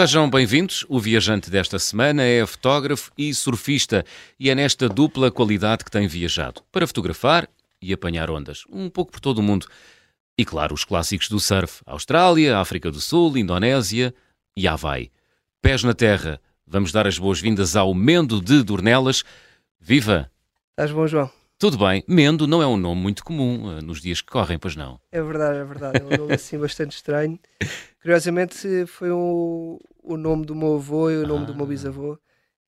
Sejam 0.00 0.30
bem-vindos. 0.30 0.86
O 0.88 0.98
viajante 0.98 1.50
desta 1.50 1.78
semana 1.78 2.22
é 2.22 2.46
fotógrafo 2.46 3.12
e 3.18 3.34
surfista 3.34 4.02
e 4.38 4.48
é 4.48 4.54
nesta 4.54 4.88
dupla 4.88 5.30
qualidade 5.30 5.84
que 5.84 5.90
tem 5.90 6.08
viajado 6.08 6.62
para 6.72 6.86
fotografar 6.86 7.46
e 7.82 7.92
apanhar 7.92 8.30
ondas, 8.30 8.64
um 8.70 8.88
pouco 8.88 9.12
por 9.12 9.20
todo 9.20 9.40
o 9.40 9.42
mundo. 9.42 9.66
E 10.38 10.42
claro, 10.42 10.72
os 10.72 10.84
clássicos 10.84 11.28
do 11.28 11.38
surf: 11.38 11.82
Austrália, 11.84 12.56
África 12.56 12.90
do 12.90 12.98
Sul, 12.98 13.36
Indonésia 13.36 14.14
e 14.56 14.66
Havaí. 14.66 15.10
Pés 15.60 15.84
na 15.84 15.92
terra, 15.92 16.40
vamos 16.66 16.92
dar 16.92 17.06
as 17.06 17.18
boas-vindas 17.18 17.76
ao 17.76 17.92
Mendo 17.92 18.40
de 18.40 18.62
Dornelas. 18.62 19.22
Viva! 19.78 20.30
Estás 20.70 20.92
bom, 20.92 21.06
João? 21.06 21.39
Tudo 21.60 21.76
bem, 21.76 22.02
Mendo 22.08 22.46
não 22.46 22.62
é 22.62 22.66
um 22.66 22.78
nome 22.78 23.02
muito 23.02 23.22
comum 23.22 23.66
uh, 23.66 23.82
nos 23.82 24.00
dias 24.00 24.22
que 24.22 24.30
correm, 24.30 24.58
pois 24.58 24.74
não? 24.74 24.98
É 25.12 25.20
verdade, 25.20 25.58
é 25.58 25.64
verdade. 25.64 26.00
É 26.00 26.02
um 26.02 26.16
nome 26.22 26.32
assim 26.32 26.58
bastante 26.58 26.92
estranho. 26.92 27.38
Curiosamente 28.00 28.86
foi 28.86 29.10
o, 29.10 29.78
o 30.02 30.16
nome 30.16 30.46
do 30.46 30.54
meu 30.54 30.76
avô 30.76 31.10
e 31.10 31.18
o 31.18 31.26
nome 31.26 31.42
ah. 31.42 31.46
do 31.48 31.54
meu 31.54 31.66
ah. 31.66 31.68
bisavô 31.68 32.18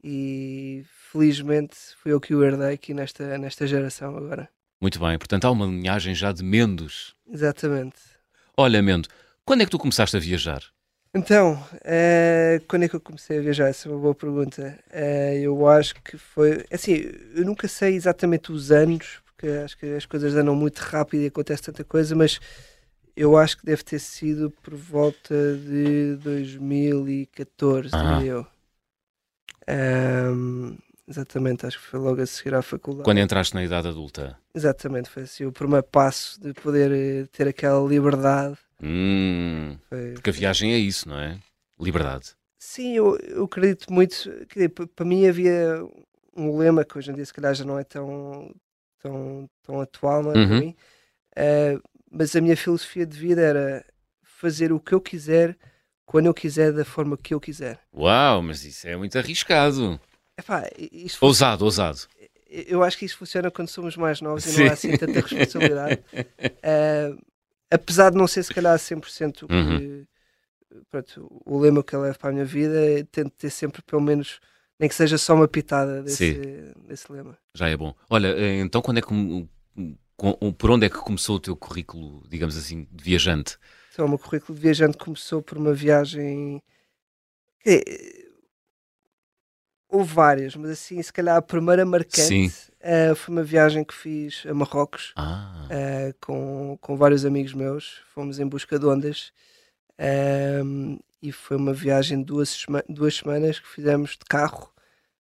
e 0.04 0.84
felizmente 1.10 1.74
fui 2.02 2.12
eu 2.12 2.20
que 2.20 2.34
o 2.34 2.44
herdei 2.44 2.74
aqui 2.74 2.92
nesta, 2.92 3.38
nesta 3.38 3.66
geração 3.66 4.14
agora. 4.14 4.46
Muito 4.78 5.00
bem, 5.00 5.16
portanto 5.16 5.46
há 5.46 5.50
uma 5.50 5.64
linhagem 5.64 6.14
já 6.14 6.30
de 6.30 6.44
Mendos. 6.44 7.16
Exatamente. 7.26 7.96
Olha, 8.54 8.82
Mendo, 8.82 9.08
quando 9.42 9.62
é 9.62 9.64
que 9.64 9.70
tu 9.70 9.78
começaste 9.78 10.18
a 10.18 10.20
viajar? 10.20 10.62
Então, 11.14 11.54
uh, 11.54 12.64
quando 12.66 12.84
é 12.84 12.88
que 12.88 12.96
eu 12.96 13.00
comecei 13.00 13.38
a 13.38 13.42
viajar? 13.42 13.68
Essa 13.68 13.86
é 13.86 13.92
uma 13.92 14.00
boa 14.00 14.14
pergunta. 14.14 14.78
Uh, 14.90 15.36
eu 15.42 15.68
acho 15.68 15.94
que 16.02 16.16
foi. 16.16 16.64
Assim, 16.72 17.04
eu 17.34 17.44
nunca 17.44 17.68
sei 17.68 17.94
exatamente 17.94 18.50
os 18.50 18.72
anos, 18.72 19.20
porque 19.26 19.46
acho 19.46 19.76
que 19.76 19.86
as 19.94 20.06
coisas 20.06 20.34
andam 20.34 20.54
muito 20.54 20.78
rápido 20.78 21.22
e 21.22 21.26
acontece 21.26 21.64
tanta 21.64 21.84
coisa, 21.84 22.16
mas 22.16 22.40
eu 23.14 23.36
acho 23.36 23.58
que 23.58 23.66
deve 23.66 23.84
ter 23.84 23.98
sido 23.98 24.50
por 24.62 24.74
volta 24.74 25.34
de 25.56 26.16
2014, 26.16 27.90
ah. 27.92 28.16
diria 28.16 28.32
eu. 28.32 28.46
Um, 29.68 30.76
exatamente, 31.06 31.66
acho 31.66 31.78
que 31.78 31.84
foi 31.84 32.00
logo 32.00 32.22
a 32.22 32.26
seguir 32.26 32.54
à 32.54 32.62
faculdade. 32.62 33.04
Quando 33.04 33.18
entraste 33.18 33.54
na 33.54 33.62
idade 33.62 33.86
adulta? 33.86 34.38
Exatamente, 34.54 35.10
foi 35.10 35.24
assim 35.24 35.44
o 35.44 35.52
primeiro 35.52 35.84
passo 35.84 36.40
de 36.40 36.54
poder 36.54 36.90
eh, 36.90 37.26
ter 37.30 37.46
aquela 37.46 37.86
liberdade 37.86 38.56
Hum, 38.82 39.76
foi, 39.88 40.12
porque 40.14 40.30
a 40.30 40.32
viagem 40.32 40.72
é 40.72 40.78
isso, 40.78 41.08
não 41.08 41.18
é? 41.18 41.38
Liberdade. 41.80 42.34
Sim, 42.58 42.94
eu, 42.94 43.16
eu 43.18 43.44
acredito 43.44 43.92
muito. 43.92 44.30
Que, 44.48 44.68
para 44.68 45.04
mim 45.04 45.26
havia 45.26 45.82
um 46.36 46.56
lema 46.58 46.84
que 46.84 46.96
hoje 46.96 47.10
em 47.10 47.14
dia 47.14 47.24
se 47.24 47.32
calhar 47.32 47.54
já 47.54 47.64
não 47.64 47.78
é 47.78 47.84
tão, 47.84 48.54
tão, 49.00 49.50
tão 49.62 49.80
atual, 49.80 50.22
não 50.22 50.32
é? 50.32 50.36
Uhum. 50.36 50.48
Para 50.48 50.60
mim. 50.60 50.76
Uh, 51.36 51.82
mas 52.10 52.36
a 52.36 52.40
minha 52.40 52.56
filosofia 52.56 53.06
de 53.06 53.16
vida 53.18 53.40
era 53.40 53.84
fazer 54.22 54.72
o 54.72 54.80
que 54.80 54.92
eu 54.92 55.00
quiser, 55.00 55.56
quando 56.04 56.26
eu 56.26 56.34
quiser, 56.34 56.72
da 56.72 56.84
forma 56.84 57.16
que 57.16 57.32
eu 57.32 57.40
quiser. 57.40 57.80
Uau, 57.94 58.42
mas 58.42 58.64
isso 58.64 58.86
é 58.86 58.96
muito 58.96 59.16
arriscado. 59.18 60.00
Epá, 60.38 60.68
ousado, 61.20 61.64
ousado. 61.64 62.00
Eu 62.48 62.82
acho 62.82 62.98
que 62.98 63.06
isso 63.06 63.16
funciona 63.16 63.50
quando 63.50 63.68
somos 63.68 63.96
mais 63.96 64.20
novos 64.20 64.44
Sim. 64.44 64.60
e 64.60 64.64
não 64.64 64.70
há 64.70 64.72
assim 64.74 64.96
tanta 64.96 65.20
responsabilidade. 65.20 66.02
uh, 66.12 67.22
apesar 67.72 68.10
de 68.10 68.16
não 68.16 68.26
ser 68.26 68.42
se 68.42 68.52
calhar 68.52 68.76
100% 68.76 69.42
o 69.42 69.48
que, 69.48 69.54
uhum. 69.54 70.06
pronto, 70.90 71.42
o 71.44 71.58
lema 71.58 71.82
que 71.82 71.94
eu 71.94 72.02
levo 72.02 72.18
para 72.18 72.30
a 72.30 72.32
minha 72.32 72.44
vida, 72.44 72.80
é 72.80 73.04
tento 73.04 73.30
ter 73.30 73.50
sempre 73.50 73.82
pelo 73.82 74.02
menos 74.02 74.40
nem 74.78 74.88
que 74.88 74.94
seja 74.94 75.16
só 75.16 75.34
uma 75.34 75.46
pitada 75.46 76.02
desse, 76.02 76.34
desse 76.88 77.10
lema. 77.10 77.38
Já 77.54 77.68
é 77.68 77.76
bom. 77.76 77.94
Olha, 78.10 78.28
eh, 78.28 78.60
então 78.60 78.82
quando 78.82 78.98
é 78.98 79.02
que 79.02 79.08
por 80.58 80.70
onde 80.70 80.86
é 80.86 80.88
que 80.88 80.98
começou 80.98 81.36
o 81.36 81.40
teu 81.40 81.56
currículo, 81.56 82.22
digamos 82.28 82.56
assim, 82.56 82.86
de 82.90 83.04
viajante? 83.04 83.56
Então, 83.92 84.06
o 84.06 84.08
meu 84.08 84.18
currículo 84.18 84.56
de 84.56 84.62
viajante 84.62 84.96
começou 84.96 85.42
por 85.42 85.58
uma 85.58 85.74
viagem. 85.74 86.62
Houve 89.88 90.14
várias, 90.14 90.56
mas 90.56 90.70
assim, 90.70 91.02
se 91.02 91.12
calhar 91.12 91.36
a 91.36 91.42
primeira 91.42 91.84
marcante 91.84 92.71
uh, 92.82 93.14
foi 93.14 93.34
uma 93.34 93.42
viagem 93.42 93.84
que 93.84 93.94
fiz 93.94 94.44
a 94.46 94.54
Marrocos 94.54 95.12
ah. 95.16 95.66
uh, 95.66 96.14
com, 96.20 96.78
com 96.80 96.96
vários 96.96 97.24
amigos 97.24 97.54
meus. 97.54 98.00
Fomos 98.14 98.38
em 98.38 98.46
busca 98.46 98.78
de 98.78 98.86
ondas 98.86 99.32
uh, 99.98 101.02
e 101.22 101.32
foi 101.32 101.56
uma 101.56 101.72
viagem 101.72 102.18
de 102.18 102.24
duas, 102.24 102.66
duas 102.88 103.16
semanas 103.16 103.58
que 103.58 103.68
fizemos 103.68 104.10
de 104.10 104.24
carro. 104.28 104.70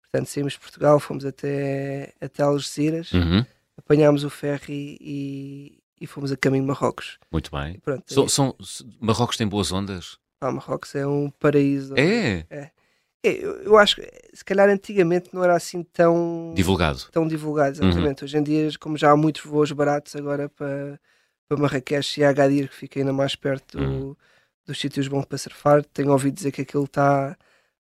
Portanto, 0.01 0.27
saímos 0.27 0.53
de 0.53 0.59
Portugal, 0.59 0.99
fomos 0.99 1.25
até, 1.25 2.13
até 2.21 2.43
Algeciras, 2.43 3.11
uhum. 3.11 3.45
apanhámos 3.77 4.23
o 4.23 4.29
ferry 4.29 4.97
e, 5.01 5.79
e 5.99 6.07
fomos 6.07 6.31
a 6.31 6.37
caminho 6.37 6.63
de 6.63 6.69
Marrocos. 6.69 7.17
Muito 7.31 7.51
bem. 7.51 7.79
Pronto, 7.79 8.03
so, 8.13 8.29
são, 8.29 8.55
Marrocos 8.99 9.37
tem 9.37 9.47
boas 9.47 9.71
ondas? 9.71 10.17
Ah, 10.39 10.51
Marrocos 10.51 10.95
é 10.95 11.05
um 11.05 11.29
paraíso. 11.29 11.93
É? 11.97 12.45
É. 12.49 12.71
É, 13.25 13.43
eu, 13.43 13.55
eu, 13.63 13.77
acho 13.77 13.95
que 13.95 14.07
se 14.33 14.45
calhar 14.45 14.69
antigamente 14.69 15.29
não 15.33 15.43
era 15.43 15.55
assim 15.55 15.81
tão 15.81 16.53
divulgado. 16.55 16.99
Tão 17.11 17.27
divulgado, 17.27 17.81
uhum. 17.81 17.89
exatamente. 17.89 18.21
Uhum. 18.21 18.25
Hoje 18.25 18.37
em 18.37 18.43
dia, 18.43 18.69
como 18.79 18.97
já 18.97 19.11
há 19.11 19.17
muitos 19.17 19.43
voos 19.43 19.71
baratos 19.71 20.15
agora 20.15 20.47
para, 20.49 20.99
para 21.47 21.57
Marrakech 21.57 22.19
e 22.19 22.23
Agadir, 22.23 22.69
que 22.69 22.75
fica 22.75 22.99
ainda 22.99 23.11
mais 23.11 23.35
perto 23.35 23.79
uhum. 23.79 23.99
do, 23.99 24.17
dos 24.67 24.79
sítios 24.79 25.07
bons 25.07 25.25
para 25.25 25.37
surfar, 25.37 25.83
tenho 25.85 26.11
ouvido 26.11 26.35
dizer 26.35 26.51
que 26.51 26.61
aquilo 26.61 26.85
está 26.85 27.35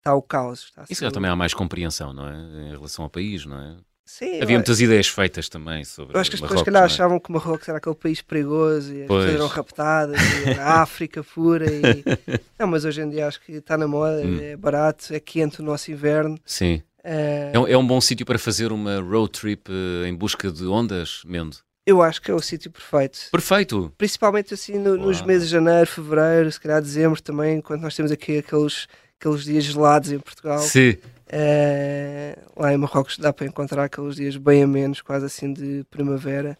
tá 0.03 0.13
o 0.13 0.21
caos. 0.21 0.65
Está 0.65 0.85
Isso 0.89 1.03
já 1.03 1.11
também 1.11 1.31
há 1.31 1.35
mais 1.35 1.53
compreensão, 1.53 2.13
não 2.13 2.27
é? 2.27 2.69
Em 2.69 2.71
relação 2.71 3.03
ao 3.03 3.09
país, 3.09 3.45
não 3.45 3.59
é? 3.59 3.77
Sim, 4.05 4.41
Havia 4.41 4.57
muitas 4.57 4.81
ideias 4.81 5.07
feitas 5.07 5.47
também 5.47 5.83
sobre. 5.85 6.15
Eu 6.15 6.19
acho 6.19 6.29
que 6.29 6.35
as 6.35 6.41
pessoas 6.41 6.59
que 6.59 6.65
calhar 6.65 6.83
é? 6.83 6.85
achavam 6.85 7.19
que 7.19 7.31
Marrocos 7.31 7.67
era 7.69 7.77
aquele 7.77 7.95
país 7.95 8.21
perigoso 8.21 8.93
e 8.93 9.03
as 9.03 9.07
pessoas 9.07 9.33
eram 9.33 9.47
raptadas 9.47 10.19
e 10.21 10.49
era 10.49 10.65
África 10.81 11.23
pura. 11.23 11.65
E... 11.65 12.03
Não, 12.59 12.67
mas 12.67 12.83
hoje 12.83 13.01
em 13.01 13.09
dia 13.09 13.27
acho 13.27 13.39
que 13.41 13.53
está 13.53 13.77
na 13.77 13.87
moda, 13.87 14.21
hum. 14.21 14.39
é 14.41 14.57
barato, 14.57 15.13
é 15.13 15.19
quente 15.19 15.61
o 15.61 15.63
nosso 15.63 15.89
inverno. 15.89 16.37
Sim. 16.45 16.83
É, 17.03 17.51
é 17.53 17.59
um, 17.59 17.67
é 17.67 17.77
um 17.77 17.85
bom 17.85 17.99
sítio 17.99 18.25
para 18.25 18.37
fazer 18.37 18.71
uma 18.71 18.99
road 18.99 19.31
trip 19.31 19.69
uh, 19.69 20.05
em 20.05 20.15
busca 20.15 20.51
de 20.51 20.65
ondas, 20.65 21.21
Mendo? 21.25 21.57
Eu 21.85 22.01
acho 22.01 22.21
que 22.21 22.31
é 22.31 22.33
o 22.33 22.39
sítio 22.39 22.71
perfeito. 22.71 23.19
Perfeito. 23.29 23.91
Principalmente 23.97 24.53
assim 24.53 24.77
no, 24.77 24.95
nos 24.95 25.21
meses 25.21 25.49
de 25.49 25.53
janeiro, 25.53 25.85
fevereiro, 25.85 26.49
se 26.49 26.59
calhar 26.59 26.81
dezembro 26.81 27.21
também, 27.21 27.59
quando 27.59 27.81
nós 27.81 27.93
temos 27.93 28.09
aqui 28.09 28.37
aqueles, 28.37 28.87
aqueles 29.19 29.43
dias 29.43 29.65
gelados 29.65 30.11
em 30.11 30.19
Portugal. 30.19 30.59
Sim. 30.59 30.95
Uh, 31.33 32.61
lá 32.61 32.71
em 32.71 32.77
Marrocos 32.77 33.17
dá 33.17 33.33
para 33.33 33.47
encontrar 33.47 33.85
aqueles 33.85 34.17
dias 34.17 34.37
bem 34.37 34.61
a 34.61 34.67
menos, 34.67 35.01
quase 35.01 35.25
assim 35.25 35.51
de 35.51 35.83
primavera, 35.89 36.55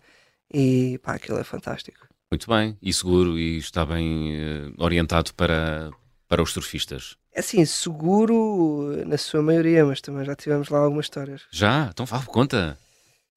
e 0.51 0.99
pá, 1.03 1.13
aquilo 1.13 1.37
é 1.37 1.43
fantástico. 1.43 2.07
Muito 2.31 2.49
bem, 2.49 2.75
e 2.81 2.91
seguro, 2.91 3.37
e 3.37 3.59
está 3.59 3.85
bem 3.85 4.35
uh, 4.35 4.73
orientado 4.77 5.31
para, 5.35 5.91
para 6.27 6.41
os 6.41 6.51
surfistas. 6.51 7.15
É 7.35 7.41
assim, 7.41 7.63
seguro 7.65 9.05
na 9.05 9.17
sua 9.17 9.43
maioria, 9.43 9.85
mas 9.85 10.01
também 10.01 10.25
já 10.25 10.35
tivemos 10.35 10.69
lá 10.69 10.79
algumas 10.79 11.05
histórias. 11.05 11.43
Já? 11.51 11.89
Então 11.91 12.07
fala, 12.07 12.23
conta. 12.25 12.75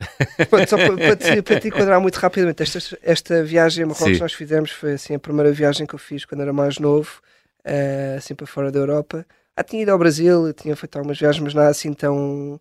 Pronto, 0.48 0.70
só 0.70 0.76
para, 0.76 0.96
para, 0.96 1.16
te, 1.16 1.42
para, 1.42 1.60
te, 1.60 1.68
enquadrar 1.68 2.00
muito 2.00 2.16
rapidamente, 2.16 2.62
esta, 2.62 2.98
esta 3.02 3.44
viagem 3.44 3.84
a 3.84 3.86
Marrocos 3.86 4.12
que 4.12 4.20
nós 4.20 4.32
fizemos 4.32 4.70
foi 4.70 4.94
assim 4.94 5.14
a 5.14 5.18
primeira 5.18 5.52
viagem 5.52 5.86
que 5.86 5.94
eu 5.94 5.98
fiz 5.98 6.24
quando 6.24 6.40
era 6.40 6.52
mais 6.52 6.78
novo, 6.78 7.20
uh, 7.66 8.16
assim 8.16 8.34
para 8.34 8.46
fora 8.46 8.72
da 8.72 8.78
Europa. 8.78 9.26
Ah, 9.56 9.64
tinha 9.64 9.82
ido 9.82 9.90
ao 9.90 9.98
Brasil, 9.98 10.52
tinha 10.52 10.76
feito 10.76 10.96
algumas 10.96 11.18
viagens, 11.18 11.42
mas 11.42 11.54
nada 11.54 11.68
assim 11.70 11.92
tão, 11.92 12.60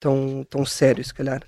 tão, 0.00 0.44
tão 0.44 0.66
sério, 0.66 1.04
se 1.04 1.14
calhar. 1.14 1.42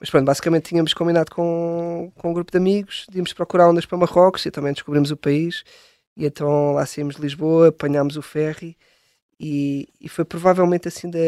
Mas 0.00 0.10
pronto, 0.10 0.26
basicamente 0.26 0.68
tínhamos 0.68 0.94
combinado 0.94 1.30
com, 1.30 2.12
com 2.16 2.30
um 2.30 2.32
grupo 2.32 2.50
de 2.50 2.58
amigos 2.58 3.06
irmos 3.14 3.32
procurar 3.32 3.68
ondas 3.68 3.86
para 3.86 3.98
Marrocos 3.98 4.44
e 4.46 4.50
também 4.50 4.72
descobrimos 4.72 5.10
o 5.10 5.16
país. 5.16 5.64
E 6.16 6.26
então 6.26 6.72
lá 6.74 6.84
saímos 6.86 7.16
de 7.16 7.22
Lisboa, 7.22 7.68
apanhámos 7.68 8.16
o 8.16 8.22
ferry 8.22 8.76
e, 9.40 9.88
e 10.00 10.08
foi 10.08 10.24
provavelmente 10.24 10.88
assim 10.88 11.10
da, 11.10 11.18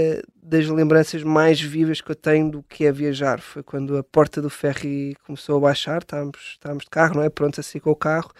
das 0.42 0.66
lembranças 0.68 1.22
mais 1.22 1.60
vivas 1.60 2.00
que 2.00 2.10
eu 2.10 2.16
tenho 2.16 2.50
do 2.50 2.62
que 2.62 2.84
é 2.86 2.92
viajar. 2.92 3.40
Foi 3.40 3.62
quando 3.62 3.96
a 3.98 4.04
porta 4.04 4.42
do 4.42 4.50
ferry 4.50 5.16
começou 5.26 5.56
a 5.58 5.60
baixar, 5.60 6.02
estávamos, 6.02 6.38
estávamos 6.52 6.84
de 6.84 6.90
carro, 6.90 7.16
não 7.16 7.22
é? 7.22 7.30
Pronto 7.30 7.60
a 7.60 7.62
sair 7.62 7.80
com 7.80 7.90
o 7.90 7.96
carro 7.96 8.32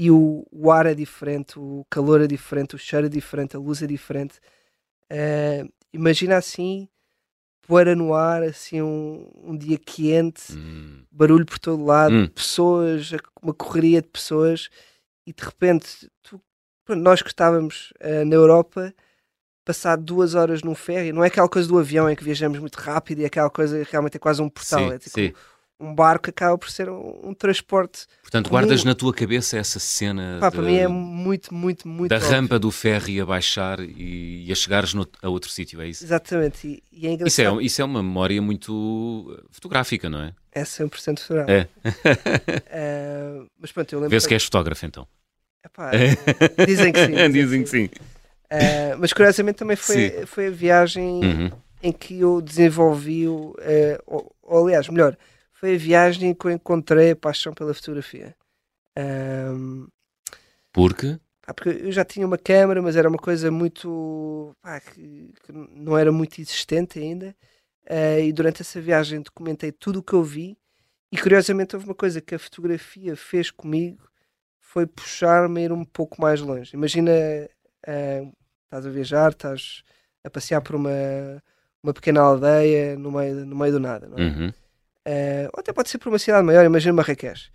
e 0.00 0.10
o, 0.10 0.46
o, 0.50 0.72
ar 0.72 0.86
é 0.86 0.94
diferente, 0.94 1.58
o 1.58 1.84
calor 1.90 2.22
é 2.22 2.26
diferente, 2.26 2.74
o 2.74 2.78
cheiro 2.78 3.04
é 3.04 3.08
diferente, 3.10 3.54
a 3.54 3.58
luz 3.58 3.82
é 3.82 3.86
diferente. 3.86 4.38
Uh, 5.12 5.70
imagina 5.92 6.38
assim, 6.38 6.88
poeira 7.60 7.94
no 7.94 8.14
ar, 8.14 8.42
assim, 8.42 8.80
um, 8.80 9.30
um 9.44 9.54
dia 9.54 9.76
quente, 9.76 10.54
hum. 10.54 11.04
barulho 11.12 11.44
por 11.44 11.58
todo 11.58 11.84
lado, 11.84 12.14
hum. 12.14 12.26
pessoas, 12.28 13.10
uma 13.42 13.52
correria 13.52 14.00
de 14.00 14.08
pessoas, 14.08 14.70
e 15.26 15.34
de 15.34 15.44
repente, 15.44 16.10
tu, 16.22 16.40
nós 16.88 17.20
que 17.20 17.28
estávamos 17.28 17.92
uh, 18.00 18.24
na 18.24 18.36
Europa, 18.36 18.94
passar 19.66 19.96
duas 19.96 20.34
horas 20.34 20.62
num 20.62 20.74
ferry, 20.74 21.12
não 21.12 21.22
é 21.22 21.26
aquela 21.26 21.46
coisa 21.46 21.68
do 21.68 21.78
avião 21.78 22.08
em 22.08 22.16
que 22.16 22.24
viajamos 22.24 22.58
muito 22.58 22.76
rápido 22.76 23.20
e 23.20 23.26
aquela 23.26 23.50
coisa 23.50 23.86
realmente 23.90 24.16
é 24.16 24.18
quase 24.18 24.40
um 24.40 24.48
portal, 24.48 24.78
sim, 24.78 24.94
é 24.94 24.98
tipo 24.98 25.10
sim 25.10 25.34
um 25.80 25.94
barco 25.94 26.28
acaba 26.28 26.58
por 26.58 26.70
ser 26.70 26.90
um, 26.90 27.20
um 27.24 27.34
transporte. 27.34 28.06
Portanto, 28.22 28.48
comum. 28.48 28.60
guardas 28.60 28.84
na 28.84 28.94
tua 28.94 29.14
cabeça 29.14 29.56
essa 29.56 29.78
cena. 29.78 30.38
Pá, 30.40 30.50
de, 30.50 30.56
para 30.56 30.64
mim 30.64 30.76
é 30.76 30.86
muito, 30.86 31.54
muito, 31.54 31.88
muito. 31.88 32.10
Da 32.10 32.16
óbvio. 32.16 32.30
rampa 32.30 32.58
do 32.58 32.70
ferry 32.70 33.20
a 33.20 33.26
baixar 33.26 33.80
e, 33.80 34.44
e 34.46 34.52
a 34.52 34.54
chegares 34.54 34.92
no, 34.92 35.08
a 35.22 35.28
outro 35.28 35.50
sítio, 35.50 35.80
é 35.80 35.88
isso? 35.88 36.04
Exatamente. 36.04 36.66
E, 36.66 36.82
e 36.92 37.06
é 37.06 37.26
isso, 37.26 37.40
é, 37.40 37.62
isso 37.62 37.80
é 37.80 37.84
uma 37.84 38.02
memória 38.02 38.40
muito 38.42 39.42
fotográfica, 39.50 40.10
não 40.10 40.20
é? 40.20 40.34
É 40.52 40.62
100% 40.62 41.20
fotográfica. 41.20 41.70
É. 41.84 43.40
uh, 43.40 43.46
mas 43.58 43.72
pronto, 43.72 43.92
eu 43.92 44.00
lembro. 44.00 44.10
Vê-se 44.10 44.28
que 44.28 44.34
és 44.34 44.44
fotógrafo 44.44 44.84
então. 44.84 45.06
Epá, 45.64 45.90
dizem 46.66 46.92
que 46.92 47.04
sim. 47.04 47.12
Dizem, 47.12 47.32
dizem 47.32 47.62
que 47.62 47.68
sim. 47.68 47.84
Uh, 47.84 48.98
mas 48.98 49.12
curiosamente 49.12 49.58
também 49.58 49.76
foi, 49.76 50.26
foi 50.26 50.48
a 50.48 50.50
viagem 50.50 51.24
uhum. 51.24 51.50
em 51.82 51.92
que 51.92 52.18
eu 52.18 52.40
desenvolvi, 52.40 53.28
uh, 53.28 53.54
ou, 54.06 54.34
ou, 54.42 54.66
aliás, 54.66 54.88
melhor, 54.88 55.16
foi 55.60 55.74
a 55.74 55.78
viagem 55.78 56.30
em 56.30 56.34
que 56.34 56.46
eu 56.46 56.50
encontrei 56.50 57.10
a 57.10 57.16
paixão 57.16 57.52
pela 57.52 57.74
fotografia. 57.74 58.34
Um, 58.98 59.86
Porque? 60.72 61.18
porque 61.52 61.68
eu 61.68 61.92
já 61.92 62.04
tinha 62.04 62.26
uma 62.26 62.38
câmera, 62.38 62.80
mas 62.80 62.96
era 62.96 63.08
uma 63.08 63.18
coisa 63.18 63.50
muito. 63.50 64.56
Pá, 64.62 64.80
que, 64.80 65.32
que, 65.44 65.52
não 65.52 65.98
era 65.98 66.10
muito 66.10 66.40
existente 66.40 66.98
ainda. 66.98 67.36
Uh, 67.84 68.20
e 68.22 68.32
durante 68.32 68.62
essa 68.62 68.80
viagem 68.80 69.20
documentei 69.20 69.70
tudo 69.70 69.98
o 69.98 70.02
que 70.02 70.14
eu 70.14 70.22
vi. 70.22 70.56
E 71.12 71.18
curiosamente 71.18 71.74
houve 71.74 71.86
uma 71.86 71.94
coisa 71.94 72.20
que 72.20 72.34
a 72.34 72.38
fotografia 72.38 73.16
fez 73.16 73.50
comigo 73.50 74.08
foi 74.60 74.86
puxar-me 74.86 75.60
a 75.60 75.64
ir 75.64 75.72
um 75.72 75.84
pouco 75.84 76.22
mais 76.22 76.40
longe. 76.40 76.74
Imagina, 76.74 77.10
uh, 77.10 78.32
estás 78.64 78.86
a 78.86 78.90
viajar, 78.90 79.32
estás 79.32 79.82
a 80.24 80.30
passear 80.30 80.62
por 80.62 80.76
uma, 80.76 81.42
uma 81.82 81.92
pequena 81.92 82.20
aldeia 82.20 82.96
no 82.96 83.10
meio, 83.10 83.44
no 83.44 83.56
meio 83.56 83.72
do 83.72 83.80
nada, 83.80 84.06
não 84.06 84.16
é? 84.16 84.22
Uhum. 84.22 84.52
Uh, 85.06 85.48
ou 85.54 85.60
até 85.60 85.72
pode 85.72 85.88
ser 85.88 85.98
por 85.98 86.08
uma 86.08 86.18
cidade 86.18 86.44
maior, 86.44 86.64
imagina 86.64 86.92
Marrakech. 86.92 87.50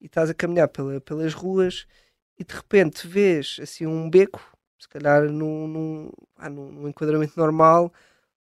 E 0.00 0.06
estás 0.06 0.30
a 0.30 0.34
caminhar 0.34 0.68
pela, 0.68 1.00
pelas 1.00 1.34
ruas 1.34 1.86
e 2.38 2.44
de 2.44 2.54
repente 2.54 3.06
vês 3.06 3.58
assim 3.62 3.86
um 3.86 4.08
beco, 4.08 4.40
se 4.78 4.88
calhar 4.88 5.24
num, 5.24 5.68
num, 5.68 6.10
ah, 6.36 6.48
num, 6.48 6.72
num 6.72 6.88
enquadramento 6.88 7.34
normal, 7.36 7.92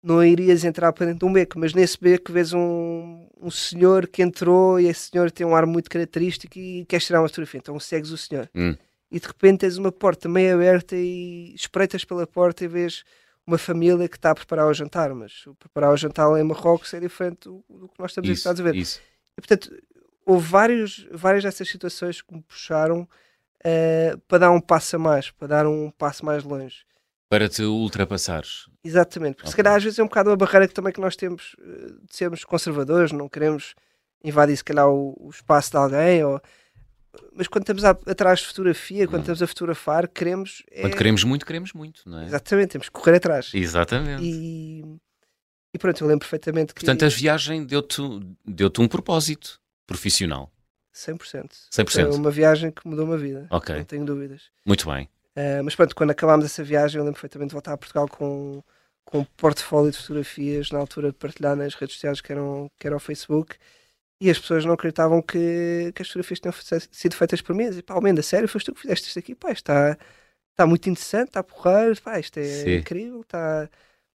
não 0.03 0.23
irias 0.23 0.65
entrar 0.65 0.93
para 0.93 1.07
dentro 1.07 1.21
de 1.21 1.25
um 1.25 1.33
beco, 1.33 1.59
mas 1.59 1.73
nesse 1.73 1.99
beco 1.99 2.33
vês 2.33 2.53
um, 2.53 3.27
um 3.41 3.51
senhor 3.51 4.07
que 4.07 4.23
entrou 4.23 4.79
e 4.79 4.87
esse 4.87 5.11
senhor 5.11 5.31
tem 5.31 5.47
um 5.47 5.55
ar 5.57 5.65
muito 5.65 5.89
característico 5.89 6.59
e 6.59 6.85
queres 6.85 7.07
tirar 7.07 7.23
uma 7.23 7.29
fotografia, 7.29 7.59
então 7.59 7.81
segues 7.81 8.11
o 8.11 8.19
senhor. 8.19 8.51
Hum. 8.55 8.77
E 9.11 9.21
de 9.21 9.27
repente 9.27 9.61
tens 9.61 9.79
uma 9.79 9.93
porta 9.93 10.29
meio 10.29 10.57
aberta 10.57 10.97
e 10.97 11.55
espreitas 11.55 12.05
pela 12.05 12.27
porta 12.27 12.65
e 12.65 12.69
vês 12.69 13.05
uma 13.47 13.59
família 13.59 14.09
que 14.09 14.17
está 14.17 14.31
a 14.31 14.35
preparar 14.35 14.67
o 14.67 14.75
jantar, 14.75 15.15
mas 15.15 15.45
preparar 15.59 15.93
o 15.93 15.97
jantar 15.97 16.29
lá 16.29 16.41
em 16.41 16.45
Marrocos 16.45 16.93
é 16.95 17.01
diferente 17.01 17.45
do, 17.45 17.65
do 17.69 17.89
que 17.89 17.99
nós 17.99 18.11
estamos 18.11 18.31
isso, 18.31 18.49
a 18.49 18.53
ver. 18.53 18.75
Isso. 18.75 19.01
E 19.37 19.41
portanto, 19.41 19.71
houve 20.25 20.47
vários, 20.47 21.07
várias 21.13 21.45
dessas 21.45 21.69
situações 21.69 22.23
que 22.23 22.35
me 22.35 22.43
puxaram 22.43 23.03
uh, 23.03 24.19
para 24.27 24.39
dar 24.39 24.51
um 24.51 24.61
passo 24.61 24.97
a 24.97 24.99
mais, 24.99 25.31
para 25.31 25.49
dar 25.49 25.67
um 25.67 25.91
passo 25.91 26.25
mais 26.25 26.43
longe. 26.43 26.85
Para 27.29 27.49
te 27.49 27.63
ultrapassares. 27.63 28.69
Exatamente, 28.83 29.37
porque 29.37 29.49
okay. 29.49 29.51
se 29.51 29.57
calhar 29.57 29.75
às 29.77 29.83
vezes 29.83 29.99
é 29.99 30.03
um 30.03 30.07
bocado 30.07 30.31
uma 30.31 30.37
barreira 30.37 30.69
que 30.69 30.75
também 30.75 30.93
que 30.93 31.01
nós 31.01 31.17
temos 31.17 31.57
eh, 31.61 31.93
de 32.09 32.17
sermos 32.17 32.45
conservadores, 32.45 33.13
não 33.13 33.29
queremos 33.29 33.75
invadir 34.23 34.57
se 34.57 34.65
calhar 34.65 34.89
o, 34.89 35.15
o 35.19 35.31
espaço 35.31 35.71
de 35.71 35.77
alguém, 35.77 36.25
ou... 36.25 36.41
mas 37.35 37.49
quando 37.49 37.63
estamos 37.63 37.85
a, 37.85 37.91
atrás 37.91 38.41
de 38.41 38.47
fotografia, 38.47 39.07
quando 39.07 39.19
hum. 39.19 39.23
estamos 39.23 39.43
a 39.43 39.47
fotografar, 39.47 40.09
queremos... 40.09 40.63
É... 40.71 40.83
Quando 40.83 40.97
queremos 40.97 41.25
muito, 41.25 41.45
queremos 41.45 41.73
muito, 41.73 42.03
não 42.09 42.21
é? 42.21 42.27
Exatamente, 42.27 42.71
temos 42.71 42.89
que 42.89 42.93
correr 42.93 43.17
atrás. 43.17 43.51
Exatamente. 43.53 44.23
E, 44.23 44.85
e 45.73 45.79
pronto, 45.79 46.03
eu 46.03 46.09
lembro 46.09 46.21
perfeitamente 46.21 46.75
que... 46.75 46.81
Portanto, 46.81 47.05
a 47.05 47.09
viagem 47.09 47.65
deu-te 47.65 48.01
deu 48.45 48.71
um 48.79 48.89
propósito 48.89 49.61
profissional. 49.87 50.51
100%. 50.95 51.51
100%. 51.73 51.91
Foi 51.91 52.05
uma 52.17 52.31
viagem 52.31 52.71
que 52.71 52.87
mudou 52.87 53.05
uma 53.05 53.19
vida, 53.19 53.47
Ok. 53.51 53.75
não 53.75 53.85
tenho 53.85 54.05
dúvidas. 54.05 54.43
Muito 54.65 54.89
bem. 54.89 55.09
Uh, 55.37 55.65
mas 55.65 55.75
pronto, 55.75 55.97
quando 55.97 56.13
acabámos 56.13 56.45
essa 56.45 56.63
viagem, 56.63 56.99
eu 56.99 57.05
lembro 57.05 57.21
perfeitamente 57.21 57.49
de 57.49 57.55
voltar 57.55 57.73
a 57.73 57.77
Portugal 57.77 58.07
com, 58.09 58.63
com 59.05 59.19
um 59.19 59.25
portfólio 59.37 59.91
de 59.91 59.99
fotografias 59.99 60.71
na 60.71 60.79
altura 60.79 61.09
de 61.09 61.19
partilhar 61.19 61.57
nas 61.57 61.75
redes 61.75 61.97
sociais 61.97 62.21
que 62.21 62.31
eram, 62.31 62.71
que 62.79 62.87
era 62.87 62.95
o 62.95 63.01
Facebook 63.01 63.57
e 64.25 64.31
as 64.31 64.39
pessoas 64.39 64.65
não 64.65 64.73
acreditavam 64.73 65.21
que, 65.21 65.93
que 65.95 66.01
as 66.01 66.09
fotografias 66.09 66.41
tinham 66.41 66.55
sido 66.91 67.15
feitas 67.15 67.43
por 67.43 67.55
mim. 67.55 67.65
E 67.65 67.83
pá, 67.83 67.93
Almenda, 67.93 68.23
sério, 68.23 68.49
foste 68.49 68.65
tu 68.65 68.75
que 68.75 68.81
fizeste 68.81 69.09
isto 69.09 69.19
aqui? 69.19 69.35
Pá, 69.35 69.53
está, 69.53 69.99
está 70.51 70.67
muito 70.67 70.89
interessante, 70.89 71.29
está 71.29 71.43
porreiro, 71.43 72.01
pá, 72.01 72.19
isto 72.19 72.39
é 72.39 72.45
Sim. 72.45 72.77
incrível, 72.77 73.21
está, 73.21 73.69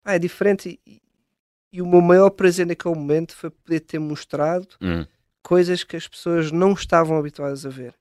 pá, 0.03 0.15
é 0.15 0.19
diferente. 0.19 0.81
E, 0.87 1.03
e, 1.71 1.83
o 1.83 1.87
meu 1.87 2.01
maior 2.01 2.31
prazer 2.31 2.67
naquele 2.67 2.95
momento 2.95 3.37
foi 3.37 3.51
poder 3.51 3.81
ter 3.81 3.99
mostrado 3.99 4.67
hum. 4.81 5.05
coisas 5.43 5.85
que 5.85 5.95
as 5.95 6.09
pessoas 6.09 6.51
não 6.51 6.73
estavam 6.73 7.19
habituadas 7.19 7.67
a 7.67 7.69
ver. 7.69 7.95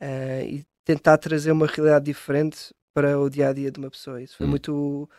Uh, 0.00 0.44
e 0.48 0.66
tentar 0.82 1.18
trazer 1.18 1.52
uma 1.52 1.66
realidade 1.66 2.06
diferente 2.06 2.74
para 2.94 3.18
o 3.20 3.28
dia 3.28 3.50
a 3.50 3.52
dia 3.52 3.70
de 3.70 3.78
uma 3.78 3.90
pessoa. 3.90 4.22
Isso 4.22 4.38
foi 4.38 4.46
hum. 4.46 4.50
muito 4.50 5.10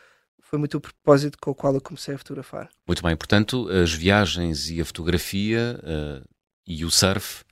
foi 0.45 0.59
muito 0.59 0.77
o 0.77 0.81
propósito 0.81 1.37
com 1.41 1.51
o 1.51 1.55
qual 1.55 1.73
eu 1.73 1.81
comecei 1.81 2.13
a 2.13 2.17
fotografar. 2.17 2.69
Muito 2.87 3.01
bem, 3.03 3.15
portanto, 3.15 3.67
as 3.69 3.91
viagens 3.91 4.69
e 4.69 4.79
a 4.79 4.85
fotografia 4.85 5.79
uh, 5.83 6.27
e 6.67 6.85
o 6.85 6.91
surf 6.91 7.43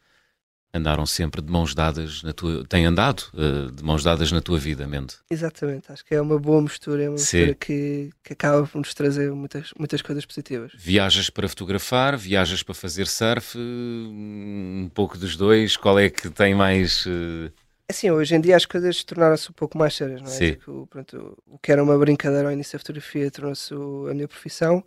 andaram 0.76 1.06
sempre 1.06 1.42
de 1.42 1.52
mãos 1.52 1.76
dadas 1.76 2.24
na 2.24 2.34
tua. 2.34 2.64
têm 2.66 2.86
andado 2.86 3.24
uh, 3.34 3.72
de 3.72 3.84
mãos 3.84 4.04
dadas 4.04 4.32
na 4.32 4.42
tua 4.42 4.60
vida, 4.60 4.88
mente. 4.88 5.18
Exatamente, 5.30 5.92
acho 5.92 6.06
que 6.06 6.14
é 6.14 6.22
uma 6.22 6.40
boa 6.40 6.62
mistura, 6.62 7.04
é 7.04 7.10
uma 7.10 7.18
Sim. 7.18 7.38
mistura 7.38 7.56
que, 7.56 8.12
que 8.24 8.34
acaba 8.34 8.66
por 8.66 8.78
nos 8.78 8.94
trazer 8.94 9.32
muitas, 9.32 9.72
muitas 9.78 10.02
coisas 10.02 10.26
positivas. 10.26 10.72
Viajas 10.76 11.30
para 11.30 11.50
fotografar, 11.50 12.16
viajas 12.16 12.62
para 12.62 12.76
fazer 12.76 13.08
surf, 13.08 13.58
um 13.58 14.90
pouco 14.94 15.18
dos 15.18 15.36
dois, 15.36 15.76
qual 15.76 15.98
é 16.00 16.10
que 16.10 16.30
tem 16.30 16.54
mais. 16.54 17.06
Uh 17.08 17.52
Assim, 17.90 18.10
hoje 18.10 18.36
em 18.36 18.42
dia 18.42 18.56
as 18.56 18.66
coisas 18.66 19.04
tornaram-se 19.04 19.50
um 19.50 19.54
pouco 19.54 19.78
mais 19.78 19.94
sérias, 19.94 20.22
não 20.22 20.28
é? 20.28 20.32
Sim. 20.32 20.52
Tipo, 20.52 20.88
pronto, 20.88 21.38
o 21.46 21.60
que 21.60 21.72
era 21.72 21.84
uma 21.84 21.98
brincadeira 21.98 22.48
ao 22.48 22.54
início 22.54 22.74
da 22.74 22.80
fotografia 22.80 23.30
tornou-se 23.30 23.74
a 23.74 24.14
minha 24.14 24.28
profissão. 24.28 24.84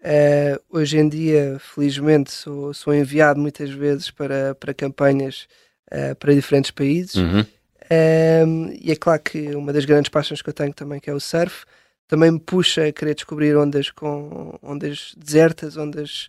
Uh, 0.00 0.60
hoje 0.70 0.98
em 0.98 1.08
dia, 1.08 1.58
felizmente, 1.58 2.30
sou, 2.30 2.72
sou 2.72 2.94
enviado 2.94 3.40
muitas 3.40 3.70
vezes 3.70 4.10
para, 4.10 4.54
para 4.54 4.72
campanhas 4.72 5.48
uh, 5.92 6.14
para 6.16 6.34
diferentes 6.34 6.70
países. 6.70 7.16
Uhum. 7.16 7.40
Uh, 7.40 8.76
e 8.80 8.92
é 8.92 8.96
claro 8.96 9.20
que 9.22 9.54
uma 9.56 9.72
das 9.72 9.84
grandes 9.84 10.08
paixões 10.08 10.40
que 10.40 10.48
eu 10.48 10.54
tenho 10.54 10.72
também, 10.72 11.00
que 11.00 11.10
é 11.10 11.14
o 11.14 11.20
surf, 11.20 11.64
também 12.06 12.30
me 12.30 12.38
puxa 12.38 12.86
a 12.86 12.92
querer 12.92 13.14
descobrir 13.14 13.56
ondas 13.56 13.90
com 13.90 14.56
ondas 14.62 15.12
desertas, 15.16 15.76
ondas 15.76 16.28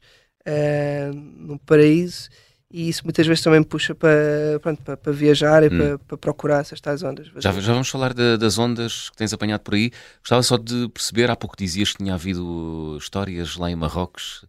no 1.14 1.60
paraíso 1.60 2.30
e 2.70 2.90
isso 2.90 3.04
muitas 3.06 3.26
vezes 3.26 3.42
também 3.42 3.62
me 3.62 3.66
puxa 3.66 3.96
para, 3.96 4.60
pronto, 4.62 4.82
para, 4.82 4.98
para 4.98 5.14
viajar 5.14 5.64
e 5.64 5.68
hum. 5.68 5.78
para, 5.78 6.00
para, 6.00 6.18
procurar 6.18 6.60
essas 6.60 6.82
tais 6.82 7.02
ondas. 7.02 7.28
Já, 7.38 7.52
já 7.54 7.72
vamos 7.72 7.90
falar 7.90 8.14
de, 8.14 8.38
das 8.38 8.58
ondas 8.58 9.10
que 9.10 9.16
tens 9.16 9.32
apanhado 9.32 9.62
por 9.62 9.74
aí. 9.74 9.92
Gostava 10.20 10.44
só 10.44 10.58
de 10.58 10.90
perceber, 10.90 11.32
há 11.32 11.36
pouco 11.36 11.56
dizias 11.58 11.92
que 11.92 12.00
tinha 12.00 12.14
havido 12.14 12.98
histórias 13.00 13.56
lá 13.56 13.72
em 13.72 13.76
Marrocos. 13.76 14.46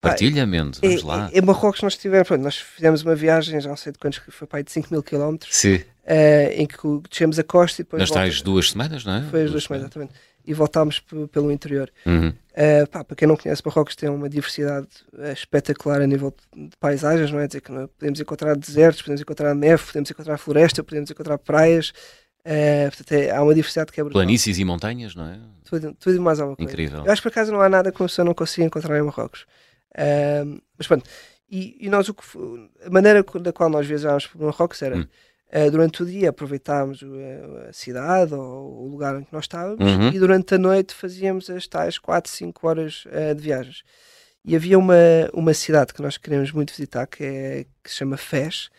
Partilha, 0.00 0.46
Mendo, 0.46 0.78
vamos 0.80 1.02
é, 1.02 1.04
lá. 1.04 1.30
Em 1.32 1.40
Marrocos 1.40 1.82
nós 1.82 1.96
tivemos, 1.96 2.28
pronto, 2.28 2.42
nós 2.42 2.56
fizemos 2.56 3.02
uma 3.02 3.16
viagem, 3.16 3.60
já 3.60 3.68
não 3.68 3.76
sei 3.76 3.90
de 3.90 3.98
quantos, 3.98 4.20
foi 4.28 4.46
para 4.46 4.60
aí 4.60 4.62
de 4.62 4.70
5 4.70 4.88
mil 4.92 5.02
quilómetros. 5.02 5.56
Sim. 5.56 5.76
Uh, 5.76 6.52
em 6.54 6.66
que 6.66 6.76
descemos 7.10 7.36
a 7.36 7.42
costa 7.42 7.82
e 7.82 7.84
depois. 7.84 8.00
Nas 8.00 8.10
tais 8.10 8.40
duas 8.40 8.70
semanas, 8.70 9.04
não 9.04 9.14
é? 9.14 9.22
Foi 9.22 9.40
as 9.42 9.50
duas, 9.50 9.50
duas 9.50 9.64
semanas, 9.64 9.84
exatamente 9.86 10.12
e 10.46 10.54
voltámos 10.54 11.00
pelo 11.00 11.50
interior. 11.50 11.90
Uhum. 12.06 12.28
Uh, 12.28 12.86
pá, 12.90 13.02
para 13.02 13.16
quem 13.16 13.26
não 13.26 13.36
conhece, 13.36 13.62
Marrocos 13.64 13.96
tem 13.96 14.08
uma 14.08 14.28
diversidade 14.28 14.86
uh, 15.12 15.32
espetacular 15.32 16.00
a 16.00 16.06
nível 16.06 16.34
de, 16.54 16.70
paisagens, 16.78 17.30
não 17.30 17.40
é? 17.40 17.46
Dizer 17.46 17.60
que 17.60 17.72
é? 17.72 17.86
podemos 17.86 18.20
encontrar 18.20 18.56
desertos, 18.56 19.02
podemos 19.02 19.20
encontrar 19.20 19.54
neve, 19.54 19.82
podemos 19.84 20.10
encontrar 20.10 20.38
floresta, 20.38 20.84
podemos 20.84 21.10
encontrar 21.10 21.36
praias. 21.38 21.90
Uh, 22.40 22.88
portanto, 22.88 23.12
é, 23.12 23.30
há 23.30 23.42
uma 23.42 23.54
diversidade 23.54 23.90
que 23.90 24.00
é 24.00 24.04
brutal. 24.04 24.22
Planícies 24.22 24.58
e 24.58 24.64
montanhas, 24.64 25.14
não 25.16 25.26
é? 25.26 25.38
Tudo, 25.64 25.94
tudo 25.98 26.22
mais 26.22 26.38
alguma 26.38 26.56
coisa. 26.56 26.70
Incrível. 26.70 27.04
Eu 27.04 27.12
acho 27.12 27.20
que 27.20 27.28
por 27.28 27.34
acaso 27.34 27.50
não 27.50 27.60
há 27.60 27.68
nada 27.68 27.90
que 27.90 28.00
uma 28.00 28.08
pessoa 28.08 28.24
não 28.24 28.34
consiga 28.34 28.66
encontrar 28.66 28.96
em 28.96 29.02
Marrocos. 29.02 29.46
mas 30.78 30.86
pronto, 30.86 31.04
e, 31.50 31.76
e, 31.80 31.88
nós, 31.88 32.08
o 32.08 32.14
que, 32.14 32.22
a 32.84 32.90
maneira 32.90 33.24
da 33.40 33.52
qual 33.52 33.68
nós 33.68 33.86
viajámos 33.86 34.28
para 34.28 34.46
Marrocos 34.46 34.80
era. 34.80 34.96
Hum 34.96 35.06
Uh, 35.52 35.70
durante 35.70 36.02
o 36.02 36.06
dia 36.06 36.30
aproveitámos 36.30 37.04
a, 37.04 37.68
a 37.68 37.72
cidade 37.72 38.34
ou 38.34 38.84
o 38.84 38.88
lugar 38.88 39.14
em 39.20 39.22
que 39.22 39.32
nós 39.32 39.44
estávamos 39.44 39.80
uhum. 39.80 40.08
e 40.08 40.18
durante 40.18 40.56
a 40.56 40.58
noite 40.58 40.92
fazíamos 40.92 41.48
as 41.48 41.68
tais 41.68 41.98
4, 41.98 42.30
5 42.30 42.66
horas 42.66 43.04
uh, 43.06 43.32
de 43.32 43.42
viagens. 43.42 43.84
E 44.44 44.56
havia 44.56 44.76
uma, 44.76 44.94
uma 45.32 45.54
cidade 45.54 45.94
que 45.94 46.02
nós 46.02 46.16
queremos 46.16 46.50
muito 46.50 46.70
visitar 46.70 47.06
que, 47.06 47.22
é, 47.22 47.66
que 47.82 47.90
se 47.90 47.96
chama 47.96 48.16
Fez, 48.16 48.70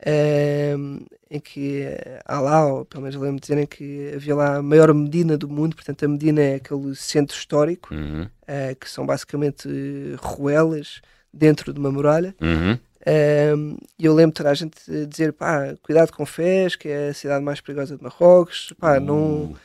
uh, 0.00 1.06
em 1.30 1.38
que 1.38 1.84
há 2.24 2.40
lá, 2.40 2.66
ou 2.66 2.84
pelo 2.84 3.02
menos 3.02 3.14
lembro-me 3.14 3.40
dizerem 3.40 3.66
que 3.66 4.12
havia 4.14 4.34
lá 4.34 4.56
a 4.56 4.62
maior 4.62 4.92
Medina 4.92 5.36
do 5.36 5.48
mundo, 5.48 5.76
portanto 5.76 6.04
a 6.04 6.08
Medina 6.08 6.40
é 6.40 6.54
aquele 6.56 6.96
centro 6.96 7.36
histórico, 7.36 7.94
uhum. 7.94 8.28
que 8.80 8.90
são 8.90 9.06
basicamente 9.06 9.68
ruelas 10.18 11.00
dentro 11.32 11.72
de 11.72 11.78
uma 11.78 11.90
muralha. 11.90 12.34
Uhum. 12.40 12.78
Um, 13.08 13.78
eu 13.98 14.12
lembro 14.12 14.34
toda 14.34 14.50
a 14.50 14.54
gente 14.54 14.76
dizer, 15.06 15.32
pá, 15.32 15.74
cuidado 15.82 16.12
com 16.12 16.26
Fez, 16.26 16.76
que 16.76 16.88
é 16.88 17.08
a 17.08 17.14
cidade 17.14 17.42
mais 17.42 17.60
perigosa 17.60 17.96
de 17.96 18.02
Marrocos, 18.02 18.74
pá, 18.78 18.98
uh, 18.98 19.00
não, 19.00 19.56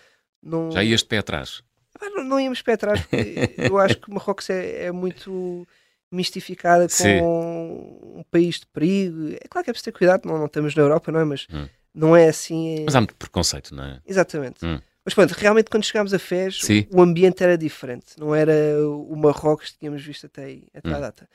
não... 0.42 0.72
Já 0.72 0.82
ias 0.82 1.02
de 1.02 1.08
pé 1.08 1.18
atrás? 1.18 1.62
Pá, 2.00 2.10
não, 2.10 2.24
não, 2.24 2.40
íamos 2.40 2.62
pé 2.62 2.74
atrás, 2.74 3.02
porque 3.02 3.54
eu 3.70 3.78
acho 3.78 4.00
que 4.00 4.10
Marrocos 4.10 4.50
é, 4.50 4.86
é 4.86 4.92
muito 4.94 5.68
mistificada 6.10 6.84
com 6.84 6.90
Sim. 6.90 7.22
um 7.22 8.24
país 8.32 8.60
de 8.60 8.68
perigo. 8.68 9.34
É 9.34 9.48
claro 9.50 9.66
que 9.66 9.72
é 9.72 9.74
preciso 9.74 9.92
ter 9.92 9.98
cuidado, 9.98 10.26
não, 10.26 10.38
não 10.38 10.46
estamos 10.46 10.74
na 10.74 10.84
Europa, 10.84 11.12
não 11.12 11.20
é? 11.20 11.26
Mas 11.26 11.48
hum. 11.52 11.68
não 11.94 12.16
é 12.16 12.30
assim... 12.30 12.80
É... 12.80 12.84
Mas 12.86 12.96
há 12.96 13.02
muito 13.02 13.16
preconceito, 13.16 13.76
não 13.76 13.84
é? 13.84 14.00
Exatamente. 14.06 14.66
Hum. 14.66 14.80
Mas 15.04 15.14
pronto, 15.14 15.32
realmente 15.32 15.70
quando 15.70 15.84
chegámos 15.84 16.14
a 16.14 16.20
Fez, 16.20 16.62
Sim. 16.62 16.88
o 16.92 17.02
ambiente 17.02 17.44
era 17.44 17.58
diferente. 17.58 18.18
Não 18.18 18.34
era 18.34 18.54
o 18.88 19.14
Marrocos 19.18 19.72
que 19.72 19.80
tínhamos 19.80 20.02
visto 20.02 20.28
até 20.28 20.46
aí, 20.46 20.64
até 20.74 20.90
hum. 20.90 20.96
à 20.96 21.00
data. 21.00 21.28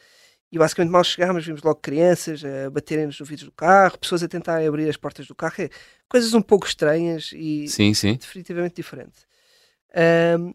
E 0.50 0.58
basicamente 0.58 0.90
mal 0.90 1.04
chegámos, 1.04 1.44
vimos 1.44 1.62
logo 1.62 1.80
crianças 1.80 2.42
a 2.42 2.70
baterem-nos 2.70 3.20
no 3.20 3.26
vidro 3.26 3.46
do 3.46 3.52
carro, 3.52 3.98
pessoas 3.98 4.22
a 4.22 4.28
tentarem 4.28 4.66
abrir 4.66 4.88
as 4.88 4.96
portas 4.96 5.26
do 5.26 5.34
carro, 5.34 5.54
é, 5.58 5.70
coisas 6.08 6.32
um 6.32 6.40
pouco 6.40 6.66
estranhas 6.66 7.30
e 7.34 7.68
sim, 7.68 7.92
sim. 7.92 8.14
definitivamente 8.14 8.76
diferentes. 8.76 9.26
Um, 10.38 10.52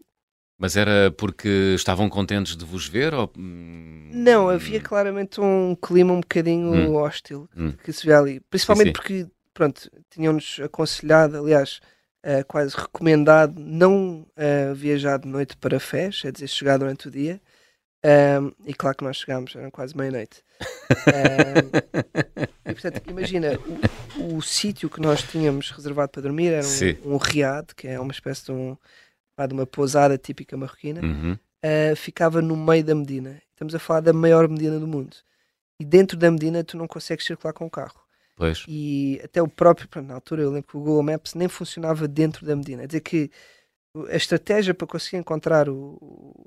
mas 0.58 0.76
era 0.76 1.10
porque 1.10 1.74
estavam 1.76 2.08
contentes 2.08 2.56
de 2.56 2.64
vos 2.64 2.86
ver? 2.86 3.12
Ou... 3.12 3.30
Hum, 3.36 4.10
Não, 4.12 4.48
havia 4.48 4.80
claramente 4.80 5.40
um 5.40 5.76
clima 5.80 6.12
um 6.12 6.20
bocadinho 6.20 6.72
hum. 6.72 6.94
hostil 6.94 7.48
hum. 7.56 7.72
que 7.82 7.92
se 7.92 8.06
vê 8.06 8.14
ali. 8.14 8.40
Principalmente 8.48 8.88
sim, 8.88 8.92
porque, 8.92 9.26
pronto, 9.52 9.90
tinham-nos 10.10 10.60
aconselhado, 10.62 11.36
aliás, 11.36 11.80
uh, 12.24 12.44
quase 12.46 12.76
recomendado 12.76 13.60
não 13.60 14.26
uh, 14.36 14.74
viajar 14.74 15.18
de 15.18 15.28
noite 15.28 15.56
para 15.56 15.80
Fez, 15.80 16.22
é 16.24 16.30
dizer, 16.30 16.48
chegar 16.48 16.78
durante 16.78 17.08
o 17.08 17.10
dia. 17.10 17.40
Um, 18.04 18.52
e 18.66 18.74
claro 18.74 18.98
que 18.98 19.04
nós 19.04 19.16
chegámos, 19.16 19.56
eram 19.56 19.70
quase 19.70 19.96
meia-noite. 19.96 20.42
Um, 21.08 22.70
e 22.70 22.72
portanto, 22.74 23.02
imagina, 23.08 23.58
o, 24.18 24.36
o 24.36 24.42
sítio 24.42 24.90
que 24.90 25.00
nós 25.00 25.22
tínhamos 25.22 25.70
reservado 25.70 26.10
para 26.10 26.22
dormir 26.22 26.52
era 26.52 26.66
um, 27.06 27.14
um 27.14 27.16
riad, 27.16 27.74
que 27.74 27.88
é 27.88 27.98
uma 27.98 28.12
espécie 28.12 28.44
de, 28.44 28.52
um, 28.52 28.76
de 29.48 29.54
uma 29.54 29.66
pousada 29.66 30.18
típica 30.18 30.54
marroquina, 30.54 31.00
uhum. 31.00 31.32
uh, 31.32 31.96
ficava 31.96 32.42
no 32.42 32.56
meio 32.56 32.84
da 32.84 32.94
Medina. 32.94 33.40
Estamos 33.52 33.74
a 33.74 33.78
falar 33.78 34.00
da 34.00 34.12
maior 34.12 34.48
Medina 34.48 34.78
do 34.78 34.86
mundo. 34.86 35.16
E 35.80 35.84
dentro 35.84 36.18
da 36.18 36.30
Medina 36.30 36.62
tu 36.62 36.76
não 36.76 36.86
consegues 36.86 37.24
circular 37.24 37.54
com 37.54 37.64
o 37.64 37.70
carro. 37.70 38.04
Pois. 38.36 38.64
E 38.68 39.18
até 39.24 39.40
o 39.40 39.48
próprio, 39.48 39.88
na 40.02 40.14
altura 40.14 40.42
eu 40.42 40.50
lembro 40.50 40.68
que 40.68 40.76
o 40.76 40.80
Google 40.80 41.02
Maps 41.02 41.34
nem 41.34 41.48
funcionava 41.48 42.06
dentro 42.06 42.44
da 42.44 42.54
Medina. 42.54 42.82
É 42.82 42.86
dizer 42.86 43.00
que 43.00 43.30
a 44.10 44.16
estratégia 44.16 44.74
para 44.74 44.86
conseguir 44.86 45.18
encontrar 45.18 45.68
o, 45.68 45.96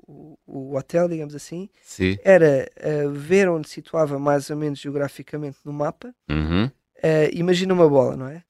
o, 0.06 0.38
o 0.46 0.76
hotel, 0.76 1.08
digamos 1.08 1.34
assim, 1.34 1.68
Sim. 1.82 2.18
era 2.22 2.68
uh, 2.78 3.10
ver 3.10 3.48
onde 3.48 3.68
situava 3.68 4.18
mais 4.18 4.50
ou 4.50 4.56
menos 4.56 4.78
geograficamente 4.78 5.58
no 5.64 5.72
mapa. 5.72 6.14
Uhum. 6.28 6.66
Uh, 6.66 7.28
imagina 7.32 7.72
uma 7.72 7.88
bola, 7.88 8.16
não 8.16 8.28
é? 8.28 8.42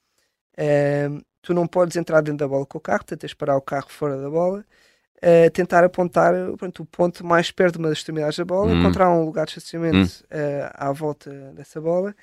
Uh, 0.59 1.23
tu 1.41 1.55
não 1.55 1.67
podes 1.67 1.97
entrar 1.97 2.21
dentro 2.21 2.39
da 2.39 2.49
bola 2.49 2.67
com 2.67 2.79
o 2.79 2.81
carro, 2.81 3.05
tens 3.05 3.31
de 3.31 3.37
parar 3.37 3.57
o 3.57 3.63
carro 3.63 3.89
fora 3.89 4.21
da 4.21 4.29
bola, 4.29 4.65
tentar 5.53 5.83
apontar 5.83 6.33
pronto, 6.57 6.83
o 6.83 6.87
ponto 6.87 7.27
mais 7.27 7.51
perto 7.51 7.75
de 7.75 7.79
uma 7.81 7.89
das 7.89 7.99
extremidades 7.99 8.37
da 8.37 8.45
bola, 8.45 8.71
uhum. 8.71 8.81
encontrar 8.81 9.11
um 9.11 9.25
lugar 9.25 9.47
de 9.47 9.53
estacionamento 9.53 10.25
uhum. 10.31 10.71
à 10.75 10.93
volta 10.93 11.31
dessa 11.53 11.81
bola 11.81 12.15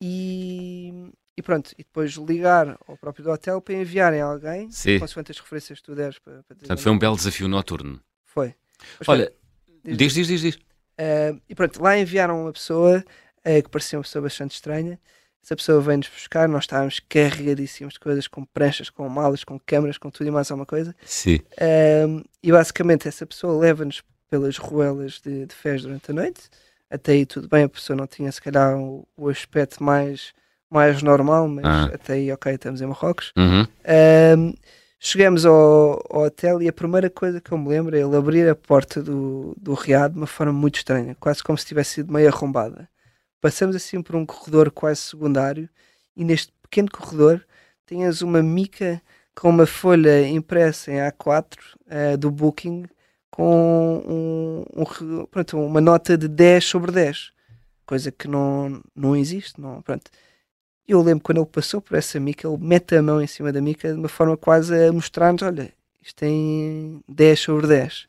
e, 0.00 1.10
e 1.38 1.42
pronto, 1.42 1.70
e 1.78 1.84
depois 1.84 2.14
ligar 2.14 2.76
ao 2.88 2.96
próprio 2.96 3.24
do 3.24 3.30
hotel 3.30 3.60
para 3.60 3.74
enviarem 3.74 4.20
alguém, 4.20 4.68
Sim. 4.72 4.98
consoante 4.98 5.30
as 5.30 5.38
referências 5.38 5.78
que 5.78 5.84
tu 5.84 5.94
deres. 5.94 6.18
Para, 6.18 6.42
para 6.42 6.56
Portanto, 6.56 6.80
foi 6.80 6.90
um 6.90 6.98
belo 6.98 7.14
desafio 7.14 7.46
noturno. 7.46 8.00
Foi. 8.24 8.56
Mas, 8.98 9.08
Olha, 9.08 9.32
diz, 9.84 10.14
diz, 10.14 10.26
diz, 10.26 10.40
diz. 10.40 10.54
Uh, 10.56 11.40
e 11.48 11.54
pronto, 11.54 11.80
lá 11.80 11.96
enviaram 11.96 12.42
uma 12.42 12.52
pessoa 12.52 13.04
uh, 13.46 13.62
que 13.62 13.68
parecia 13.68 13.96
uma 13.96 14.02
pessoa 14.02 14.22
bastante 14.22 14.50
estranha. 14.56 14.98
Essa 15.40 15.54
pessoa 15.54 15.80
vem-nos 15.80 16.08
buscar, 16.08 16.48
nós 16.48 16.64
estávamos 16.64 17.00
carregadíssimos 17.08 17.94
de 17.94 18.00
coisas, 18.00 18.26
com 18.26 18.44
pranchas, 18.44 18.90
com 18.90 19.08
malas, 19.08 19.44
com 19.44 19.60
câmaras, 19.60 19.96
com 19.96 20.10
tudo 20.10 20.26
e 20.26 20.30
mais 20.32 20.50
alguma 20.50 20.66
coisa. 20.66 20.92
Sim. 21.04 21.36
Uh, 21.36 22.28
e 22.42 22.50
basicamente 22.50 23.06
essa 23.06 23.24
pessoa 23.24 23.56
leva-nos 23.56 24.02
pelas 24.28 24.56
ruelas 24.56 25.20
de, 25.24 25.46
de 25.46 25.54
fés 25.54 25.82
durante 25.82 26.10
a 26.10 26.14
noite. 26.14 26.50
Até 26.90 27.12
aí 27.12 27.24
tudo 27.24 27.48
bem, 27.48 27.62
a 27.62 27.68
pessoa 27.68 27.96
não 27.96 28.08
tinha 28.08 28.32
se 28.32 28.42
calhar 28.42 28.76
o, 28.76 29.06
o 29.16 29.28
aspecto 29.28 29.84
mais 29.84 30.34
mais 30.70 31.02
normal, 31.02 31.48
mas 31.48 31.64
ah. 31.64 31.90
até 31.94 32.14
aí, 32.14 32.32
ok, 32.32 32.52
estamos 32.52 32.80
em 32.80 32.86
Marrocos. 32.86 33.32
Uhum. 33.36 33.66
Um, 34.38 34.54
chegamos 35.00 35.46
ao, 35.46 36.04
ao, 36.10 36.22
hotel 36.24 36.60
e 36.62 36.68
a 36.68 36.72
primeira 36.72 37.08
coisa 37.08 37.40
que 37.40 37.52
eu 37.52 37.58
me 37.58 37.68
lembro 37.68 37.96
é 37.96 38.00
ele 38.00 38.16
abrir 38.16 38.48
a 38.48 38.54
porta 38.54 39.02
do, 39.02 39.54
do 39.56 39.74
riad 39.74 40.12
de 40.12 40.18
uma 40.18 40.26
forma 40.26 40.52
muito 40.52 40.76
estranha, 40.76 41.16
quase 41.18 41.42
como 41.42 41.56
se 41.56 41.66
tivesse 41.66 41.94
sido 41.94 42.12
meio 42.12 42.28
arrombada. 42.28 42.88
Passamos 43.40 43.74
assim 43.74 44.02
por 44.02 44.16
um 44.16 44.26
corredor 44.26 44.70
quase 44.70 45.00
secundário 45.00 45.68
e 46.16 46.24
neste 46.24 46.52
pequeno 46.62 46.90
corredor 46.90 47.44
tinhas 47.86 48.20
uma 48.20 48.42
mica 48.42 49.00
com 49.34 49.48
uma 49.48 49.66
folha 49.66 50.26
impressa 50.28 50.90
em 50.90 50.96
A4 50.96 51.44
uh, 51.44 51.78
ah, 51.88 52.16
do 52.16 52.30
Booking 52.30 52.84
com 53.30 54.64
um, 54.74 54.82
um, 54.82 55.26
pronto, 55.26 55.58
uma 55.58 55.80
nota 55.80 56.18
de 56.18 56.26
10 56.26 56.64
sobre 56.64 56.90
10, 56.90 57.30
coisa 57.86 58.10
que 58.10 58.26
não, 58.26 58.82
não 58.96 59.14
existe. 59.14 59.60
Não, 59.60 59.80
pronto 59.80 60.10
eu 60.88 61.02
lembro 61.02 61.22
quando 61.22 61.38
ele 61.38 61.46
passou 61.46 61.82
por 61.82 61.96
essa 61.96 62.18
mica, 62.18 62.48
ele 62.48 62.56
mete 62.58 62.96
a 62.96 63.02
mão 63.02 63.20
em 63.20 63.26
cima 63.26 63.52
da 63.52 63.60
mica 63.60 63.92
de 63.92 63.98
uma 63.98 64.08
forma 64.08 64.36
quase 64.36 64.74
a 64.74 64.90
mostrar-nos: 64.90 65.42
olha, 65.42 65.70
isto 66.02 66.16
tem 66.16 67.02
10 67.06 67.38
sobre 67.38 67.66
10. 67.66 68.08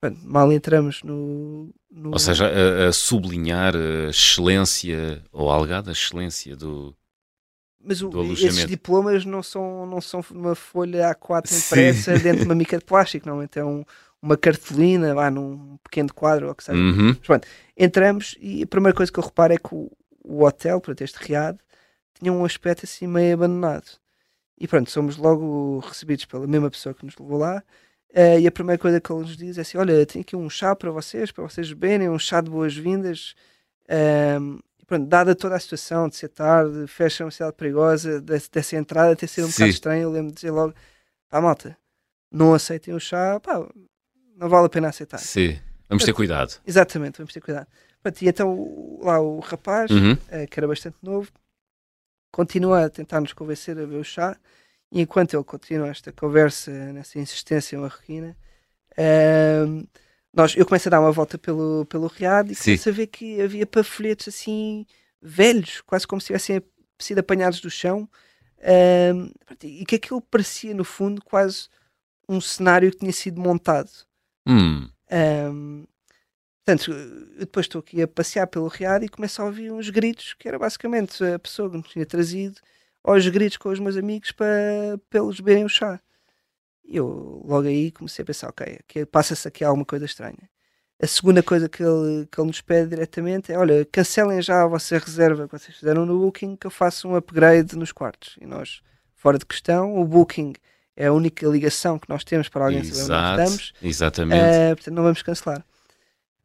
Pronto, 0.00 0.18
mal 0.24 0.52
entramos 0.52 1.02
no, 1.04 1.68
no... 1.88 2.10
Ou 2.10 2.18
seja, 2.18 2.48
a, 2.48 2.88
a, 2.88 2.92
sublinhar 2.92 3.76
a 3.76 4.10
excelência 4.10 5.22
ou 5.30 5.50
a 5.50 5.54
alegada 5.54 5.92
excelência 5.92 6.56
do. 6.56 6.96
Mas 7.84 8.00
o, 8.00 8.10
esses 8.32 8.66
diplomas 8.66 9.24
não 9.24 9.42
são, 9.42 9.86
não 9.86 10.00
são 10.00 10.24
uma 10.30 10.54
folha 10.54 11.14
A4 11.14 11.46
impressa 11.46 12.16
Sim. 12.16 12.22
dentro 12.22 12.40
de 12.40 12.44
uma 12.46 12.54
mica 12.54 12.78
de 12.78 12.84
plástico, 12.84 13.28
não. 13.28 13.42
Então, 13.42 13.80
um, 13.80 13.84
uma 14.22 14.36
cartolina 14.36 15.12
lá 15.12 15.30
num 15.30 15.76
pequeno 15.84 16.14
quadro 16.14 16.46
ou 16.46 16.52
o 16.52 16.54
que 16.54 16.64
seja. 16.64 16.78
Uhum. 16.78 17.08
Mas, 17.08 17.18
pronto, 17.18 17.46
entramos 17.76 18.36
e 18.40 18.62
a 18.62 18.66
primeira 18.66 18.96
coisa 18.96 19.12
que 19.12 19.18
eu 19.18 19.24
reparo 19.24 19.52
é 19.52 19.58
que 19.58 19.74
o, 19.74 19.90
o 20.24 20.44
hotel, 20.44 20.80
para 20.80 20.94
este 21.00 21.18
riad, 21.18 21.58
tinha 22.22 22.32
um 22.32 22.44
aspecto 22.44 22.84
assim 22.84 23.06
meio 23.06 23.34
abandonado. 23.34 23.90
E 24.58 24.68
pronto, 24.68 24.90
somos 24.90 25.16
logo 25.16 25.80
recebidos 25.80 26.24
pela 26.24 26.46
mesma 26.46 26.70
pessoa 26.70 26.94
que 26.94 27.04
nos 27.04 27.16
levou 27.18 27.36
lá. 27.36 27.62
Uh, 28.10 28.38
e 28.38 28.46
a 28.46 28.52
primeira 28.52 28.78
coisa 28.78 29.00
que 29.00 29.10
ele 29.10 29.22
nos 29.22 29.36
diz 29.36 29.58
é 29.58 29.62
assim: 29.62 29.76
Olha, 29.76 30.06
tenho 30.06 30.22
aqui 30.22 30.36
um 30.36 30.48
chá 30.48 30.76
para 30.76 30.90
vocês, 30.90 31.32
para 31.32 31.42
vocês 31.42 31.68
beberem, 31.68 32.08
um 32.08 32.18
chá 32.18 32.40
de 32.40 32.50
boas-vindas. 32.50 33.34
Um, 33.90 34.60
e 34.78 34.84
pronto, 34.84 35.06
dada 35.06 35.34
toda 35.34 35.56
a 35.56 35.60
situação 35.60 36.08
de 36.08 36.16
ser 36.16 36.28
tarde, 36.28 36.86
fecha 36.86 37.24
uma 37.24 37.30
cidade 37.30 37.56
perigosa, 37.56 38.20
dessa, 38.20 38.48
dessa 38.52 38.76
entrada 38.76 39.16
ter 39.16 39.26
sido 39.26 39.46
um 39.46 39.48
Sim. 39.48 39.54
bocado 39.54 39.70
estranho, 39.70 40.02
eu 40.02 40.10
lembro 40.10 40.28
de 40.28 40.36
dizer 40.36 40.50
logo: 40.50 40.74
Pá, 41.28 41.40
malta, 41.40 41.76
não 42.30 42.54
aceitem 42.54 42.94
o 42.94 43.00
chá, 43.00 43.40
pá, 43.40 43.66
não 44.36 44.48
vale 44.48 44.66
a 44.66 44.70
pena 44.70 44.88
aceitar. 44.88 45.18
Sim, 45.18 45.58
vamos 45.88 46.04
ter 46.04 46.12
cuidado. 46.12 46.60
Exatamente, 46.66 47.18
vamos 47.18 47.32
ter 47.32 47.40
cuidado. 47.40 47.66
Pronto, 48.02 48.22
e 48.22 48.28
então 48.28 48.98
lá 49.02 49.20
o 49.20 49.40
rapaz, 49.40 49.90
uhum. 49.90 50.12
uh, 50.12 50.48
que 50.50 50.60
era 50.60 50.68
bastante 50.68 50.96
novo, 51.02 51.32
continua 52.32 52.86
a 52.86 52.90
tentar 52.90 53.20
nos 53.20 53.32
convencer 53.32 53.76
a 53.76 53.80
beber 53.80 54.00
o 54.00 54.04
chá, 54.04 54.36
e 54.90 55.00
enquanto 55.00 55.34
ele 55.34 55.44
continua 55.44 55.88
esta 55.88 56.10
conversa, 56.12 56.70
nessa 56.92 57.18
insistência 57.18 57.78
marroquina, 57.78 58.36
uh, 58.92 59.88
nós, 60.34 60.56
eu 60.56 60.66
começo 60.66 60.88
a 60.88 60.90
dar 60.90 61.00
uma 61.00 61.12
volta 61.12 61.38
pelo, 61.38 61.84
pelo 61.86 62.06
Riad 62.06 62.50
e 62.50 62.56
começo 62.56 62.88
a 62.88 62.92
ver 62.92 63.06
que 63.06 63.40
havia 63.40 63.66
pafolhetos 63.66 64.28
assim 64.28 64.86
velhos, 65.20 65.82
quase 65.82 66.06
como 66.06 66.20
se 66.20 66.28
tivessem 66.28 66.62
sido 66.98 67.18
apanhados 67.18 67.60
do 67.60 67.70
chão, 67.70 68.08
uh, 68.58 69.32
e 69.62 69.84
que 69.84 69.96
aquilo 69.96 70.20
parecia, 70.20 70.74
no 70.74 70.84
fundo, 70.84 71.22
quase 71.22 71.68
um 72.28 72.40
cenário 72.40 72.90
que 72.90 72.98
tinha 72.98 73.12
sido 73.12 73.40
montado. 73.40 73.90
Hum. 74.46 74.88
Um, 75.10 75.84
Portanto, 76.64 76.92
eu 76.92 77.40
depois 77.40 77.66
estou 77.66 77.80
aqui 77.80 78.02
a 78.02 78.08
passear 78.08 78.46
pelo 78.46 78.68
Riad 78.68 79.04
e 79.04 79.08
começo 79.08 79.42
a 79.42 79.44
ouvir 79.44 79.72
uns 79.72 79.90
gritos, 79.90 80.34
que 80.38 80.46
era 80.46 80.58
basicamente 80.58 81.22
a 81.24 81.38
pessoa 81.38 81.68
que 81.68 81.76
me 81.76 81.82
tinha 81.82 82.06
trazido 82.06 82.60
aos 83.02 83.26
gritos 83.26 83.56
com 83.56 83.68
os 83.68 83.80
meus 83.80 83.96
amigos 83.96 84.30
para, 84.30 84.98
para 85.10 85.20
eles 85.20 85.40
beberem 85.40 85.64
o 85.64 85.68
chá. 85.68 86.00
E 86.84 86.96
eu 86.96 87.42
logo 87.44 87.66
aí 87.66 87.90
comecei 87.90 88.22
a 88.22 88.26
pensar, 88.26 88.48
ok, 88.48 88.78
passa-se 89.10 89.46
aqui 89.48 89.64
alguma 89.64 89.84
coisa 89.84 90.04
estranha. 90.04 90.48
A 91.02 91.06
segunda 91.06 91.42
coisa 91.42 91.68
que 91.68 91.82
ele, 91.82 92.28
que 92.30 92.40
ele 92.40 92.46
nos 92.46 92.60
pede 92.60 92.90
diretamente 92.90 93.50
é, 93.50 93.58
olha, 93.58 93.84
cancelem 93.90 94.40
já 94.40 94.62
a 94.62 94.68
vossa 94.68 94.96
reserva 94.98 95.48
que 95.48 95.58
vocês 95.58 95.76
fizeram 95.76 96.06
no 96.06 96.16
Booking, 96.20 96.54
que 96.54 96.66
eu 96.66 96.70
faço 96.70 97.08
um 97.08 97.16
upgrade 97.16 97.74
nos 97.76 97.90
quartos. 97.90 98.36
E 98.40 98.46
nós, 98.46 98.82
fora 99.16 99.36
de 99.36 99.44
questão, 99.44 99.96
o 99.96 100.04
Booking 100.04 100.52
é 100.96 101.06
a 101.06 101.12
única 101.12 101.44
ligação 101.48 101.98
que 101.98 102.08
nós 102.08 102.22
temos 102.22 102.48
para 102.48 102.66
alguém 102.66 102.80
Exato, 102.80 103.06
saber 103.06 103.18
onde 103.18 103.42
estamos. 103.42 103.72
Exatamente. 103.82 104.40
Uh, 104.40 104.76
portanto, 104.76 104.94
não 104.94 105.02
vamos 105.02 105.22
cancelar. 105.22 105.64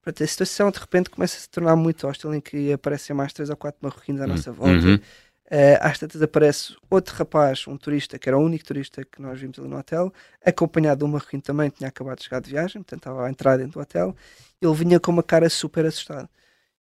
Portanto, 0.08 0.24
a 0.24 0.28
situação 0.28 0.72
de 0.72 0.80
repente 0.80 1.10
começa 1.10 1.36
a 1.36 1.42
se 1.42 1.50
tornar 1.50 1.76
muito 1.76 2.08
hostil 2.08 2.34
em 2.34 2.40
que 2.40 2.72
aparecem 2.72 3.14
mais 3.14 3.34
três 3.34 3.50
ou 3.50 3.58
quatro 3.58 3.80
marroquinos 3.82 4.22
à 4.22 4.24
uhum. 4.24 4.30
nossa 4.30 4.54
volta. 4.54 4.88
Uhum. 4.88 4.96
Uh, 4.96 5.78
às 5.82 6.00
tantas 6.00 6.22
aparece 6.22 6.78
outro 6.90 7.14
rapaz, 7.14 7.68
um 7.68 7.76
turista, 7.76 8.18
que 8.18 8.30
era 8.30 8.38
o 8.38 8.42
único 8.42 8.64
turista 8.64 9.04
que 9.04 9.22
nós 9.22 9.38
vimos 9.38 9.60
ali 9.60 9.68
no 9.68 9.78
hotel, 9.78 10.14
acompanhado 10.46 11.00
de 11.00 11.04
um 11.04 11.10
marroquino 11.10 11.42
também, 11.42 11.70
que 11.70 11.80
tinha 11.80 11.90
acabado 11.90 12.20
de 12.20 12.24
chegar 12.24 12.40
de 12.40 12.50
viagem, 12.50 12.82
portanto 12.82 13.00
estava 13.00 13.26
a 13.26 13.30
entrar 13.30 13.58
dentro 13.58 13.74
do 13.74 13.82
hotel. 13.82 14.16
Ele 14.62 14.74
vinha 14.76 14.98
com 14.98 15.12
uma 15.12 15.24
cara 15.24 15.50
super 15.50 15.86
assustada. 15.86 16.30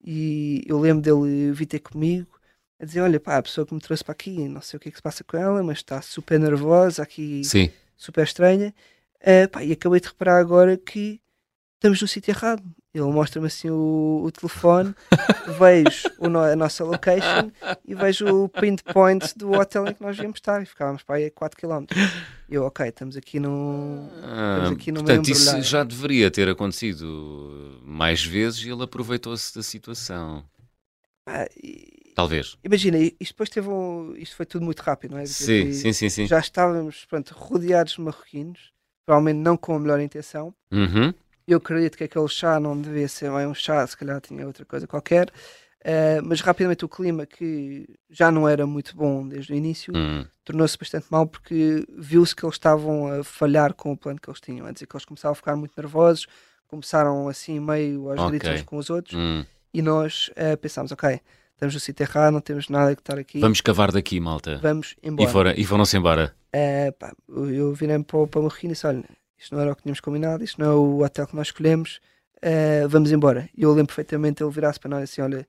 E 0.03 0.63
eu 0.65 0.79
lembro 0.79 1.03
dele 1.03 1.51
vir 1.51 1.67
ter 1.67 1.79
comigo 1.79 2.39
a 2.79 2.85
dizer: 2.85 3.01
Olha, 3.01 3.19
pá, 3.19 3.37
a 3.37 3.43
pessoa 3.43 3.67
que 3.67 3.73
me 3.75 3.79
trouxe 3.79 4.03
para 4.03 4.13
aqui, 4.13 4.47
não 4.49 4.61
sei 4.61 4.77
o 4.77 4.79
que 4.79 4.89
é 4.89 4.91
que 4.91 4.97
se 4.97 5.03
passa 5.03 5.23
com 5.23 5.37
ela, 5.37 5.61
mas 5.61 5.77
está 5.77 6.01
super 6.01 6.39
nervosa, 6.39 7.03
aqui 7.03 7.43
Sim. 7.43 7.69
super 7.95 8.23
estranha. 8.23 8.73
Uh, 9.21 9.47
pá, 9.47 9.63
e 9.63 9.73
acabei 9.73 9.99
de 9.99 10.07
reparar 10.07 10.39
agora 10.39 10.75
que 10.75 11.21
estamos 11.81 11.99
no 11.99 12.07
sítio 12.07 12.31
errado. 12.31 12.63
Ele 12.93 13.05
mostra-me 13.05 13.47
assim 13.47 13.69
o, 13.69 14.21
o 14.23 14.31
telefone, 14.31 14.93
vejo 15.57 16.09
o 16.19 16.29
no, 16.29 16.39
a 16.39 16.55
nossa 16.55 16.83
location 16.83 17.49
e 17.87 17.95
vejo 17.95 18.27
o 18.27 18.49
pinpoint 18.49 19.35
do 19.37 19.53
hotel 19.53 19.87
em 19.87 19.93
que 19.93 20.01
nós 20.01 20.17
íamos 20.17 20.37
estar. 20.37 20.61
E 20.61 20.65
ficávamos 20.65 21.01
para 21.01 21.15
aí 21.15 21.25
a 21.25 21.31
4 21.31 21.57
km. 21.59 21.85
E 22.49 22.55
eu, 22.55 22.65
ok, 22.65 22.87
estamos 22.87 23.17
aqui, 23.17 23.39
no, 23.39 24.09
ah, 24.23 24.57
estamos 24.57 24.79
aqui 24.79 24.91
no 24.91 25.03
Portanto, 25.03 25.29
isso 25.29 25.61
já 25.61 25.83
deveria 25.83 26.29
ter 26.29 26.49
acontecido 26.49 27.79
mais 27.83 28.23
vezes 28.23 28.63
e 28.63 28.69
ele 28.69 28.83
aproveitou-se 28.83 29.55
da 29.55 29.63
situação. 29.63 30.45
Ah, 31.25 31.47
e, 31.63 32.11
Talvez. 32.13 32.57
imagina, 32.63 32.97
isto 32.97 33.33
depois 33.33 33.49
teve 33.49 33.69
um. 33.69 34.13
Isto 34.17 34.35
foi 34.35 34.45
tudo 34.45 34.65
muito 34.65 34.81
rápido, 34.81 35.11
não 35.11 35.19
é? 35.19 35.25
Sim, 35.25 35.69
E 35.69 35.73
sim, 35.73 35.93
sim, 35.93 36.09
sim. 36.09 36.27
Já 36.27 36.39
estávamos 36.39 37.05
pronto, 37.05 37.33
rodeados 37.33 37.93
de 37.93 38.01
marroquinos, 38.01 38.71
provavelmente 39.05 39.41
não 39.41 39.55
com 39.55 39.75
a 39.75 39.79
melhor 39.79 39.99
intenção. 40.01 40.53
Uhum. 40.71 41.13
Eu 41.51 41.57
acredito 41.57 41.97
que 41.97 42.03
aquele 42.05 42.27
chá 42.29 42.59
não 42.59 42.79
devia 42.79 43.07
ser 43.07 43.29
bem 43.31 43.45
um 43.45 43.53
chá, 43.53 43.85
se 43.85 43.97
calhar 43.97 44.21
tinha 44.21 44.45
outra 44.47 44.63
coisa 44.65 44.87
qualquer. 44.87 45.27
Uh, 45.83 46.21
mas 46.23 46.39
rapidamente 46.41 46.85
o 46.85 46.89
clima, 46.89 47.25
que 47.25 47.87
já 48.09 48.31
não 48.31 48.47
era 48.47 48.65
muito 48.67 48.95
bom 48.95 49.27
desde 49.27 49.51
o 49.51 49.55
início, 49.55 49.91
Hum. 49.95 50.25
tornou-se 50.45 50.77
bastante 50.77 51.07
mal 51.09 51.25
porque 51.27 51.85
viu-se 51.97 52.35
que 52.35 52.45
eles 52.45 52.55
estavam 52.55 53.07
a 53.07 53.23
falhar 53.23 53.73
com 53.73 53.91
o 53.91 53.97
plano 53.97 54.19
que 54.21 54.29
eles 54.29 54.39
tinham. 54.39 54.65
A 54.67 54.71
dizer 54.71 54.85
que 54.85 54.95
eles 54.95 55.05
começavam 55.05 55.33
a 55.33 55.35
ficar 55.35 55.55
muito 55.55 55.73
nervosos, 55.75 56.27
começaram 56.67 57.27
assim 57.27 57.59
meio 57.59 58.09
aos 58.11 58.29
gritos 58.29 58.47
uns 58.49 58.61
com 58.61 58.77
os 58.77 58.89
outros, 58.91 59.15
Hum. 59.17 59.43
e 59.73 59.81
nós 59.81 60.29
uh, 60.37 60.55
pensámos: 60.57 60.91
ok, 60.91 61.19
estamos 61.53 61.73
no 61.73 61.79
sítio 61.81 62.03
errado, 62.03 62.31
não 62.33 62.41
temos 62.41 62.69
nada 62.69 62.95
que 62.95 63.01
estar 63.01 63.17
aqui, 63.17 63.39
Vamos 63.39 63.59
cavar 63.59 63.91
daqui, 63.91 64.19
malta. 64.19 64.59
vamos 64.61 64.95
E, 65.01 65.07
embora. 65.09 65.29
fora, 65.29 65.59
e 65.59 65.65
foram-se 65.65 65.97
embora. 65.97 66.33
Uh, 66.55 66.91
pá, 66.93 67.11
eu 67.27 67.73
virei-me 67.73 68.03
para, 68.03 68.17
o- 68.19 68.27
para 68.27 68.39
o 68.39 68.43
Marroquino 68.43 68.71
e 68.71 68.75
disse: 68.75 68.85
olha, 68.85 69.03
isto 69.41 69.55
não 69.55 69.61
era 69.61 69.71
o 69.71 69.75
que 69.75 69.81
tínhamos 69.81 69.99
combinado, 69.99 70.43
isto 70.43 70.61
não 70.61 70.71
é 70.71 70.75
o 70.75 71.03
hotel 71.03 71.25
que 71.25 71.35
nós 71.35 71.47
escolhemos, 71.47 71.99
uh, 72.37 72.87
vamos 72.87 73.11
embora. 73.11 73.49
E 73.57 73.63
eu 73.63 73.71
lembro 73.71 73.87
perfeitamente 73.87 74.43
ele 74.43 74.51
virar-se 74.51 74.79
para 74.79 74.91
nós 74.91 75.03
assim: 75.03 75.21
olha, 75.21 75.47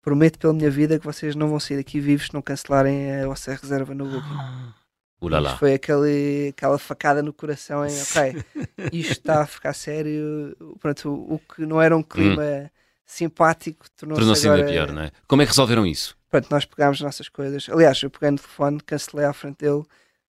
prometo 0.00 0.38
pela 0.38 0.54
minha 0.54 0.70
vida 0.70 0.98
que 0.98 1.04
vocês 1.04 1.36
não 1.36 1.48
vão 1.48 1.60
sair 1.60 1.76
daqui 1.76 2.00
vivos 2.00 2.28
se 2.28 2.34
não 2.34 2.40
cancelarem 2.40 3.12
a 3.20 3.26
vossa 3.26 3.54
reserva 3.54 3.94
no 3.94 4.06
Booking. 4.06 4.74
Ulala. 5.20 5.48
Isto 5.48 5.58
foi 5.58 5.74
aquele, 5.74 6.48
aquela 6.48 6.78
facada 6.78 7.22
no 7.22 7.32
coração 7.32 7.84
em 7.86 8.02
ok, 8.02 8.44
isto 8.92 9.12
está 9.12 9.42
a 9.42 9.46
ficar 9.46 9.74
sério. 9.74 10.56
Pronto, 10.80 11.10
o, 11.10 11.34
o 11.34 11.38
que 11.38 11.66
não 11.66 11.80
era 11.80 11.94
um 11.94 12.02
clima 12.02 12.70
simpático 13.04 13.84
tornou-se 13.94 14.46
agora... 14.46 14.62
ainda 14.62 14.72
pior, 14.72 14.92
não 14.92 15.02
é? 15.02 15.12
Como 15.28 15.42
é 15.42 15.44
que 15.44 15.50
resolveram 15.50 15.86
isso? 15.86 16.16
Pronto, 16.30 16.48
nós 16.50 16.64
pegámos 16.64 16.96
as 16.96 17.02
nossas 17.02 17.28
coisas. 17.28 17.68
Aliás, 17.68 18.02
eu 18.02 18.10
peguei 18.10 18.30
no 18.30 18.38
telefone, 18.38 18.80
cancelei 18.80 19.26
à 19.26 19.32
frente 19.34 19.58
dele, 19.58 19.82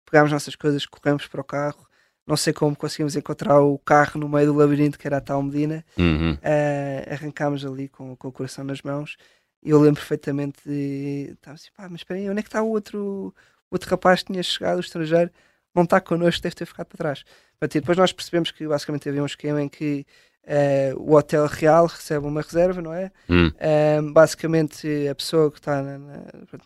pegámos 0.07 0.29
as 0.29 0.33
nossas 0.33 0.57
coisas, 0.57 0.87
corremos 0.87 1.27
para 1.27 1.43
o 1.43 1.45
carro. 1.45 1.87
Não 2.27 2.37
sei 2.37 2.53
como 2.53 2.77
conseguimos 2.77 3.17
encontrar 3.17 3.61
o 3.61 3.79
carro 3.79 4.21
no 4.21 4.29
meio 4.29 4.47
do 4.53 4.55
labirinto 4.59 4.99
que 4.99 5.07
era 5.07 5.17
a 5.17 5.21
tal 5.21 5.43
Medina. 5.43 5.85
Uhum. 5.99 6.35
Uh, 6.35 7.13
arrancámos 7.13 7.65
ali 7.67 7.89
com, 7.89 8.15
com 8.17 8.29
o 8.29 8.33
coração 8.33 8.65
nas 8.65 8.81
mãos. 8.83 9.17
E 9.65 9.71
eu 9.71 9.81
lembro 9.81 10.01
perfeitamente 10.01 10.59
de. 10.65 11.31
Estava 11.33 11.55
assim, 11.55 11.69
pá, 11.77 11.89
mas 11.89 12.01
espera 12.01 12.19
aí, 12.21 12.29
onde 12.31 12.39
é 12.41 12.43
que 12.43 12.49
está 12.49 12.63
o 12.63 12.69
outro, 12.71 13.35
o 13.71 13.75
outro 13.75 13.91
rapaz 13.91 14.21
que 14.23 14.33
tinha 14.33 14.43
chegado, 14.43 14.77
o 14.77 14.81
estrangeiro? 14.81 15.31
Não 15.75 15.85
está 15.85 16.01
connosco, 16.01 16.43
deve 16.43 16.55
ter 16.55 16.67
ficado 16.67 16.87
para 16.87 16.99
trás. 16.99 17.25
E 17.63 17.67
depois 17.69 17.97
nós 17.97 18.13
percebemos 18.13 18.51
que 18.51 18.67
basicamente 18.67 19.09
havia 19.09 19.23
um 19.23 19.27
esquema 19.27 19.63
em 19.63 19.69
que 19.69 20.05
uh, 20.45 21.01
o 21.01 21.15
hotel 21.15 21.47
real 21.47 21.87
recebe 21.87 22.27
uma 22.27 22.43
reserva, 22.43 22.83
não 22.83 22.93
é? 22.93 23.11
Hum. 23.31 23.51
Um, 24.03 24.13
basicamente, 24.13 25.09
a 25.09 25.15
pessoa 25.15 25.51
que 25.51 25.59
está 25.59 25.81
na, 25.81 25.97
na, 25.99 26.17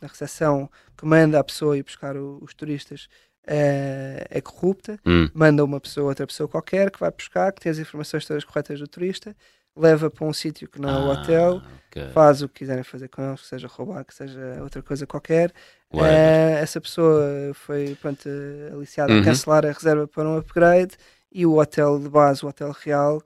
na 0.00 0.08
recepção 0.08 0.68
que 0.96 1.04
manda 1.06 1.38
a 1.38 1.44
pessoa 1.44 1.76
ir 1.78 1.82
buscar 1.82 2.16
o- 2.16 2.38
os 2.42 2.52
turistas 2.54 3.08
uh, 3.48 4.26
é 4.30 4.40
corrupta, 4.40 4.98
Hum. 5.06 5.28
manda 5.34 5.64
uma 5.64 5.80
pessoa, 5.80 6.08
outra 6.08 6.26
pessoa 6.26 6.48
qualquer, 6.48 6.90
que 6.90 7.00
vai 7.00 7.10
buscar, 7.10 7.52
que 7.52 7.60
tem 7.60 7.70
as 7.72 7.78
informações 7.78 8.24
todas 8.26 8.44
corretas 8.44 8.78
do 8.80 8.86
turista, 8.88 9.36
leva 9.76 10.10
para 10.10 10.24
um 10.26 10.32
sítio 10.32 10.68
que 10.68 10.80
não 10.80 10.90
é 10.90 10.98
o 10.98 11.10
Ah, 11.10 11.12
hotel, 11.14 11.62
ok. 11.88 12.08
faz 12.12 12.42
o 12.42 12.48
que 12.48 12.60
quiserem 12.60 12.82
fazer 12.82 13.08
com 13.08 13.22
eles, 13.22 13.42
que 13.42 13.46
seja 13.48 13.68
roubar, 13.68 14.04
que 14.04 14.14
seja 14.14 14.58
outra 14.62 14.82
coisa 14.82 15.06
qualquer. 15.06 15.52
Eh, 15.94 16.58
essa 16.60 16.80
pessoa 16.80 17.52
foi 17.54 17.94
pronto, 18.00 18.26
eh, 18.28 18.70
aliciada 18.72 19.12
Uhum. 19.12 19.20
a 19.20 19.24
cancelar 19.24 19.64
a 19.66 19.72
reserva 19.72 20.06
para 20.08 20.28
um 20.28 20.36
upgrade 20.38 20.96
e 21.32 21.44
o 21.46 21.58
hotel 21.58 21.98
de 21.98 22.08
base, 22.08 22.44
o 22.44 22.48
hotel 22.48 22.72
real, 22.84 23.22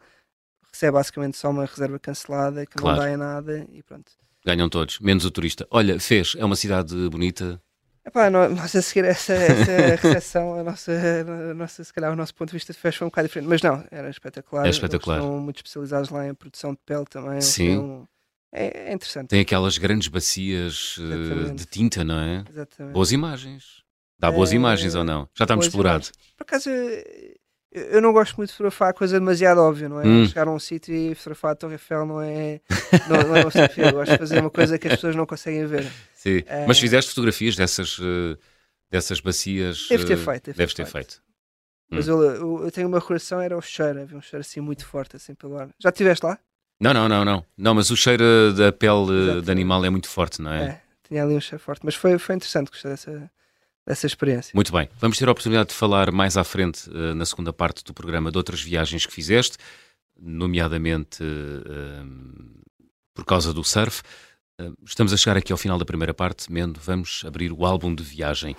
recebe 0.72 0.92
basicamente 0.92 1.36
só 1.36 1.50
uma 1.50 1.64
reserva 1.64 1.98
cancelada 1.98 2.64
que 2.66 2.76
Claro. 2.76 2.96
não 2.98 3.04
dá 3.04 3.12
em 3.12 3.16
nada 3.16 3.66
e 3.72 3.82
pronto. 3.82 4.12
Ganham 4.44 4.68
todos, 4.68 4.98
menos 5.00 5.24
o 5.24 5.30
turista. 5.30 5.66
Olha, 5.70 5.98
fez, 6.00 6.34
é 6.38 6.44
uma 6.44 6.56
cidade 6.56 6.94
bonita. 7.10 7.60
Epá, 8.06 8.30
nó- 8.30 8.48
nós 8.48 8.74
a 8.74 8.80
seguir 8.82 9.04
essa, 9.04 9.34
essa 9.34 9.72
recepção, 10.02 10.54
a 10.58 10.64
nossa, 10.64 10.90
a 11.50 11.54
nossa, 11.54 11.84
se 11.84 11.92
calhar 11.92 12.12
o 12.12 12.16
nosso 12.16 12.34
ponto 12.34 12.48
de 12.48 12.54
vista 12.54 12.72
de 12.72 12.78
festa 12.78 12.98
foi 12.98 13.06
um 13.06 13.10
bocado 13.10 13.28
diferente, 13.28 13.48
mas 13.48 13.60
não, 13.62 13.84
era 13.90 14.08
espetacular. 14.08 14.66
É 14.66 14.70
espetacular. 14.70 15.16
Eles 15.18 15.26
estão 15.26 15.40
muito 15.40 15.56
especializados 15.56 16.08
lá 16.10 16.26
em 16.26 16.34
produção 16.34 16.72
de 16.72 16.78
pele 16.84 17.04
também. 17.08 17.40
Sim. 17.40 17.78
um- 17.78 18.06
É, 18.52 18.90
é 18.90 18.92
interessante. 18.92 19.28
Tem 19.28 19.40
aquelas 19.40 19.78
grandes 19.78 20.08
bacias 20.08 20.96
eh, 20.98 21.02
Exatamente. 21.02 21.54
de 21.54 21.66
tinta, 21.66 22.02
não 22.02 22.18
é? 22.18 22.42
Exatamente. 22.50 22.94
Boas 22.94 23.12
imagens. 23.12 23.82
Dá 24.18 24.30
boas 24.30 24.50
Eh, 24.52 24.56
imagens 24.56 24.94
ou 24.96 25.04
não? 25.04 25.28
Já 25.38 25.46
boas 25.58 25.66
explorado. 25.68 26.08
Por 26.36 26.42
acaso, 26.42 26.68
eu, 27.72 28.00
não 28.02 28.12
gosto 28.12 28.36
muito 28.36 28.50
de 28.50 28.54
fotografar 28.56 28.92
coisa 28.94 29.18
demasiado 29.18 29.58
óbvia, 29.58 29.88
não 29.88 30.00
é? 30.00 30.06
Hum. 30.06 30.26
Chegar 30.26 30.48
a 30.48 30.50
um 30.50 30.58
sítio 30.58 30.94
e 30.94 31.14
fotografar 31.14 31.52
a 31.52 31.54
Torre 31.54 31.74
Eiffel 31.74 32.04
não 32.06 32.20
é, 32.20 32.60
não, 33.08 33.16
não 33.28 33.36
é 33.36 33.40
uma 33.42 33.50
fotografia. 33.50 33.84
Eu 33.84 33.92
gosto 33.92 34.12
de 34.12 34.18
fazer 34.18 34.40
uma 34.40 34.50
coisa 34.50 34.78
que 34.78 34.88
as 34.88 34.94
pessoas 34.94 35.14
não 35.16 35.26
conseguem 35.26 35.66
ver. 35.66 35.90
Sim. 36.14 36.42
Eh, 36.46 36.66
Mas 36.66 36.78
fizeste 36.78 37.10
fotografias 37.10 37.56
dessas, 37.56 37.98
eh, 38.00 38.36
dessas 38.90 39.20
bacias? 39.20 39.86
Devo 39.88 40.04
ter 40.04 40.14
eh, 40.14 40.16
feito, 40.16 40.26
devo 40.26 40.42
ter 40.44 40.52
Deves 40.54 40.74
ter 40.74 40.86
feito. 40.86 41.12
feito. 41.12 41.22
Mas 41.90 42.08
Hum. 42.08 42.12
eu, 42.12 42.22
eu, 42.22 42.64
eu 42.64 42.70
tenho 42.70 42.86
uma 42.88 42.98
recordação, 42.98 43.40
era 43.40 43.56
o 43.56 43.60
cheiro, 43.60 44.02
havia 44.02 44.16
um 44.16 44.22
cheiro 44.22 44.40
assim 44.40 44.60
muito 44.60 44.86
forte, 44.86 45.16
assim 45.16 45.34
pelo 45.34 45.58
ar. 45.58 45.68
Já 45.78 45.88
estiveste 45.88 46.24
lá? 46.24 46.38
Não, 46.80 46.94
não, 46.94 47.08
não, 47.08 47.24
não. 47.24 47.44
Não, 47.58 47.74
mas 47.74 47.90
o 47.90 47.96
cheiro 47.96 48.52
da 48.54 48.72
pele 48.72 49.10
eh, 49.10 49.22
Exato. 49.24 49.42
de 49.42 49.50
animal 49.50 49.84
é 49.84 49.90
muito 49.90 50.08
forte, 50.08 50.40
não 50.40 50.52
é? 50.52 50.64
É, 50.64 50.80
tinha 51.06 51.22
ali 51.22 51.34
um 51.34 51.40
cheiro 51.40 51.62
forte. 51.62 51.82
Mas 51.84 51.94
foi, 51.94 52.18
foi 52.18 52.36
interessante, 52.36 52.70
gostei 52.70 52.90
dessa, 52.90 53.30
dessa 53.90 54.06
experiência. 54.06 54.52
Muito 54.54 54.72
bem. 54.72 54.88
Vamos 55.00 55.18
ter 55.18 55.28
a 55.28 55.32
oportunidade 55.32 55.70
de 55.70 55.74
falar 55.74 56.12
mais 56.12 56.36
à 56.36 56.44
frente, 56.44 56.88
eh, 56.88 57.12
na 57.12 57.26
segunda 57.26 57.52
parte 57.52 57.82
do 57.82 57.92
programa, 57.92 58.30
de 58.30 58.38
outras 58.38 58.62
viagens 58.62 59.04
que 59.04 59.12
fizeste, 59.12 59.58
nomeadamente 60.16 61.24
eh, 61.24 62.02
por 63.12 63.24
causa 63.24 63.52
do 63.52 63.64
surf. 63.64 64.02
Eh, 64.60 64.70
estamos 64.86 65.12
a 65.12 65.16
chegar 65.16 65.36
aqui 65.36 65.50
ao 65.50 65.58
final 65.58 65.76
da 65.76 65.84
primeira 65.84 66.14
parte. 66.14 66.52
Mendo, 66.52 66.78
vamos 66.80 67.24
abrir 67.26 67.50
o 67.50 67.66
álbum 67.66 67.92
de 67.92 68.04
viagem. 68.04 68.56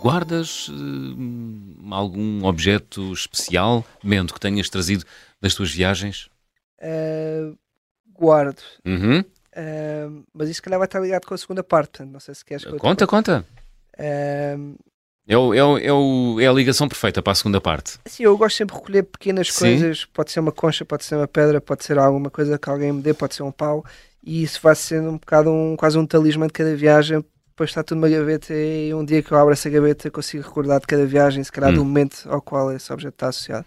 Guardas 0.00 0.68
algum 1.88 2.44
objeto 2.44 3.12
especial, 3.12 3.86
Mendo, 4.02 4.34
que 4.34 4.40
tenhas 4.40 4.68
trazido 4.68 5.04
das 5.40 5.54
tuas 5.54 5.70
viagens? 5.70 6.28
Uh, 6.80 7.56
guardo. 8.22 8.60
Uhum. 8.84 9.20
Uh, 9.20 10.24
mas 10.32 10.48
isso 10.48 10.56
se 10.56 10.62
calhar 10.62 10.78
vai 10.78 10.86
estar 10.86 11.00
ligado 11.00 11.26
com 11.26 11.34
a 11.34 11.38
segunda 11.38 11.62
parte, 11.62 11.90
portanto, 11.90 12.10
não 12.12 12.20
sei 12.20 12.34
se 12.34 12.44
queres 12.44 12.64
que 12.64 12.76
Conta, 12.78 13.06
conta. 13.06 13.44
Uh, 13.98 14.74
É, 15.28 15.36
o- 15.36 15.54
é, 15.54 15.62
o- 15.62 15.78
é, 15.78 15.92
o- 15.92 16.40
é 16.40 16.46
a 16.48 16.52
ligação 16.52 16.88
perfeita 16.88 17.22
para 17.22 17.32
a 17.32 17.34
segunda 17.36 17.60
parte. 17.60 17.98
Sim, 18.06 18.24
eu 18.24 18.36
gosto 18.36 18.56
sempre 18.56 18.74
de 18.74 18.80
recolher 18.80 19.02
pequenas 19.04 19.52
Sim. 19.52 19.60
coisas. 19.60 20.04
Pode 20.06 20.32
ser 20.32 20.40
uma 20.40 20.50
concha, 20.52 20.84
pode 20.84 21.04
ser 21.04 21.14
uma 21.16 21.28
pedra, 21.28 21.60
pode 21.60 21.84
ser 21.84 21.96
alguma 21.98 22.28
coisa 22.30 22.58
que 22.58 22.68
alguém 22.68 22.92
me 22.92 23.02
dê, 23.02 23.14
pode 23.14 23.34
ser 23.34 23.42
um 23.44 23.52
pau. 23.52 23.84
E 24.24 24.42
isso 24.42 24.58
vai 24.62 24.74
sendo 24.74 25.10
um 25.10 25.18
bocado 25.18 25.50
um, 25.50 25.76
quase 25.76 25.96
um 25.98 26.04
talismã 26.06 26.46
de 26.46 26.52
cada 26.52 26.74
viagem. 26.74 27.24
Depois 27.50 27.70
está 27.70 27.82
tudo 27.84 27.98
numa 28.00 28.08
gaveta 28.08 28.52
e 28.54 28.92
um 28.94 29.04
dia 29.04 29.22
que 29.22 29.30
eu 29.30 29.38
abro 29.38 29.52
essa 29.52 29.68
gaveta 29.70 30.10
consigo 30.10 30.42
recordar 30.42 30.80
de 30.80 30.86
cada 30.86 31.04
viagem, 31.06 31.44
se 31.44 31.52
calhar 31.52 31.70
Hum. 31.70 31.74
do 31.74 31.84
momento 31.84 32.26
ao 32.28 32.40
qual 32.42 32.72
esse 32.72 32.90
objeto 32.92 33.14
está 33.14 33.28
associado. 33.28 33.66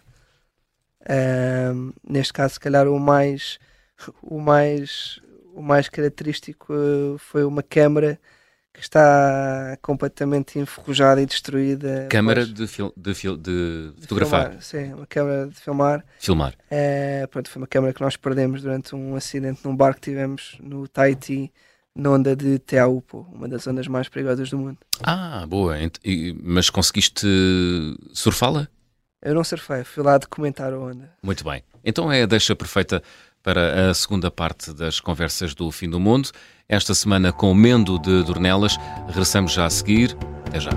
Ahm, 1.07 1.91
neste 2.07 2.33
caso, 2.33 2.55
se 2.55 2.59
calhar 2.59 2.87
o 2.87 2.99
mais, 2.99 3.59
o 4.21 4.39
mais, 4.39 5.19
o 5.53 5.61
mais 5.61 5.89
característico 5.89 6.73
eh, 6.73 7.17
foi 7.17 7.43
uma 7.43 7.63
câmara 7.63 8.19
que 8.73 8.81
está 8.81 9.77
completamente 9.81 10.59
enferrujada 10.59 11.21
e 11.21 11.25
destruída. 11.25 12.07
Câmara 12.11 12.45
de, 12.45 12.67
fil- 12.67 12.93
de, 12.97 13.13
fil- 13.13 13.37
de 13.37 13.91
de 13.95 14.01
fotografar, 14.01 14.47
filmar, 14.47 14.61
sim, 14.61 14.93
uma 14.93 15.07
câmara 15.07 15.47
de 15.47 15.55
filmar. 15.55 16.05
filmar. 16.19 16.53
Eh, 16.69 17.25
pronto, 17.31 17.49
foi 17.49 17.61
uma 17.61 17.67
câmara 17.67 17.93
que 17.93 18.01
nós 18.01 18.17
perdemos 18.17 18.61
durante 18.61 18.93
um 18.93 19.15
acidente 19.15 19.61
num 19.63 19.75
barco 19.75 20.01
que 20.01 20.09
tivemos 20.11 20.57
no 20.59 20.87
Tahiti, 20.89 21.53
na 21.95 22.09
onda 22.11 22.35
de 22.35 22.59
Teaupo, 22.59 23.25
uma 23.31 23.47
das 23.47 23.65
ondas 23.65 23.87
mais 23.87 24.09
perigosas 24.09 24.49
do 24.49 24.57
mundo. 24.57 24.77
Ah, 25.01 25.45
boa. 25.47 25.77
E- 26.03 26.35
Mas 26.43 26.69
conseguiste 26.69 27.25
surfá-la? 28.13 28.67
Eu 29.21 29.33
não 29.33 29.43
surfei, 29.43 29.83
fui 29.83 30.03
lá 30.03 30.17
documentar 30.17 30.73
a 30.73 30.77
onda. 30.77 31.09
Muito 31.23 31.43
bem. 31.43 31.63
Então 31.83 32.11
é 32.11 32.23
a 32.23 32.25
deixa 32.25 32.55
perfeita 32.55 33.01
para 33.45 33.91
a 33.91 33.93
segunda 33.93 34.31
parte 34.31 34.73
das 34.73 34.99
conversas 34.99 35.53
do 35.53 35.69
fim 35.69 35.87
do 35.87 35.99
mundo. 35.99 36.31
Esta 36.67 36.95
semana 36.95 37.31
com 37.31 37.53
Mendo 37.53 37.99
de 37.99 38.23
Dornelas. 38.23 38.75
Regressamos 39.07 39.53
já 39.53 39.67
a 39.67 39.69
seguir. 39.69 40.17
Até 40.47 40.59
já. 40.59 40.71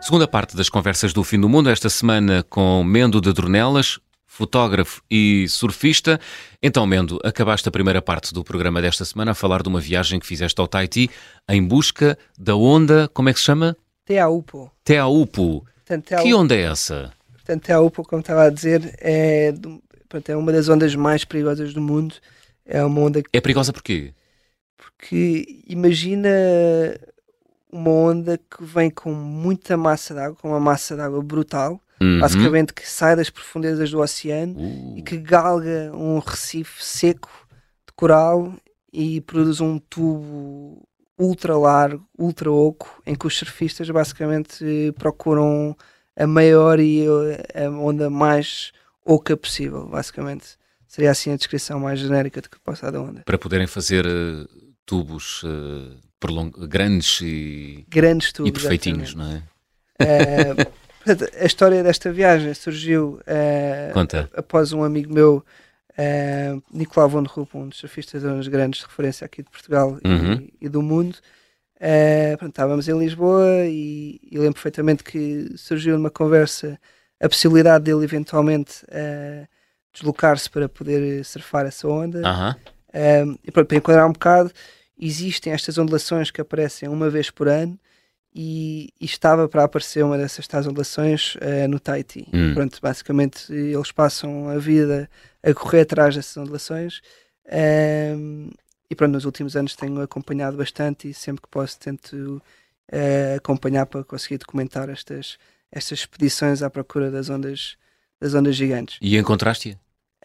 Segunda 0.00 0.28
parte 0.28 0.56
das 0.56 0.68
conversas 0.68 1.12
do 1.12 1.24
fim 1.24 1.40
do 1.40 1.48
mundo, 1.48 1.70
esta 1.70 1.90
semana 1.90 2.44
com 2.48 2.84
Mendo 2.84 3.20
de 3.20 3.32
Dornelas, 3.32 3.98
fotógrafo 4.34 5.00
e 5.08 5.46
surfista. 5.48 6.20
Então, 6.60 6.84
Mendo, 6.84 7.20
acabaste 7.22 7.68
a 7.68 7.72
primeira 7.72 8.02
parte 8.02 8.34
do 8.34 8.42
programa 8.42 8.82
desta 8.82 9.04
semana 9.04 9.30
a 9.30 9.34
falar 9.34 9.62
de 9.62 9.68
uma 9.68 9.80
viagem 9.80 10.18
que 10.18 10.26
fizeste 10.26 10.60
ao 10.60 10.66
Tahiti 10.66 11.08
em 11.48 11.62
busca 11.62 12.18
da 12.36 12.56
onda, 12.56 13.08
como 13.14 13.28
é 13.28 13.32
que 13.32 13.38
se 13.38 13.44
chama? 13.44 13.76
Teaupo. 14.04 14.72
Teaupo. 14.82 15.64
Portanto, 15.76 16.02
Que 16.02 16.08
Teaupo, 16.16 16.36
onda 16.36 16.56
é 16.56 16.62
essa? 16.62 17.12
portanto, 17.32 17.62
Teaupo, 17.62 18.02
como 18.02 18.20
estava 18.20 18.44
a 18.44 18.50
dizer, 18.50 18.96
é, 19.00 19.54
é 20.28 20.36
uma 20.36 20.50
das 20.50 20.68
ondas 20.68 20.94
mais 20.96 21.24
perigosas 21.24 21.72
do 21.72 21.80
mundo. 21.80 22.16
É 22.66 22.82
uma 22.84 23.00
onda 23.02 23.22
que... 23.22 23.28
É 23.32 23.40
perigosa 23.40 23.72
porquê? 23.72 24.12
Porque 24.76 25.62
imagina 25.68 26.28
uma 27.70 27.90
onda 27.90 28.36
que 28.36 28.64
vem 28.64 28.90
com 28.90 29.12
muita 29.12 29.76
massa 29.76 30.12
d'água, 30.12 30.36
com 30.40 30.48
uma 30.48 30.60
massa 30.60 30.96
d'água 30.96 31.22
brutal, 31.22 31.80
uhum. 32.00 32.20
basicamente 32.20 32.72
que 32.72 32.88
sai 32.88 33.16
das 33.16 33.30
profundezas 33.30 33.90
do 33.90 34.00
oceano 34.00 34.54
uh. 34.58 34.98
e 34.98 35.02
que 35.02 35.16
galga 35.16 35.90
um 35.94 36.18
recife 36.18 36.84
seco 36.84 37.30
de 37.86 37.92
coral 37.94 38.54
e 38.92 39.20
produz 39.20 39.60
um 39.60 39.78
tubo 39.78 40.86
ultra 41.18 41.56
largo, 41.56 42.06
ultra 42.18 42.50
oco, 42.50 43.02
em 43.06 43.14
que 43.14 43.26
os 43.26 43.36
surfistas 43.36 43.88
basicamente 43.90 44.92
procuram 44.98 45.76
a 46.16 46.26
maior 46.26 46.78
e 46.80 47.04
a 47.54 47.70
onda 47.70 48.10
mais 48.10 48.72
oca 49.04 49.36
possível, 49.36 49.86
basicamente. 49.86 50.56
Seria 50.86 51.10
assim 51.10 51.32
a 51.32 51.36
descrição 51.36 51.80
mais 51.80 51.98
genérica 51.98 52.40
de 52.40 52.48
que 52.48 52.58
possa 52.60 52.90
da 52.90 53.00
onda. 53.00 53.22
Para 53.24 53.38
poderem 53.38 53.66
fazer 53.66 54.06
uh, 54.06 54.48
tubos 54.86 55.42
uh, 55.42 56.66
grandes 56.68 57.20
e, 57.20 57.84
grandes 57.88 58.32
tubos, 58.32 58.48
e 58.48 58.52
perfeitinhos, 58.52 59.10
exatamente. 59.10 59.44
não 59.98 60.06
é? 60.06 60.52
Uh, 60.52 60.83
portanto, 61.04 61.30
a 61.40 61.44
história 61.44 61.82
desta 61.82 62.12
viagem 62.12 62.54
surgiu 62.54 63.20
após 64.34 64.72
um 64.72 64.82
amigo 64.82 65.12
meu 65.12 65.44
Uh, 65.94 66.60
Nicolau 66.72 67.08
von 67.08 67.22
Rupp, 67.22 67.56
um 67.56 67.68
dos 67.68 67.78
surfistas 67.78 68.24
grandes 68.48 68.80
de 68.80 68.86
referência 68.86 69.24
aqui 69.24 69.44
de 69.44 69.50
Portugal 69.50 69.96
uhum. 70.04 70.34
e, 70.34 70.52
e, 70.62 70.68
do 70.68 70.82
mundo. 70.82 71.16
Uh, 71.76 72.36
pronto, 72.36 72.50
estávamos 72.50 72.88
em 72.88 72.98
Lisboa 72.98 73.64
e, 73.66 74.20
e, 74.30 74.36
lembro 74.36 74.54
perfeitamente 74.54 75.04
que 75.04 75.52
surgiu 75.56 75.96
numa 75.96 76.10
conversa 76.10 76.80
a 77.20 77.28
possibilidade 77.28 77.84
dele 77.84 78.02
eventualmente 78.02 78.84
uh, 78.86 79.46
deslocar-se 79.92 80.50
para 80.50 80.68
poder 80.68 81.24
surfar 81.24 81.64
essa 81.64 81.86
onda. 81.86 82.18
Uhum. 82.18 83.38
e 83.44 83.50
pronto, 83.52 83.68
para 83.68 83.76
enquadrar 83.76 84.08
um 84.08 84.12
bocado, 84.12 84.50
existem 84.98 85.52
estas 85.52 85.78
ondulações 85.78 86.28
que 86.30 86.40
aparecem 86.40 86.88
uma 86.88 87.08
vez 87.08 87.30
por 87.30 87.46
ano 87.46 87.78
e, 88.34 88.92
e, 89.00 89.04
estava 89.04 89.48
para 89.48 89.62
aparecer 89.62 90.04
uma 90.04 90.18
dessas 90.18 90.46
tais 90.48 90.66
ondulações 90.66 91.36
uh, 91.36 91.68
no 91.68 91.78
Tahiti. 91.78 92.26
Hum. 92.32 92.52
Pronto, 92.54 92.78
basicamente 92.82 93.52
eles 93.52 93.92
passam 93.92 94.48
a 94.48 94.58
vida 94.58 95.08
a 95.42 95.54
correr 95.54 95.82
atrás 95.82 96.16
dessas 96.16 96.36
ondulações 96.36 97.00
um, 97.46 98.48
ehm, 98.48 98.50
e 98.90 98.94
pronto, 98.94 99.12
nos 99.12 99.24
últimos 99.24 99.56
anos 99.56 99.76
tenho 99.76 100.00
acompanhado 100.00 100.56
bastante 100.56 101.08
e 101.08 101.14
sempre 101.14 101.42
que 101.42 101.48
posso 101.48 101.78
tento 101.78 102.42
uh, 102.92 103.36
acompanhar 103.36 103.86
para 103.86 104.04
conseguir 104.04 104.38
documentar 104.38 104.88
estas, 104.88 105.38
estas 105.70 106.00
expedições 106.00 106.62
à 106.62 106.70
procura 106.70 107.10
das 107.10 107.30
ondas, 107.30 107.76
das 108.20 108.34
ondas 108.34 108.56
gigantes. 108.56 108.98
E 109.00 109.16
encontraste-a? 109.16 109.74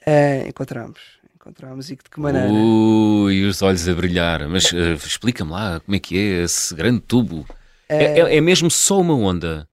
Uh, 0.08 0.48
encontramos. 0.48 1.00
Encontramos 1.36 1.90
e 1.90 1.96
de 1.96 2.04
que 2.04 2.20
maneira? 2.20 2.50
Ui, 2.50 3.46
os 3.46 3.62
olhos 3.62 3.88
a 3.88 3.94
brilhar. 3.94 4.48
Mas 4.48 4.72
uh, 4.72 4.94
explica-me 4.94 5.52
lá 5.52 5.80
como 5.80 5.96
é 5.96 6.00
que 6.00 6.18
é 6.18 6.44
esse 6.44 6.76
grande 6.76 7.02
tubo. 7.02 7.46
É, 7.90 8.20
é, 8.20 8.38
é, 8.38 8.42
mesmo 8.42 8.70
só 8.70 9.00
uma 9.00 9.16
onda. 9.16 9.68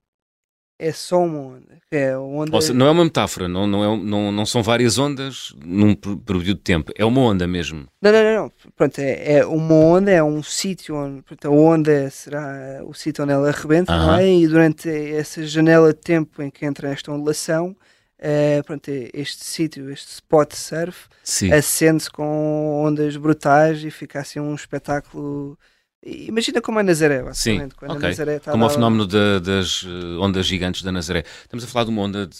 É 0.79 0.93
só 0.93 1.23
uma 1.23 1.39
onda. 1.39 1.79
É 1.91 2.17
onda... 2.17 2.61
Seja, 2.61 2.75
não 2.75 2.87
é 2.87 2.91
uma 2.91 3.05
metáfora, 3.05 3.49
não, 3.49 3.67
não, 3.67 3.85
é, 3.85 3.97
não, 3.97 4.33
não 4.33 4.45
são 4.45 4.63
várias 4.63 4.99
ondas 4.99 5.55
num 5.65 5.95
período 5.95 6.45
de 6.45 6.55
tempo, 6.57 6.93
é 6.95 7.05
uma 7.05 7.21
onda 7.21 7.47
mesmo. 7.47 7.87
Não, 8.03 8.13
não, 8.13 8.23
não, 8.23 8.35
não. 8.35 8.53
Pronto, 8.75 8.99
é, 8.99 9.39
é 9.39 9.47
uma 9.47 9.75
onda, 9.75 10.11
é 10.11 10.23
um 10.23 10.43
sítio 10.43 10.97
onde 10.97 11.23
pronto, 11.23 11.47
a 11.47 11.51
onda 11.51 12.11
será 12.11 12.83
o 12.85 12.93
sítio 12.93 13.25
onde 13.25 13.33
ela 13.33 13.49
arrebenta, 13.49 13.93
uh 13.93 13.97
-huh. 13.97 14.07
não 14.07 14.15
é? 14.17 14.29
E 14.29 14.47
durante 14.47 14.89
essa 14.91 15.47
janela 15.47 15.95
de 15.95 16.01
tempo 16.01 16.43
em 16.43 16.51
que 16.51 16.67
entra 16.67 16.91
esta 16.91 17.11
ondulação, 17.13 17.75
uh, 18.19 18.65
pronto, 18.65 18.91
este 19.15 19.45
sítio, 19.45 19.91
este 19.91 20.13
spot 20.13 20.53
surf, 20.55 21.09
acende-se 21.53 22.11
com 22.11 22.83
ondas 22.85 23.17
brutais 23.17 23.83
e 23.83 23.91
fica 23.91 24.21
assim 24.21 24.41
um 24.41 24.55
espetáculo 24.55 25.59
Imagina 26.05 26.61
como 26.61 26.79
a 26.79 26.83
Nazaré, 26.83 27.23
basicamente. 27.23 27.75
Sim, 27.79 27.87
okay. 27.87 28.09
Nazaré 28.11 28.41
como 28.41 28.67
o 28.67 28.71
fenómeno 28.71 29.07
de, 29.07 29.41
das 29.41 29.85
eh, 29.85 30.19
ondas 30.19 30.47
gigantes 30.47 30.83
da 30.83 30.93
Nazaré. 30.93 31.25
Estamos 31.43 31.65
a 31.65 31.67
falar 31.69 31.85
de 31.85 31.91
uma 31.91 32.03
onda 32.03 32.27
de 32.27 32.37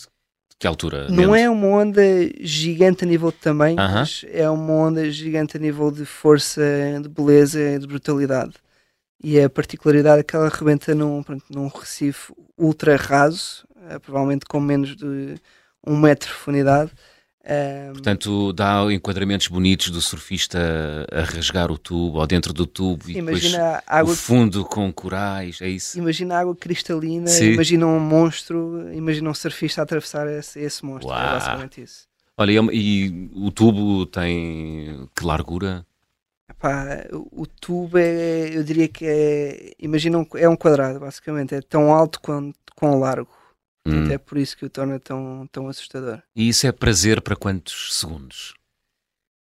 que 0.59 0.67
altura? 0.67 1.09
Não 1.09 1.35
é 1.35 1.51
uma 1.51 1.67
onda 1.67 2.03
gigante 2.41 3.05
a 3.05 3.07
nível 3.07 3.31
de 3.31 3.37
tamanho, 3.37 3.77
uh 3.77 3.81
-huh. 3.81 3.95
mas 3.95 4.25
é 4.29 4.49
uma 4.49 4.73
onda 4.73 5.11
gigante 5.11 5.57
a 5.57 5.61
nível 5.61 5.91
de 5.91 6.05
força, 6.07 6.63
de 7.03 7.09
beleza 7.09 7.61
e 7.61 7.79
de 7.79 7.87
brutalidade. 7.87 8.55
E 9.23 9.41
a 9.41 9.51
particularidade 9.51 10.21
é 10.21 10.23
que 10.23 10.35
ela 10.35 10.47
arrebenta 10.47 10.95
num, 10.95 11.23
pronto, 11.23 11.45
num 11.51 11.69
recife 11.69 12.33
ultra 12.57 12.97
raso, 12.97 13.67
eh, 13.89 13.99
provavelmente 13.99 14.47
com 14.47 14.61
menos 14.61 14.97
de 14.97 15.35
um 15.87 15.97
metro 15.97 16.29
de 16.29 16.35
profundidade, 16.35 16.91
um... 17.47 17.93
Portanto, 17.93 18.53
dá 18.53 18.83
enquadramentos 18.93 19.47
bonitos 19.49 19.91
do 19.91 20.03
surfista 20.03 20.59
a 21.13 21.23
rasgar 21.23 21.71
o 21.71 21.79
tubo 21.79 22.19
ou 22.19 22.27
dentro 22.27 22.53
do 22.53 22.67
tubo 22.67 23.05
Sim, 23.05 23.13
e 23.13 23.23
depois 23.23 23.55
água... 23.87 24.13
o 24.13 24.17
fundo 24.17 24.65
com 24.65 24.93
corais, 24.93 25.61
é 25.61 25.69
isso? 25.69 25.97
Imagina 25.99 26.41
água 26.41 26.57
cristalina, 26.57 27.29
Sim. 27.29 27.53
imagina 27.53 27.87
um 27.87 28.01
monstro, 28.01 28.93
imagina 28.93 29.31
um 29.31 29.35
surfista 29.35 29.83
a 29.83 29.85
atravessar 29.85 30.27
esse, 30.29 30.59
esse 30.59 30.85
monstro, 30.85 31.13
é 31.13 31.15
Uau. 31.15 31.25
é 31.25 31.33
basicamente 31.33 31.83
isso. 31.83 32.07
Olha, 32.37 32.51
e, 32.51 33.07
e, 33.07 33.31
o 33.35 33.51
tubo 33.51 34.05
tem 34.07 35.09
que 35.15 35.25
largura? 35.25 35.87
Epá, 36.49 37.07
o 37.13 37.47
tubo 37.47 37.97
é, 37.97 38.57
eu 38.57 38.63
diria 38.63 38.89
que 38.89 39.05
é, 39.07 39.73
imagina, 39.79 40.19
um, 40.19 40.27
é 40.35 40.49
um 40.49 40.57
quadrado, 40.57 41.01
basicamente, 41.01 41.55
é 41.55 41.61
tão 41.61 41.93
alto 41.93 42.21
quanto 42.21 42.57
quão 42.75 42.99
largo. 42.99 43.29
Hum. 43.89 44.11
é 44.11 44.19
por 44.19 44.39
isso 44.39 44.57
que 44.57 44.65
o 44.65 44.71
torna 44.71 44.99
tão, 44.99 45.49
tão 45.53 45.69
assustador. 45.69 46.23
E 46.35 46.49
isso 46.49 46.67
é 46.67 46.73
prazer 46.73 47.21
para 47.21 47.37
quantos 47.37 47.95
segundos? 47.95 48.55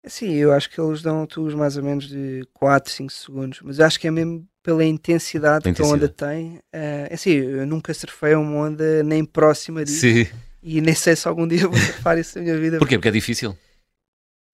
Sim, 0.06 0.34
eu 0.34 0.54
acho 0.54 0.70
que 0.70 0.80
eles 0.80 1.02
dão 1.02 1.26
tubos 1.26 1.54
mais 1.54 1.76
ou 1.76 1.84
menos 1.84 2.08
de 2.08 2.48
4, 2.54 2.92
5 2.92 3.12
segundos, 3.12 3.60
mas 3.62 3.80
acho 3.80 4.00
que 4.00 4.08
é 4.08 4.12
mesmo 4.12 4.48
pela 4.64 4.84
intensidade, 4.84 5.70
intensidade. 5.70 5.76
que 5.76 5.82
a 5.82 5.86
onda 5.86 6.08
tem. 6.08 6.58
Uh, 6.58 7.10
é 7.10 7.14
assim, 7.14 7.32
eu 7.32 7.68
nunca 7.68 7.94
surfei 7.94 8.34
uma 8.36 8.68
onda 8.68 9.04
nem 9.04 9.26
próxima 9.26 9.84
disso. 9.84 10.02
Sim. 10.02 10.28
E 10.62 10.82
nem 10.82 10.94
sei 10.94 11.16
se 11.16 11.28
algum 11.28 11.48
dia 11.48 11.68
vou 11.68 11.78
surfar 11.78 12.18
isso 12.18 12.38
na 12.38 12.44
minha 12.44 12.58
vida. 12.58 12.78
Porquê? 12.80 12.98
Porque 12.98 13.08
é 13.08 13.12
difícil? 13.12 13.58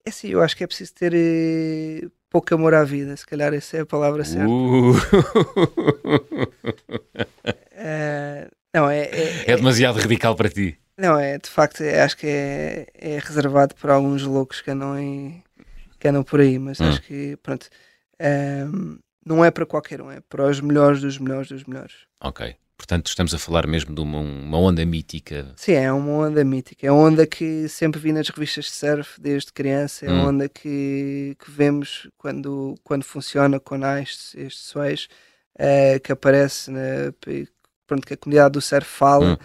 É 0.04 0.10
assim, 0.10 0.28
eu 0.28 0.42
acho 0.42 0.56
que 0.56 0.64
é 0.64 0.66
preciso 0.66 0.94
ter 0.94 1.12
uh, 1.12 2.10
pouco 2.30 2.54
amor 2.54 2.74
à 2.74 2.84
vida, 2.84 3.16
se 3.16 3.26
calhar 3.26 3.52
essa 3.54 3.76
é 3.76 3.80
a 3.80 3.86
palavra 3.86 4.24
certa. 4.24 4.48
Uh. 4.48 4.92
uh, 4.92 4.96
Não, 8.74 8.90
é, 8.90 9.02
é, 9.04 9.50
é 9.52 9.56
demasiado 9.56 9.98
radical 9.98 10.34
para 10.34 10.48
ti. 10.48 10.78
Não, 10.98 11.18
é 11.18 11.38
de 11.38 11.48
facto, 11.50 11.82
é, 11.82 12.00
acho 12.00 12.16
que 12.16 12.26
é, 12.26 12.86
é 12.94 13.18
reservado 13.18 13.74
para 13.74 13.94
alguns 13.94 14.22
loucos 14.22 14.62
que 14.62 14.70
andam, 14.70 14.98
em, 14.98 15.42
que 15.98 16.08
andam 16.08 16.22
por 16.22 16.40
aí, 16.40 16.58
mas 16.58 16.80
hum. 16.80 16.88
acho 16.88 17.02
que, 17.02 17.36
pronto, 17.42 17.68
um, 18.20 18.24
ehm, 18.24 18.98
não 19.24 19.44
é 19.44 19.50
para 19.50 19.66
qualquer 19.66 20.00
um, 20.00 20.10
é 20.10 20.20
para 20.20 20.46
os 20.48 20.60
melhores 20.60 21.00
dos 21.00 21.18
melhores 21.18 21.48
dos 21.48 21.64
melhores. 21.64 21.92
Ok. 22.20 22.56
Portanto, 22.76 23.06
estamos 23.06 23.32
a 23.34 23.38
falar 23.38 23.66
mesmo 23.66 23.94
de 23.94 24.00
uma, 24.00 24.20
uma 24.20 24.58
onda 24.58 24.84
mítica. 24.84 25.52
Sim, 25.56 25.72
é 25.72 25.90
uma 25.90 26.26
onda 26.26 26.44
mítica. 26.44 26.86
É 26.86 26.92
uma 26.92 27.02
onda 27.02 27.26
que 27.26 27.68
sempre 27.68 27.98
vi 27.98 28.12
nas 28.12 28.28
revistas 28.28 28.66
de 28.66 28.72
surf 28.72 29.20
desde 29.20 29.52
criança. 29.52 30.04
É 30.04 30.10
hum. 30.10 30.14
uma 30.14 30.28
onda 30.28 30.48
que, 30.48 31.34
que 31.38 31.50
vemos 31.50 32.08
quando, 32.18 32.74
quando 32.84 33.04
funciona, 33.04 33.60
há 33.82 34.00
estes, 34.00 34.34
estes 34.34 34.62
sois, 34.66 35.08
uh, 35.58 35.98
que 36.00 36.12
aparece 36.12 36.70
na, 36.70 37.12
pronto, 37.86 38.06
que 38.06 38.14
a 38.14 38.16
comunidade 38.16 38.52
do 38.52 38.60
surf 38.60 38.86
fala. 38.86 39.32
Hum. 39.32 39.36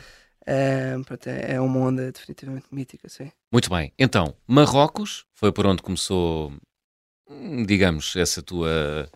Uh, 0.42 1.04
pronto, 1.06 1.28
é, 1.28 1.54
é 1.54 1.62
uma 1.62 1.80
onda 1.80 2.12
definitivamente 2.12 2.66
mítica, 2.72 3.08
sim. 3.08 3.32
Muito 3.52 3.70
bem. 3.70 3.94
Então, 3.98 4.36
Marrocos 4.48 5.26
foi 5.34 5.52
por 5.52 5.66
onde 5.66 5.84
começou, 5.84 6.52
digamos, 7.66 8.16
essa 8.16 8.42
tua 8.42 9.10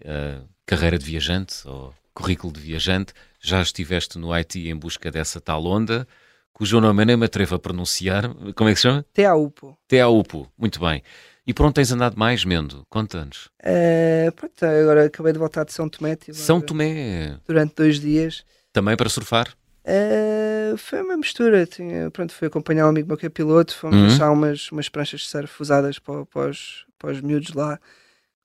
uh, 0.00 0.48
carreira 0.64 0.98
de 0.98 1.04
viajante 1.04 1.66
ou 1.66 1.92
currículo 2.14 2.52
de 2.52 2.60
viajante. 2.60 3.12
Já 3.40 3.60
estiveste 3.60 4.18
no 4.18 4.32
Haiti 4.32 4.68
em 4.68 4.76
busca 4.76 5.10
dessa 5.10 5.40
tal 5.40 5.64
onda, 5.66 6.06
cujo 6.52 6.80
nome 6.80 7.02
eu 7.02 7.06
nem 7.06 7.16
me 7.16 7.26
atrevo 7.26 7.54
a 7.54 7.58
pronunciar. 7.58 8.34
Como 8.54 8.68
é 8.68 8.72
que 8.72 8.76
se 8.76 8.82
chama? 8.82 9.04
Teaupo. 9.12 9.76
Teaupo, 9.88 10.50
muito 10.56 10.80
bem. 10.80 11.02
E 11.46 11.52
por 11.52 11.66
onde 11.66 11.74
tens 11.74 11.90
andado 11.90 12.16
mais, 12.16 12.44
Mendo? 12.44 12.86
Conta-nos. 12.88 13.50
Uh, 13.60 14.30
pronto, 14.36 14.64
agora 14.64 15.06
acabei 15.06 15.32
de 15.32 15.38
voltar 15.38 15.64
de 15.64 15.72
São 15.72 15.88
Tomé. 15.88 16.16
São 16.32 16.60
Tomé? 16.60 17.36
Durante 17.46 17.74
dois 17.74 17.98
dias. 17.98 18.44
Também 18.72 18.96
para 18.96 19.08
surfar? 19.08 19.52
Uh, 19.84 20.76
foi 20.76 21.02
uma 21.02 21.16
mistura. 21.16 21.66
Tinha, 21.66 22.10
pronto, 22.12 22.32
fui 22.32 22.46
acompanhar 22.46 22.86
um 22.86 22.90
amigo 22.90 23.08
meu 23.08 23.16
que 23.16 23.26
é 23.26 23.28
piloto. 23.28 23.74
Fomos 23.74 23.96
uhum. 23.96 24.06
deixar 24.06 24.30
umas, 24.30 24.70
umas 24.70 24.88
pranchas 24.88 25.22
de 25.22 25.26
surf 25.26 25.60
usadas 25.60 25.98
para, 25.98 26.24
para, 26.26 26.50
os, 26.50 26.86
para 26.96 27.10
os 27.10 27.20
miúdos 27.20 27.52
lá. 27.54 27.80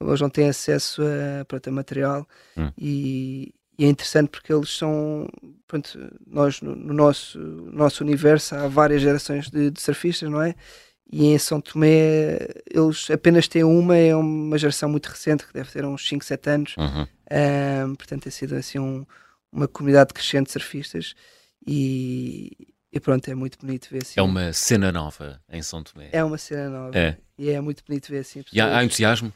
Eles 0.01 0.21
não 0.21 0.29
têm 0.29 0.49
acesso 0.49 1.03
a, 1.03 1.45
pronto, 1.45 1.67
a 1.67 1.71
material. 1.71 2.27
Uhum. 2.55 2.71
E, 2.75 3.53
e, 3.77 3.85
é 3.85 3.87
interessante 3.87 4.29
porque 4.29 4.51
eles 4.51 4.69
são. 4.69 5.27
Pronto, 5.67 5.97
nós, 6.25 6.61
no, 6.61 6.75
no 6.75 6.93
nosso, 6.93 7.39
nosso 7.39 8.03
universo, 8.03 8.55
há 8.55 8.67
várias 8.67 9.01
gerações 9.01 9.49
de, 9.49 9.69
de 9.69 9.81
surfistas, 9.81 10.29
não 10.29 10.41
é? 10.41 10.55
e 11.11 11.27
em 11.27 11.37
São 11.37 11.61
Tomé 11.61 12.37
eles 12.69 13.09
apenas 13.09 13.47
têm 13.47 13.63
uma, 13.63 13.95
é 13.95 14.13
uma 14.15 14.57
geração 14.57 14.89
muito 14.89 15.07
recente, 15.07 15.45
que 15.45 15.53
deve 15.53 15.71
ter 15.71 15.85
uns 15.85 16.05
5, 16.05 16.25
7 16.25 16.49
anos, 16.49 16.75
uhum. 16.77 17.07
um, 17.91 17.95
portanto 17.95 18.23
tem 18.23 18.31
sido 18.31 18.55
assim 18.55 18.77
um, 18.77 19.05
uma 19.49 19.69
comunidade 19.69 20.13
crescente 20.13 20.47
de 20.47 20.51
surfistas 20.51 21.15
e 21.65 22.51
e 22.91 22.99
pronto, 22.99 23.29
é 23.29 23.35
muito 23.35 23.59
bonito 23.59 23.89
ver 23.91 24.01
assim. 24.01 24.19
É 24.19 24.23
uma 24.23 24.51
cena 24.53 24.91
nova 24.91 25.41
em 25.49 25.61
São 25.61 25.83
Tomé. 25.83 26.09
É 26.11 26.23
uma 26.23 26.37
cena 26.37 26.69
nova. 26.69 26.97
É. 26.97 27.17
E 27.37 27.49
é 27.49 27.59
muito 27.59 27.83
bonito 27.85 28.09
ver 28.09 28.19
assim. 28.19 28.43
E 28.51 28.59
há, 28.59 28.65
há 28.65 28.67
pessoas- 28.69 28.85
entusiasmo? 28.85 29.33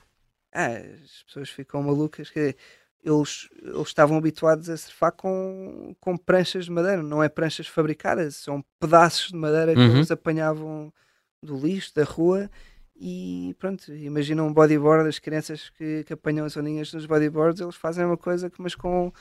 Ah, 0.53 0.67
as 0.67 1.23
pessoas 1.27 1.49
ficam 1.49 1.83
malucas. 1.83 2.29
Quer 2.29 2.39
dizer, 2.39 2.57
eles, 3.03 3.49
eles 3.61 3.87
estavam 3.87 4.17
habituados 4.17 4.69
a 4.69 4.77
surfar 4.77 5.11
com, 5.13 5.95
com 5.99 6.15
pranchas 6.17 6.65
de 6.65 6.71
madeira, 6.71 7.01
não 7.03 7.23
é 7.23 7.29
pranchas 7.29 7.67
fabricadas, 7.67 8.35
são 8.37 8.63
pedaços 8.79 9.29
de 9.31 9.37
madeira 9.37 9.73
que 9.73 9.79
Uhum. 9.81 9.97
eles 9.97 10.11
apanhavam 10.11 10.93
do 11.41 11.57
lixo, 11.57 11.93
da 11.95 12.03
rua. 12.03 12.49
E 12.95 13.55
pronto, 13.59 13.91
imaginam 13.93 14.47
um 14.47 14.53
bodyboard, 14.53 15.09
as 15.09 15.17
crianças 15.19 15.69
que, 15.71 16.03
que 16.03 16.13
apanham 16.13 16.45
as 16.45 16.55
ondinhas 16.55 16.93
nos 16.93 17.05
bodyboards, 17.07 17.59
eles 17.61 17.75
fazem 17.75 18.05
uma 18.05 18.17
coisa, 18.17 18.49
que- 18.49 18.61
mas 18.61 18.75
com, 18.75 19.11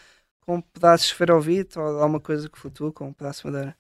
com 0.41 0.61
pedaços 0.61 1.07
de 1.07 1.13
esferovite 1.15 1.79
ou 1.79 1.87
alguma 1.87 2.21
coisa 2.21 2.49
que 2.49 2.59
flutua 2.59 2.93
com 2.93 3.09
um 3.09 3.13
pedaço 3.13 3.43
de 3.43 3.51
madeira. 3.53 3.77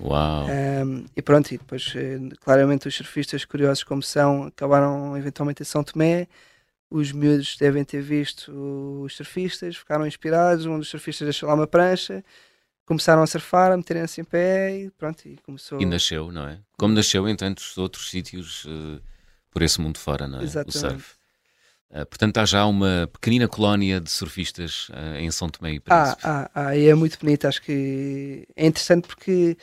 Uau! 0.00 0.46
Um, 0.86 1.04
e 1.16 1.22
pronto, 1.22 1.52
e 1.52 1.58
depois, 1.58 1.92
eh, 1.96 2.18
claramente, 2.40 2.88
os 2.88 2.94
surfistas 2.94 3.44
curiosos 3.44 3.84
como 3.84 4.02
são, 4.02 4.44
acabaram 4.44 5.16
eventualmente 5.16 5.62
em 5.62 5.66
São 5.66 5.84
Tomé. 5.84 6.28
Os 6.90 7.12
miúdos 7.12 7.56
devem 7.56 7.84
ter 7.84 8.02
visto 8.02 8.50
os 9.04 9.14
surfistas, 9.16 9.76
ficaram 9.76 10.06
inspirados. 10.06 10.66
Um 10.66 10.78
dos 10.78 10.88
surfistas 10.88 11.26
deixou 11.26 11.48
lá 11.48 11.54
uma 11.54 11.66
prancha, 11.66 12.24
começaram 12.84 13.22
a 13.22 13.26
surfar, 13.26 13.70
a 13.70 13.76
meterem-se 13.76 14.20
em 14.20 14.24
pé 14.24 14.76
e 14.76 14.90
pronto, 14.90 15.24
e 15.28 15.36
começou. 15.38 15.80
E 15.80 15.86
nasceu, 15.86 16.32
não 16.32 16.48
é? 16.48 16.58
Como 16.76 16.92
nasceu 16.92 17.28
em 17.28 17.36
tantos 17.36 17.78
outros 17.78 18.10
sítios 18.10 18.66
eh, 18.68 19.00
por 19.50 19.62
esse 19.62 19.80
mundo 19.80 19.98
fora, 19.98 20.26
não 20.26 20.38
é? 20.38 20.42
O 20.42 20.44
Exatamente. 20.44 20.78
surf. 20.78 21.14
Eh, 21.92 22.04
portanto, 22.04 22.38
há 22.38 22.44
já 22.44 22.66
uma 22.66 23.08
pequenina 23.12 23.46
colónia 23.46 24.00
de 24.00 24.10
surfistas 24.10 24.88
eh, 24.92 25.20
em 25.20 25.30
São 25.30 25.48
Tomé 25.48 25.74
e 25.74 25.82
Ah, 25.88 26.02
Príncipe. 26.02 26.22
ah, 26.24 26.50
ah, 26.54 26.76
e 26.76 26.88
é 26.88 26.94
muito 26.94 27.18
bonito. 27.20 27.46
Acho 27.46 27.62
que 27.62 28.48
é 28.56 28.66
interessante 28.66 29.06
porque 29.06 29.56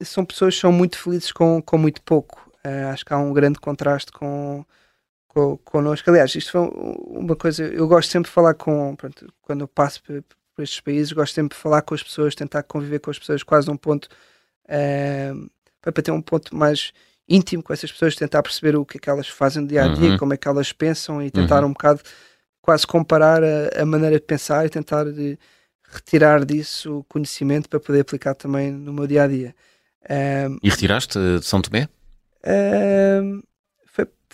são 0.00 0.24
pessoas 0.24 0.54
que 0.54 0.60
são 0.60 0.70
muito 0.72 0.96
felizes 0.96 1.32
com, 1.32 1.60
com 1.60 1.76
muito 1.76 2.00
pouco. 2.02 2.48
Ah, 2.62 2.90
acho 2.92 3.04
que 3.04 3.12
há 3.12 3.18
um 3.18 3.32
grande 3.32 3.58
contraste 3.58 4.12
com, 4.12 4.64
com 5.32 5.56
connosco. 5.58 6.08
Aliás, 6.10 6.34
isto 6.34 6.52
foi 6.52 6.60
uma 7.06 7.36
coisa. 7.36 7.64
Eu 7.64 7.88
gosto 7.88 8.10
sempre 8.10 8.28
de 8.28 8.34
falar 8.34 8.54
com. 8.54 8.94
Pronto, 8.96 9.32
quando 9.42 9.62
eu 9.62 9.68
passo 9.68 10.02
por, 10.02 10.22
por 10.54 10.62
estes 10.62 10.80
países, 10.80 11.12
gosto 11.12 11.34
sempre 11.34 11.56
de 11.56 11.62
falar 11.62 11.82
com 11.82 11.94
as 11.94 12.02
pessoas, 12.02 12.34
tentar 12.34 12.62
conviver 12.64 12.98
com 13.00 13.10
as 13.10 13.18
pessoas, 13.18 13.42
quase 13.42 13.68
num 13.68 13.76
ponto. 13.76 14.08
ah, 14.68 15.32
para 15.80 15.92
ter 16.02 16.12
um 16.12 16.22
ponto 16.22 16.54
mais 16.56 16.92
íntimo 17.28 17.62
com 17.62 17.72
essas 17.72 17.90
pessoas, 17.90 18.14
tentar 18.14 18.42
perceber 18.42 18.76
o 18.76 18.84
que 18.84 18.98
é 18.98 19.00
que 19.00 19.10
elas 19.10 19.28
fazem 19.28 19.62
no 19.62 19.68
dia 19.68 19.84
a 19.84 19.88
dia, 19.88 20.10
Uhum. 20.10 20.18
como 20.18 20.34
é 20.34 20.36
que 20.36 20.46
elas 20.48 20.72
pensam 20.72 21.22
e 21.22 21.30
tentar 21.30 21.62
Uhum. 21.62 21.70
um 21.70 21.72
bocado 21.72 22.00
quase 22.60 22.86
comparar 22.86 23.42
a, 23.42 23.82
a 23.82 23.86
maneira 23.86 24.16
de 24.20 24.24
pensar 24.26 24.64
e 24.66 24.68
tentar 24.70 25.04
de 25.10 25.38
retirar 25.84 26.44
disso 26.44 26.98
o 27.00 27.04
conhecimento 27.04 27.68
para 27.68 27.80
poder 27.80 28.00
aplicar 28.00 28.34
também 28.34 28.70
no 28.72 28.92
meu 28.92 29.06
dia 29.06 29.24
a 29.24 29.28
dia. 29.28 29.54
Ahm, 30.08 30.58
E 30.62 30.68
retiraste 30.70 31.18
eh, 31.18 31.38
de 31.38 31.44
São 31.46 31.60
Tomé? 31.62 31.88
ahm, 32.44 33.42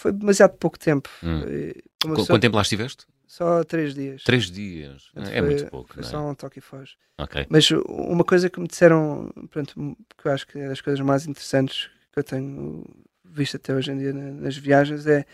foi, 0.01 0.13
demasiado 0.13 0.57
pouco 0.59 0.79
tempo. 0.79 1.09
Hum. 1.23 1.41
Uma 1.41 1.45
Qu- 1.45 2.09
pessoa- 2.21 2.27
Quanto 2.27 2.43
tempo 2.43 2.57
lá 2.57 2.63
estiveste? 2.63 3.07
Só 3.27 3.63
três 3.65 3.95
dias. 3.95 4.23
Três 4.23 4.51
dias. 4.51 5.11
Portanto, 5.13 5.33
é 5.35 5.39
foi- 5.39 5.49
muito 5.49 5.67
pouco, 5.71 5.93
Foi 5.95 6.03
não 6.03 6.09
é? 6.09 6.11
só 6.11 6.31
um 6.31 6.35
toque 6.35 6.59
e 6.59 6.63
foge. 6.63 6.97
Ok. 7.19 7.47
Mas 7.51 7.71
uma 7.71 8.25
coisa 8.25 8.49
que 8.49 8.59
me 8.59 8.67
disseram, 8.67 9.31
pronto, 9.51 9.75
que 10.17 10.27
eu 10.29 10.33
acho 10.33 10.47
que 10.47 10.59
é 10.59 10.69
das 10.69 10.81
coisas 10.81 11.01
mais 11.05 11.27
interessantes 11.27 11.91
que 12.13 12.19
eu 12.19 12.25
tenho 12.25 12.85
visto 13.25 13.57
até 13.57 13.75
hoje 13.75 13.91
em 13.93 13.99
dia 13.99 14.13
na- 14.15 14.33
nas 14.33 14.57
viagens 14.57 15.07
é 15.07 15.27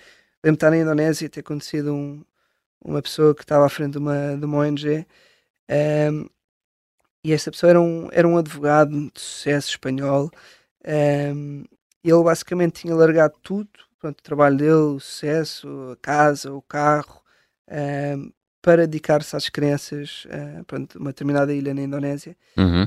lembro-me 0.42 0.54
estar 0.56 0.70
na 0.70 0.78
Indonésia 0.78 1.26
e 1.26 1.28
ter 1.28 1.42
conhecido 1.42 1.94
um- 1.94 2.24
uma 2.84 3.00
pessoa 3.00 3.34
que 3.34 3.42
estava 3.42 3.64
à 3.64 3.68
frente 3.68 3.92
de 3.92 3.98
uma, 3.98 4.36
de 4.36 4.44
uma 4.44 4.58
ONG 4.58 5.06
ehm, 5.68 6.26
e 7.22 7.32
essa 7.32 7.50
pessoa 7.50 7.70
era 7.70 7.80
um, 7.80 8.08
era 8.12 8.26
um 8.28 8.36
advogado 8.36 8.90
de 8.90 9.20
sucesso 9.20 9.70
espanhol 9.70 10.30
ehm, 10.84 11.64
e 12.02 12.10
ele 12.10 12.22
basicamente 12.24 12.82
tinha 12.82 12.94
largado 12.94 13.34
tudo, 13.42 13.70
pronto, 14.04 14.20
o 14.20 14.22
trabalho 14.22 14.56
dele, 14.56 14.72
o 14.72 15.00
sucesso, 15.00 15.92
a 15.92 15.96
casa, 15.96 16.52
o 16.52 16.60
carro 16.60 17.22
ehm, 17.68 18.30
para 18.60 18.86
dedicar-se 18.86 19.34
às 19.34 19.48
crianças 19.48 20.26
eh, 20.28 20.62
pronto, 20.66 20.98
uma 20.98 21.10
determinada 21.10 21.54
ilha 21.54 21.72
na 21.72 21.82
Indonésia 21.82 22.36
Uhum. 22.58 22.86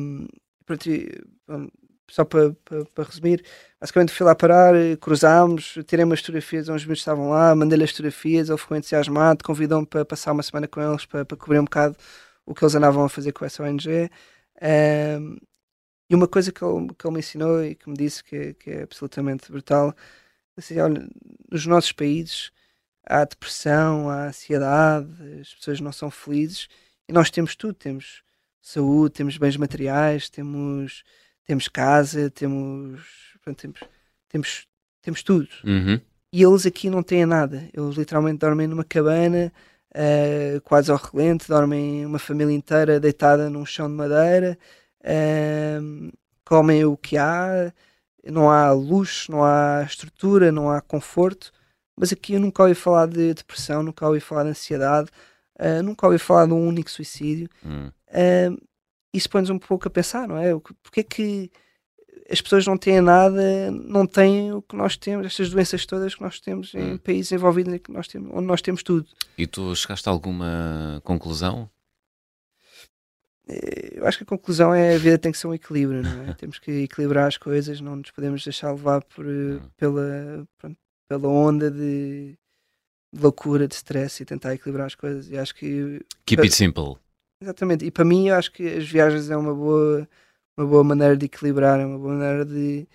um, 0.00 0.26
pronto, 0.66 0.90
e, 0.90 1.08
bom, 1.46 1.68
só 2.10 2.24
para 2.24 2.52
pa, 2.64 2.84
pa 2.94 3.02
resumir, 3.04 3.44
basicamente 3.80 4.12
fui 4.12 4.26
lá 4.26 4.34
parar, 4.34 4.74
eh, 4.74 4.96
cruzámos, 4.96 5.78
tirei 5.86 6.04
umas 6.04 6.20
fotografias, 6.20 6.68
uns 6.68 6.84
miúdos 6.84 7.00
estavam 7.00 7.30
lá, 7.30 7.54
mandei-lhe 7.54 7.84
as 7.84 7.90
fotografias, 7.90 8.48
ele 8.48 8.58
ficou 8.58 8.76
entusiasmado, 8.76 9.44
convidou-me 9.44 9.86
para 9.86 10.04
passar 10.04 10.32
uma 10.32 10.42
semana 10.42 10.66
com 10.66 10.80
eles 10.80 11.04
para, 11.06 11.24
para 11.24 11.36
cobrir 11.36 11.60
um 11.60 11.64
bocado 11.64 11.96
o 12.44 12.54
que 12.54 12.64
eles 12.64 12.74
andavam 12.74 13.04
a 13.04 13.08
fazer 13.08 13.32
com 13.32 13.44
essa 13.44 13.62
ONG. 13.62 14.10
Um, 15.20 15.36
e 16.10 16.14
uma 16.14 16.26
coisa 16.26 16.50
que 16.50 16.64
ele, 16.64 16.88
que 16.98 17.06
ele 17.06 17.14
me 17.14 17.20
ensinou 17.20 17.62
e 17.62 17.74
que 17.74 17.88
me 17.90 17.96
disse 17.96 18.24
que, 18.24 18.54
que 18.54 18.70
é 18.70 18.82
absolutamente 18.84 19.52
brutal, 19.52 19.94
assim, 20.58 20.78
olha, 20.80 21.08
nos 21.50 21.66
nossos 21.66 21.92
países 21.92 22.50
há 23.04 23.24
depressão, 23.24 24.10
há 24.10 24.26
ansiedade, 24.26 25.08
as 25.40 25.54
pessoas 25.54 25.80
não 25.80 25.92
são 25.92 26.10
felizes 26.10 26.68
e 27.08 27.12
nós 27.12 27.30
temos 27.30 27.56
tudo, 27.56 27.74
temos 27.74 28.22
saúde, 28.60 29.14
temos 29.14 29.38
bens 29.38 29.56
materiais, 29.56 30.28
temos, 30.28 31.02
temos 31.44 31.68
casa, 31.68 32.30
temos, 32.30 33.00
pronto, 33.42 33.58
temos, 33.58 33.80
temos, 34.28 34.66
temos 35.00 35.22
tudo. 35.22 35.48
Uhum. 35.64 36.00
E 36.30 36.42
eles 36.42 36.66
aqui 36.66 36.90
não 36.90 37.02
têm 37.02 37.24
nada. 37.24 37.68
Eles 37.72 37.96
literalmente 37.96 38.38
dormem 38.38 38.66
numa 38.66 38.84
cabana, 38.84 39.50
eh, 39.94 40.60
quase 40.64 40.90
ao 40.90 40.98
relente, 40.98 41.48
dormem 41.48 42.04
uma 42.04 42.18
família 42.18 42.54
inteira 42.54 43.00
deitada 43.00 43.48
num 43.48 43.64
chão 43.64 43.88
de 43.88 43.94
madeira, 43.94 44.58
ehm, 45.02 46.10
comem 46.44 46.84
o 46.84 46.96
que 46.96 47.16
há, 47.16 47.72
não 48.30 48.50
há 48.50 48.70
luxo, 48.72 49.30
não 49.32 49.44
há 49.44 49.82
estrutura, 49.86 50.50
não 50.52 50.70
há 50.70 50.80
conforto. 50.80 51.52
Mas 51.96 52.12
aqui 52.12 52.34
eu 52.34 52.40
nunca 52.40 52.62
ouvi 52.62 52.74
falar 52.74 53.06
de 53.06 53.34
depressão, 53.34 53.82
nunca 53.82 54.06
ouvi 54.06 54.20
falar 54.20 54.44
de 54.44 54.50
ansiedade, 54.50 55.08
eh, 55.58 55.82
nunca 55.82 56.06
ouvi 56.06 56.18
falar 56.18 56.46
de 56.46 56.52
um 56.52 56.66
único 56.66 56.90
suicídio. 56.90 57.48
Hum. 57.64 57.90
Ahm, 58.12 58.56
isso 59.12 59.28
põe-nos 59.28 59.50
um 59.50 59.58
pouco 59.58 59.88
a 59.88 59.90
pensar, 59.90 60.28
não 60.28 60.38
é? 60.38 60.52
Porque 60.82 61.00
é 61.00 61.02
que 61.02 61.50
as 62.30 62.40
pessoas 62.40 62.66
não 62.66 62.76
têm 62.76 63.00
nada, 63.00 63.70
não 63.70 64.06
têm 64.06 64.52
o 64.52 64.60
que 64.62 64.76
nós 64.76 64.96
temos, 64.96 65.26
estas 65.26 65.50
doenças 65.50 65.86
todas 65.86 66.14
que 66.14 66.20
nós 66.22 66.38
temos 66.40 66.74
em 66.74 66.92
Hum. 66.92 66.98
países 66.98 67.32
envolvidos 67.32 67.72
em 67.74 67.78
que 67.78 67.90
nós 67.90 68.06
temos, 68.06 68.30
onde 68.32 68.46
nós 68.46 68.60
temos 68.62 68.82
tudo. 68.82 69.06
E 69.36 69.46
tu 69.46 69.74
chegaste 69.74 70.08
a 70.08 70.12
alguma 70.12 71.00
conclusão? 71.04 71.68
Eu 73.94 74.06
acho 74.06 74.18
que 74.18 74.24
a 74.24 74.26
conclusão 74.26 74.74
é 74.74 74.94
a 74.94 74.98
vida 74.98 75.18
tem 75.18 75.32
que 75.32 75.38
ser 75.38 75.46
um 75.46 75.54
equilíbrio, 75.54 76.02
não 76.02 76.22
é? 76.22 76.34
temos 76.38 76.58
que 76.58 76.70
equilibrar 76.82 77.26
as 77.26 77.36
coisas, 77.38 77.80
não 77.80 77.96
nos 77.96 78.10
podemos 78.10 78.44
deixar 78.44 78.72
levar 78.72 79.02
por, 79.04 79.24
eh, 79.26 79.56
Hum. 79.56 79.70
pela, 79.76 80.46
pronto, 80.58 80.76
pela 81.08 81.28
onda 81.28 81.70
de, 81.70 82.36
de 83.14 83.20
loucura, 83.22 83.66
de 83.66 83.74
stress 83.74 84.22
e 84.22 84.26
tentar 84.26 84.54
equilibrar 84.54 84.86
as 84.86 84.94
coisas. 84.94 85.28
E 85.30 85.38
acho 85.38 85.54
que 85.54 86.00
Keep 86.26 86.42
it 86.42 86.54
simple. 86.54 86.96
Exatamente, 87.42 87.84
e 87.84 87.90
para 87.90 88.04
mim 88.04 88.28
eu 88.28 88.34
acho 88.34 88.52
que 88.52 88.66
as 88.66 88.88
viagens 88.88 89.30
é 89.30 89.36
uma 89.36 89.54
boa, 89.54 90.08
uma 90.58 90.66
boa 90.66 90.84
maneira 90.84 91.16
de 91.16 91.26
equilibrar, 91.26 91.78
é 91.80 91.86
uma 91.86 91.98
boa 91.98 92.12
maneira 92.14 92.44
de, 92.44 92.86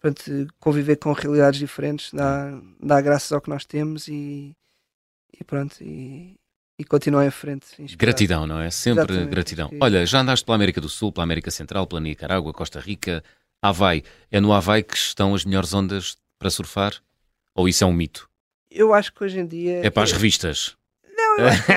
pronto, 0.00 0.22
conviver 0.60 0.96
com 0.96 1.12
realidades 1.12 1.58
diferentes, 1.58 2.12
dá, 2.12 2.60
dá 2.80 3.00
graças 3.00 3.32
ao 3.32 3.40
que 3.40 3.50
nós 3.50 3.64
temos 3.64 4.06
e, 4.06 4.56
e 5.38 5.44
pronto, 5.44 5.76
e, 5.82 6.38
e 6.82 6.84
continuar 6.84 7.24
em 7.24 7.30
frente. 7.30 7.66
inspirado. 7.78 7.96
Gratidão, 7.96 8.46
não 8.46 8.60
é? 8.60 8.70
Sempre 8.70 9.04
Exatamente, 9.04 9.30
gratidão. 9.30 9.70
Olha, 9.80 10.04
já 10.04 10.20
andaste 10.20 10.44
pela 10.44 10.56
América 10.56 10.80
do 10.80 10.88
Sul, 10.88 11.12
pela 11.12 11.24
América 11.24 11.50
Central, 11.50 11.86
pela 11.86 12.00
Nicarágua, 12.00 12.52
Costa 12.52 12.80
Rica, 12.80 13.22
Havaí. 13.62 14.02
É 14.30 14.40
no 14.40 14.52
Havaí 14.52 14.82
que 14.82 14.96
estão 14.96 15.34
as 15.34 15.44
melhores 15.44 15.72
ondas 15.72 16.16
para 16.38 16.50
surfar? 16.50 16.94
Ou 17.54 17.68
isso 17.68 17.84
é 17.84 17.86
um 17.86 17.92
mito? 17.92 18.28
Eu 18.70 18.92
acho 18.92 19.12
que 19.12 19.22
hoje 19.22 19.38
em 19.38 19.46
dia. 19.46 19.86
É 19.86 19.90
para 19.90 20.02
as 20.02 20.12
revistas. 20.12 20.76
Não, 21.16 21.38
eu 21.38 21.46
acho 21.46 21.62
que 21.64 21.72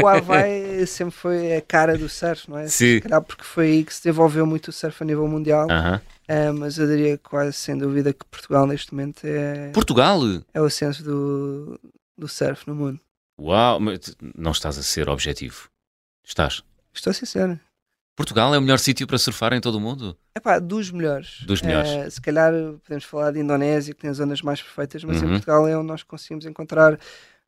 o, 0.00 0.02
o 0.02 0.08
Havaí 0.08 0.86
sempre 0.86 1.14
foi 1.14 1.56
a 1.56 1.60
cara 1.62 1.96
do 1.96 2.08
surf, 2.08 2.50
não 2.50 2.58
é? 2.58 2.66
Sim. 2.66 2.96
Se 2.96 3.00
calhar 3.02 3.22
porque 3.22 3.44
foi 3.44 3.66
aí 3.66 3.84
que 3.84 3.94
se 3.94 4.02
desenvolveu 4.02 4.44
muito 4.46 4.68
o 4.68 4.72
surf 4.72 5.02
a 5.02 5.06
nível 5.06 5.28
mundial, 5.28 5.70
Aham. 5.70 6.00
ah, 6.28 6.52
mas 6.52 6.78
eu 6.78 6.86
diria 6.86 7.18
quase 7.18 7.52
sem 7.52 7.78
dúvida 7.78 8.12
que 8.12 8.24
Portugal 8.24 8.66
neste 8.66 8.92
momento 8.92 9.20
é, 9.24 9.70
Portugal? 9.70 10.20
é 10.52 10.60
o 10.60 10.68
centro 10.70 11.04
do, 11.04 11.80
do 12.18 12.26
surf 12.26 12.66
no 12.66 12.74
mundo. 12.74 12.98
Uau, 13.40 13.80
mas 13.80 14.14
não 14.36 14.50
estás 14.52 14.76
a 14.78 14.82
ser 14.82 15.08
objetivo. 15.08 15.68
Estás. 16.24 16.62
Estou 16.92 17.12
sincero. 17.12 17.58
Portugal 18.16 18.54
é 18.54 18.58
o 18.58 18.60
melhor 18.60 18.78
sítio 18.78 19.06
para 19.06 19.16
surfar 19.16 19.52
em 19.54 19.60
todo 19.60 19.76
o 19.76 19.80
mundo? 19.80 20.14
Epá, 20.36 20.58
dos 20.58 20.90
melhores. 20.90 21.40
Dos 21.46 21.62
melhores. 21.62 21.88
Eh, 21.90 22.10
se 22.10 22.20
calhar 22.20 22.52
podemos 22.84 23.04
falar 23.04 23.30
de 23.32 23.40
Indonésia, 23.40 23.94
que 23.94 24.00
tem 24.00 24.10
as 24.10 24.18
zonas 24.18 24.42
mais 24.42 24.60
perfeitas, 24.60 25.02
mas 25.04 25.16
Uhum. 25.22 25.28
em 25.28 25.30
Portugal 25.30 25.66
é 25.66 25.76
onde 25.76 25.86
nós 25.86 26.02
conseguimos 26.02 26.44
encontrar 26.44 26.98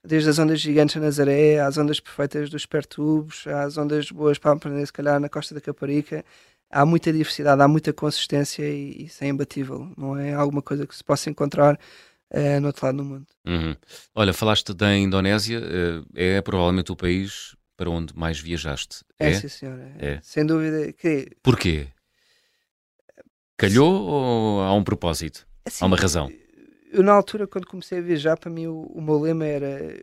desde 0.03 0.31
as 0.31 0.39
ondas 0.39 0.61
gigantes 0.61 0.97
na 0.97 1.03
Nazaré, 1.03 1.61
às 1.61 1.77
ondas 1.77 2.01
perfeitas 2.01 2.49
dos 2.49 2.65
pertubos, 2.65 3.47
às 3.47 3.77
ondas 3.77 4.11
boas 4.11 4.39
para 4.39 4.53
aprender, 4.53 4.87
se 4.87 4.93
calhar, 4.93 5.21
na 5.21 5.29
Costa 5.29 5.55
da 5.55 5.61
Caparica. 5.61 6.25
Há 6.71 6.87
muita 6.87 7.13
diversidade, 7.13 7.61
há 7.61 7.69
muita 7.69 7.93
consistência 7.93 8.63
e 8.67 9.05
isso 9.05 9.23
é 9.23 9.29
imbatível. 9.29 9.93
Não 9.97 10.17
é 10.17 10.33
alguma 10.33 10.63
coisa 10.63 10.87
que 10.87 10.97
se 10.97 11.05
possa 11.05 11.29
encontrar 11.29 11.79
eh, 12.33 12.59
no 12.61 12.67
outro 12.69 12.87
lado 12.87 12.97
do 12.99 13.05
mundo. 13.05 13.27
Uhum. 13.47 13.77
Olha, 14.15 14.33
falaste 14.33 14.73
da 14.75 14.97
Indonésia, 14.97 15.61
eh, 16.15 16.37
é 16.37 16.41
provavelmente 16.43 16.91
o 16.91 16.97
país 16.97 17.55
para 17.77 17.89
onde 17.91 18.17
mais 18.17 18.39
viajaste. 18.41 19.05
É, 19.19 19.31
É? 19.31 19.35
sim, 19.35 19.49
senhora. 19.49 19.93
É. 19.99 20.19
Sem 20.23 20.45
dúvida. 20.47 20.93
Que, 20.93 21.29
Porquê? 21.43 21.89
Calhou 23.57 24.03
ou 24.03 24.61
há 24.63 24.75
um 24.75 24.83
propósito? 24.85 25.47
Assim, 25.65 25.85
há 25.85 25.87
uma 25.87 25.97
razão? 25.97 26.31
Eu, 26.91 27.03
na 27.03 27.13
altura, 27.13 27.47
quando 27.47 27.67
comecei 27.67 27.99
a 27.99 28.03
viajar, 28.03 28.37
para 28.37 28.51
mim 28.51 28.67
o, 28.67 28.83
o 28.83 29.01
meu 29.01 29.19
lema 29.21 29.45
era. 29.47 30.03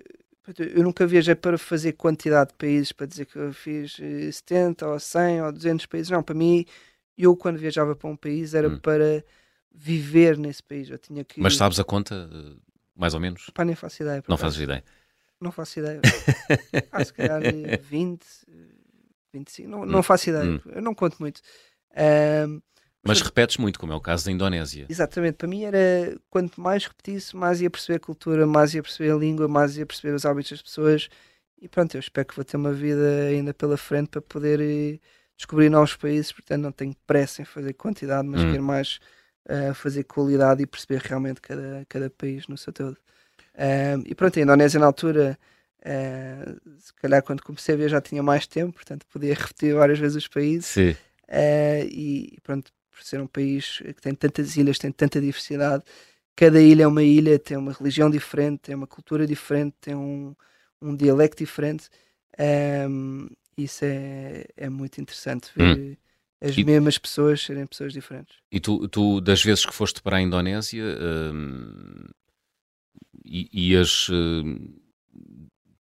Eu 0.57 0.81
nunca 0.83 1.05
viajei 1.05 1.35
para 1.35 1.57
fazer 1.59 1.91
quantidade 1.93 2.49
de 2.49 2.55
países, 2.55 2.91
para 2.91 3.05
dizer 3.05 3.25
que 3.25 3.37
eu 3.37 3.53
fiz 3.53 3.97
70 4.31 4.87
ou 4.87 4.99
100 4.99 5.41
ou 5.43 5.51
200 5.51 5.85
países. 5.85 6.09
Não, 6.09 6.23
para 6.23 6.33
mim, 6.33 6.65
eu 7.15 7.35
quando 7.37 7.57
viajava 7.59 7.95
para 7.95 8.09
um 8.09 8.15
país 8.15 8.55
era 8.55 8.67
Hum. 8.67 8.79
para 8.79 9.23
viver 9.73 10.37
nesse 10.37 10.61
país. 10.63 10.89
Eu 10.89 10.97
tinha 10.97 11.23
que. 11.23 11.39
Mas 11.41 11.55
sabes 11.55 11.79
a 11.79 11.83
conta, 11.83 12.29
eh, 12.31 12.55
mais 12.95 13.13
ou 13.13 13.19
menos? 13.19 13.49
Pá, 13.53 13.63
nem 13.63 13.75
faço 13.75 14.01
ideia. 14.03 14.23
Não 14.27 14.37
fazes 14.37 14.59
ideia. 14.59 14.83
Não 15.39 15.51
faço 15.51 15.79
ideia. 15.79 16.01
ah, 16.91 17.03
se 17.03 17.13
calhar 17.13 17.41
eh, 17.43 17.77
20, 17.77 18.25
eh, 18.47 18.53
25, 19.33 19.69
não, 19.69 19.85
não 19.85 20.03
faço 20.03 20.29
ideia. 20.29 20.51
Hum. 20.51 20.59
Eu 20.65 20.81
não 20.81 20.93
conto 20.93 21.17
muito. 21.19 21.41
Ahm, 21.95 22.59
Mas 23.03 23.21
repetes 23.21 23.57
muito, 23.57 23.79
como 23.79 23.93
é 23.93 23.95
o 23.95 24.01
caso 24.01 24.25
da 24.25 24.31
Indonésia. 24.31 24.85
exatamente, 24.89 25.35
para 25.35 25.47
mim 25.47 25.63
era 25.63 26.19
quanto 26.29 26.59
mais 26.59 26.85
repetisse, 26.85 27.35
mais 27.35 27.61
ia 27.61 27.69
perceber 27.69 27.97
a 27.97 27.99
cultura, 27.99 28.45
mais 28.45 28.73
ia 28.73 28.83
perceber 28.83 29.11
a 29.11 29.15
língua, 29.15 29.47
mais 29.47 29.77
ia 29.77 29.85
perceber 29.85 30.13
os 30.13 30.25
hábitos 30.25 30.51
das 30.51 30.61
pessoas. 30.61 31.07
E 31.61 31.67
pronto, 31.67 31.95
eu 31.95 31.99
espero 31.99 32.27
que 32.27 32.35
vou 32.35 32.43
ter 32.45 32.57
uma 32.57 32.71
vida 32.73 33.27
ainda 33.29 33.53
pela 33.53 33.77
frente 33.77 34.09
para 34.09 34.21
poder 34.21 34.59
eh, 34.61 34.99
descobrir 35.37 35.69
novos 35.69 35.95
países. 35.95 36.31
Portanto, 36.31 36.61
não 36.61 36.71
tenho 36.71 36.95
pressa 37.07 37.41
em 37.41 37.45
fazer 37.45 37.73
quantidade, 37.73 38.27
mas 38.27 38.43
Hum. 38.43 38.51
quero 38.51 38.63
mais 38.63 38.99
eh, 39.49 39.73
fazer 39.73 40.03
qualidade 40.03 40.61
e 40.61 40.67
perceber 40.67 41.01
realmente 41.01 41.41
cada, 41.41 41.83
cada 41.89 42.09
país 42.09 42.47
no 42.47 42.57
seu 42.57 42.71
todo. 42.71 42.97
E 44.05 44.15
pronto, 44.15 44.39
a 44.39 44.41
Indonésia 44.41 44.79
na 44.79 44.85
altura, 44.85 45.37
eh, 45.81 46.55
se 46.77 46.93
calhar 46.93 47.23
quando 47.23 47.41
comecei 47.41 47.75
a 47.75 47.77
ver 47.77 47.89
já 47.89 47.99
tinha 47.99 48.21
mais 48.23 48.47
tempo, 48.47 48.73
portanto 48.73 49.05
podia 49.11 49.33
repetir 49.35 49.73
várias 49.73 49.99
vezes 49.99 50.17
os 50.17 50.27
países. 50.27 50.67
Sim. 50.67 50.95
Eh, 51.27 51.87
e 51.91 52.37
pronto, 52.43 52.71
por 52.91 53.03
ser 53.03 53.19
um 53.19 53.27
país 53.27 53.79
que 53.79 54.01
tem 54.01 54.13
tantas 54.13 54.55
ilhas, 54.55 54.77
tem 54.77 54.91
tanta 54.91 55.19
diversidade, 55.19 55.83
cada 56.35 56.61
ilha 56.61 56.83
é 56.83 56.87
uma 56.87 57.03
ilha, 57.03 57.39
tem 57.39 57.57
uma 57.57 57.73
religião 57.73 58.09
diferente, 58.09 58.59
tem 58.61 58.75
uma 58.75 58.87
cultura 58.87 59.25
diferente, 59.27 59.75
tem 59.81 59.95
um, 59.95 60.35
um 60.81 60.95
dialecto 60.95 61.43
diferente. 61.43 61.89
Ehm, 62.37 63.27
isso 63.57 63.83
é, 63.83 64.45
é 64.55 64.69
muito 64.69 65.01
interessante 65.01 65.51
ver 65.55 65.97
as 66.41 66.57
E- 66.57 66.63
mesmas 66.63 66.97
pessoas 66.97 67.41
serem 67.41 67.65
pessoas 67.67 67.93
diferentes. 67.93 68.35
E 68.51 68.59
tu, 68.59 68.87
tu, 68.87 69.19
das 69.21 69.43
vezes 69.43 69.65
que 69.65 69.73
foste 69.73 70.01
para 70.01 70.17
a 70.17 70.21
Indonésia, 70.21 70.83
hum, 71.33 72.05
ias 73.25 74.07
hum, 74.09 74.73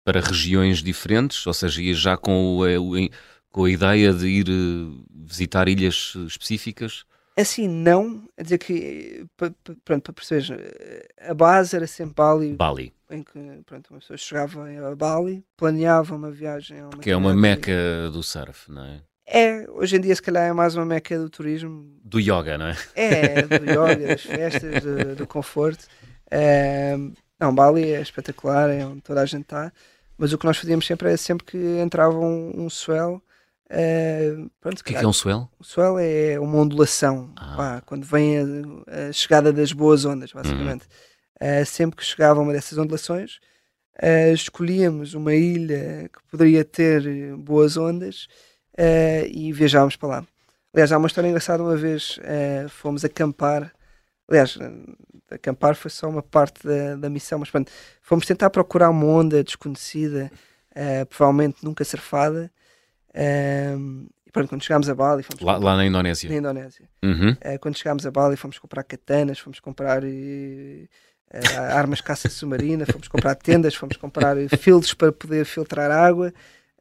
para 0.04 0.20
regiões 0.20 0.82
diferentes, 0.82 1.46
ou 1.46 1.54
seja, 1.54 1.82
ias 1.82 1.98
já 1.98 2.16
com, 2.16 2.58
o- 2.58 2.96
o- 2.96 3.10
com 3.50 3.64
a 3.64 3.70
ideia 3.70 4.12
de 4.12 4.26
ir 4.26 4.48
eh, 4.48 5.04
visitar 5.10 5.68
ilhas 5.68 6.12
eh, 6.16 6.20
específicas? 6.26 7.04
Assim, 7.36 7.68
não, 7.68 8.26
a 8.38 8.42
dizer 8.42 8.58
que, 8.58 9.26
pa- 9.36 9.52
pronto, 9.84 10.02
para 10.04 10.12
perceberes, 10.12 10.50
eh, 10.50 11.08
a 11.28 11.34
base 11.34 11.76
era 11.76 11.86
sempre 11.86 12.14
Bali, 12.14 12.54
Bali, 12.54 12.92
em 13.10 13.22
que 13.22 13.32
pronto, 13.66 13.90
uma 13.90 14.00
pessoa 14.00 14.16
chegava 14.16 14.66
a 14.70 14.94
Bali, 14.96 15.44
planeava 15.56 16.14
uma 16.14 16.30
viagem 16.30 16.80
a 16.80 16.84
uma 16.88 16.98
que 16.98 17.10
é 17.10 17.16
uma 17.16 17.34
meca 17.34 18.10
do 18.12 18.22
surf, 18.22 18.70
não 18.70 18.84
é? 18.84 19.02
É, 19.26 19.68
hoje 19.70 19.96
em 19.96 20.00
dia 20.00 20.14
se 20.14 20.22
calhar 20.22 20.44
é 20.44 20.52
mais 20.52 20.76
uma 20.76 20.84
meca 20.86 21.18
do 21.18 21.28
turismo. 21.28 21.84
Do 22.04 22.20
yoga, 22.20 22.56
não 22.56 22.66
é? 22.66 22.76
É, 22.94 23.42
do 23.42 23.64
yoga, 23.64 24.06
das 24.06 24.22
festas, 24.22 24.82
do, 24.82 25.16
do 25.16 25.26
conforto. 25.26 25.84
Ehm, 26.30 27.12
não, 27.38 27.54
Bali 27.54 27.92
é 27.92 28.00
espetacular, 28.00 28.70
é 28.70 28.86
onde 28.86 29.00
toda 29.02 29.20
a 29.20 29.26
gente 29.26 29.42
está. 29.42 29.72
Mas 30.16 30.32
o 30.32 30.38
que 30.38 30.46
nós 30.46 30.56
fazíamos 30.56 30.86
sempre 30.86 31.12
é 31.12 31.16
sempre 31.16 31.44
que 31.44 31.58
entrava 31.80 32.18
um, 32.18 32.64
um 32.64 32.70
swell. 32.70 33.20
eh, 33.68 34.32
pronto, 34.60 34.80
O 34.80 34.84
que 34.84 34.94
é, 34.94 34.98
que 34.98 35.04
é 35.04 35.08
um 35.08 35.12
swell? 35.12 35.48
O 35.58 35.64
swell 35.64 35.98
é 35.98 36.38
uma 36.38 36.58
ondulação. 36.58 37.32
Ah. 37.36 37.54
pá, 37.56 37.80
quando 37.84 38.04
vem 38.04 38.38
a, 38.38 39.08
a 39.08 39.12
chegada 39.12 39.52
das 39.52 39.72
boas 39.72 40.04
ondas, 40.04 40.32
basicamente. 40.32 40.86
Eh, 41.40 41.64
sempre 41.64 41.96
que 41.96 42.04
chegava 42.04 42.40
uma 42.40 42.52
dessas 42.52 42.78
ondulações, 42.78 43.40
eh, 44.00 44.32
escolhíamos 44.32 45.12
uma 45.14 45.34
ilha 45.34 46.08
que 46.10 46.18
poderia 46.30 46.64
ter 46.64 47.36
boas 47.36 47.76
ondas 47.76 48.26
eh, 48.76 49.28
e 49.32 49.52
viajávamos 49.52 49.96
para 49.96 50.08
lá. 50.08 50.26
Aliás, 50.74 50.92
há 50.92 50.98
uma 50.98 51.06
história 51.06 51.28
engraçada. 51.28 51.62
Uma 51.62 51.76
vez 51.76 52.18
eh, 52.22 52.66
fomos 52.68 53.04
acampar. 53.04 53.72
Aliás, 54.28 54.58
eh, 54.60 55.34
acampar 55.34 55.74
foi 55.74 55.90
só 55.90 56.08
uma 56.08 56.22
parte 56.22 56.66
da, 56.66 56.96
da 56.96 57.08
missão, 57.08 57.38
mas 57.38 57.50
pronto, 57.50 57.72
fomos 58.02 58.26
tentar 58.26 58.50
procurar 58.50 58.90
uma 58.90 59.06
onda 59.06 59.42
desconhecida, 59.42 60.30
eh, 60.74 61.04
provavelmente 61.06 61.64
nunca 61.64 61.82
surfada. 61.84 62.50
Ehm, 63.14 64.06
e 64.26 64.30
pronto, 64.30 64.48
quando 64.50 64.62
chegámos 64.62 64.90
a 64.90 64.94
Bali, 64.94 65.22
fomos 65.22 65.42
Lá, 65.42 65.56
lá 65.56 65.76
na 65.76 65.86
Indonésia. 65.86 66.28
na 66.28 66.36
Indonésia. 66.36 66.86
Uhum. 67.02 67.34
Eh, 67.40 67.56
quando 67.56 67.78
chegámos 67.78 68.04
a 68.04 68.10
Bali, 68.10 68.36
fomos 68.36 68.58
comprar 68.58 68.82
katanas, 68.82 69.38
fomos 69.38 69.58
comprar 69.60 70.02
armas 71.70 71.98
de 71.98 72.04
caça 72.04 72.28
submarina, 72.28 72.84
fomos 72.86 73.08
comprar 73.08 73.34
tendas, 73.34 73.74
fomos 73.74 73.96
comprar 73.96 74.36
filtros 74.58 74.92
para 74.94 75.10
poder 75.10 75.44
filtrar 75.46 75.90
água. 75.90 76.32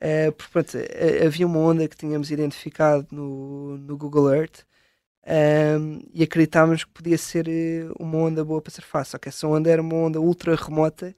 Eh, 0.01 0.31
porque, 0.31 0.51
pronto, 0.51 0.77
eh, 0.77 1.25
havia 1.25 1.47
uma 1.47 1.59
onda 1.59 1.87
que 1.87 1.95
tínhamos 1.97 2.29
identificado 2.31 3.07
no, 3.11 3.77
no 3.77 3.97
Google 3.97 4.33
Earth 4.33 4.63
ehm, 5.25 6.01
e 6.13 6.23
acreditávamos 6.23 6.83
que 6.85 6.91
podia 6.91 7.17
ser 7.17 7.47
eh, 7.49 7.87
uma 7.99 8.17
onda 8.19 8.45
boa 8.45 8.61
para 8.61 8.71
surfar. 8.73 9.05
Só 9.05 9.17
que 9.19 9.29
essa 9.29 9.47
onda 9.47 9.69
era 9.71 9.81
uma 9.81 9.95
onda 9.95 10.19
ultra 10.21 10.55
remota 10.55 11.15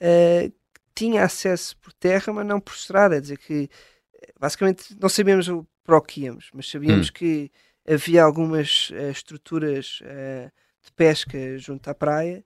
eh, 0.00 0.50
que 0.74 0.80
tinha 0.94 1.24
acesso 1.24 1.76
por 1.78 1.92
terra, 1.94 2.32
mas 2.32 2.46
não 2.46 2.60
por 2.60 2.74
estrada. 2.74 3.16
É 3.16 3.20
dizer 3.20 3.38
que 3.38 3.68
basicamente 4.40 4.96
não 5.00 5.08
sabíamos 5.08 5.48
para 5.84 5.96
o 5.98 6.02
que 6.02 6.22
íamos, 6.22 6.50
mas 6.54 6.70
sabíamos 6.70 7.10
Hum. 7.10 7.12
que 7.14 7.52
havia 7.88 8.22
algumas 8.24 8.90
eh, 8.94 9.10
estruturas 9.10 10.00
de 10.82 10.92
pesca 10.96 11.58
junto 11.58 11.88
à 11.90 11.94
praia, 11.94 12.44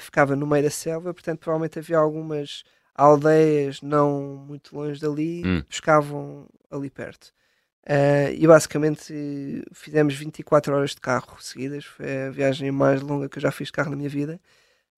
ficava 0.00 0.36
no 0.36 0.46
meio 0.46 0.64
da 0.64 0.70
selva, 0.70 1.12
portanto, 1.14 1.40
provavelmente 1.40 1.78
havia 1.78 1.98
algumas 1.98 2.64
aldeias 2.96 3.82
não 3.82 4.44
muito 4.48 4.74
longe 4.76 5.00
dali 5.00 5.42
Hum. 5.44 5.62
pescavam 5.68 6.46
ali 6.70 6.90
perto. 6.90 7.32
Eh, 7.88 8.34
e 8.34 8.46
basicamente 8.46 9.62
fizemos 9.72 10.14
24 10.14 10.74
horas 10.74 10.90
de 10.90 11.00
carro 11.00 11.36
seguidas, 11.40 11.84
foi 11.84 12.26
a 12.26 12.30
viagem 12.30 12.70
mais 12.72 13.00
longa 13.00 13.28
que 13.28 13.38
eu 13.38 13.42
já 13.42 13.52
fiz 13.52 13.68
de 13.68 13.72
carro 13.72 13.90
na 13.90 13.96
minha 13.96 14.08
vida, 14.08 14.40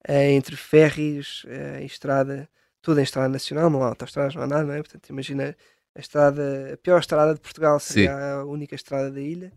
eh, 0.07 0.31
entre 0.31 0.55
ferries 0.55 1.43
e 1.81 1.85
estrada, 1.85 2.49
tudo 2.81 2.99
em 2.99 3.03
estrada 3.03 3.29
nacional, 3.29 3.69
não 3.69 3.83
há 3.83 3.87
autostradas, 3.89 4.33
não 4.33 4.41
há 4.41 4.47
nada, 4.47 4.63
não 4.63 4.73
é? 4.73 4.77
Portanto, 4.77 5.07
imagina 5.09 5.55
a 5.93 5.99
estrada, 5.99 6.71
a 6.73 6.77
pior 6.77 6.99
estrada 6.99 7.33
de 7.35 7.41
Portugal 7.41 7.79
seria 7.79 8.35
a 8.35 8.45
única 8.45 8.73
estrada 8.73 9.11
da 9.11 9.21
ilha. 9.21 9.51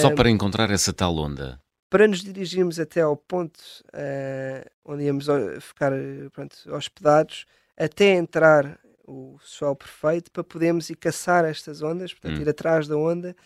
Só 0.00 0.14
para 0.14 0.28
encontrar 0.28 0.70
essa 0.70 0.92
tal 0.92 1.16
onda. 1.16 1.58
Para 1.92 2.08
nos 2.08 2.22
dirigirmos 2.24 2.80
até 2.80 3.02
ao 3.02 3.14
ponto 3.16 3.60
eh, 3.92 4.64
onde 4.82 5.04
íamos 5.04 5.28
ho- 5.28 5.60
ficar 5.60 5.92
eh, 5.92 6.28
pronto, 6.32 6.56
hospedados, 6.74 7.44
até 7.76 8.14
entrar 8.14 8.78
o 9.06 9.36
sol 9.42 9.76
perfeito, 9.76 10.30
para 10.30 10.42
podermos 10.42 10.88
ir 10.88 10.96
caçar 10.96 11.44
estas 11.44 11.82
ondas, 11.82 12.14
portanto, 12.14 12.38
Hum. 12.38 12.42
ir 12.42 12.48
atrás 12.48 12.88
da 12.88 12.96
onda 12.96 13.36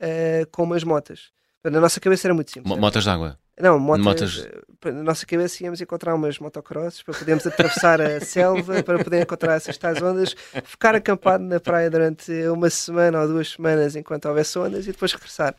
eh, 0.00 0.46
com 0.52 0.62
umas 0.62 0.84
motas. 0.84 1.30
Na 1.64 1.80
nossa 1.80 1.98
cabeça 1.98 2.28
era 2.28 2.34
muito 2.34 2.52
simples. 2.52 2.70
Mo- 2.72 2.80
Motas 2.80 3.02
de 3.02 3.10
água. 3.10 3.36
não, 3.60 3.76
motas, 3.80 4.04
motas- 4.04 4.46
eh, 4.84 4.92
Na 4.92 5.02
nossa 5.02 5.26
cabeça 5.26 5.64
íamos 5.64 5.80
encontrar 5.80 6.14
umas 6.14 6.38
motocrosses 6.38 7.02
para 7.02 7.14
podermos 7.18 7.44
atravessar 7.44 8.00
a 8.00 8.20
selva, 8.24 8.82
para 8.84 9.02
poder 9.02 9.22
encontrar 9.22 9.54
essas 9.56 9.76
tais 9.76 10.00
ondas, 10.00 10.32
ficar 10.64 10.94
acampado 10.94 11.42
na 11.42 11.58
praia 11.58 11.90
durante 11.90 12.30
uma 12.48 12.70
semana 12.70 13.20
ou 13.22 13.26
duas 13.26 13.48
semanas 13.50 13.96
enquanto 13.96 14.26
houvesse 14.26 14.56
ondas 14.60 14.84
e 14.86 14.92
depois 14.92 15.12
regressar. 15.12 15.56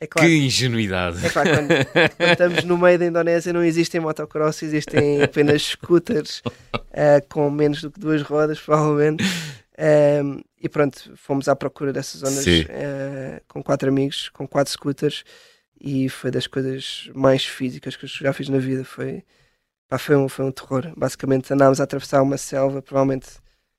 É 0.00 0.06
claro, 0.06 0.28
Que 0.28 0.36
ingenuidade. 0.36 1.24
é 1.26 1.28
claro 1.30 1.50
quando, 1.50 1.68
quando 2.16 2.30
estamos 2.30 2.64
no 2.64 2.78
meio 2.78 2.98
da 2.98 3.06
Indonésia 3.06 3.52
não 3.52 3.64
existem 3.64 4.00
motocross, 4.00 4.62
existem 4.62 5.22
apenas 5.22 5.62
scooters 5.62 6.40
eh, 6.92 7.20
com 7.28 7.50
menos 7.50 7.82
do 7.82 7.90
que 7.90 7.98
duas 7.98 8.22
rodas, 8.22 8.60
provavelmente. 8.62 9.24
Ehm, 9.76 10.40
e 10.60 10.68
pronto, 10.68 11.12
fomos 11.16 11.48
à 11.48 11.56
procura 11.56 11.92
dessas 11.92 12.20
zonas 12.20 12.44
Sim. 12.44 12.64
eh, 12.68 13.42
com 13.48 13.62
quatro 13.62 13.88
amigos, 13.88 14.28
com 14.28 14.46
quatro 14.46 14.72
scooters, 14.72 15.24
e 15.80 16.08
foi 16.08 16.30
das 16.30 16.46
coisas 16.46 17.10
mais 17.14 17.44
físicas 17.44 17.96
que 17.96 18.04
eu 18.04 18.08
já 18.08 18.32
fiz 18.32 18.48
na 18.48 18.58
vida. 18.58 18.84
Foi, 18.84 19.22
pá, 19.88 19.98
foi, 19.98 20.16
um, 20.16 20.28
foi 20.28 20.44
um 20.44 20.50
terror. 20.52 20.92
Basicamente 20.96 21.52
andámos 21.52 21.80
a 21.80 21.84
atravessar 21.84 22.22
uma 22.22 22.36
selva, 22.36 22.82
provavelmente 22.82 23.28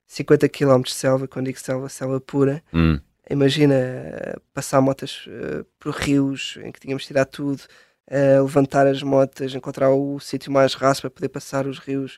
50 0.08 0.50
km 0.50 0.82
de 0.82 0.94
selva, 0.94 1.28
quando 1.28 1.46
digo 1.46 1.60
selva, 1.60 1.88
selva 1.90 2.20
pura. 2.22 2.62
Hum. 2.74 3.00
Imagina 3.30 3.76
passar 4.54 4.82
motas 4.82 5.26
eh, 5.28 5.64
por 5.80 5.94
rios 5.94 6.58
em 6.64 6.72
que 6.72 6.80
tínhamos 6.80 7.06
tirar 7.06 7.26
tudo, 7.26 7.62
eh, 8.08 8.40
levantar 8.42 8.88
as 8.88 9.04
motas, 9.04 9.54
encontrar 9.54 9.92
o 9.92 10.20
sítio 10.20 10.52
mais 10.52 10.74
raso 10.74 11.02
para 11.02 11.12
poder 11.12 11.30
passar 11.30 11.68
os 11.68 11.78
rios. 11.80 12.18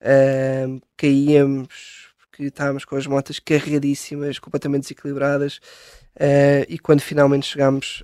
eh, 0.00 0.66
caíamos 0.96 2.08
porque 2.18 2.44
estávamos 2.44 2.84
com 2.84 2.96
as 2.96 3.06
motas 3.06 3.38
carregadíssimas, 3.40 4.38
completamente 4.38 4.82
desequilibradas. 4.82 5.60
eh, 6.20 6.66
e 6.68 6.78
quando 6.78 7.00
finalmente 7.02 7.46
chegámos 7.46 8.02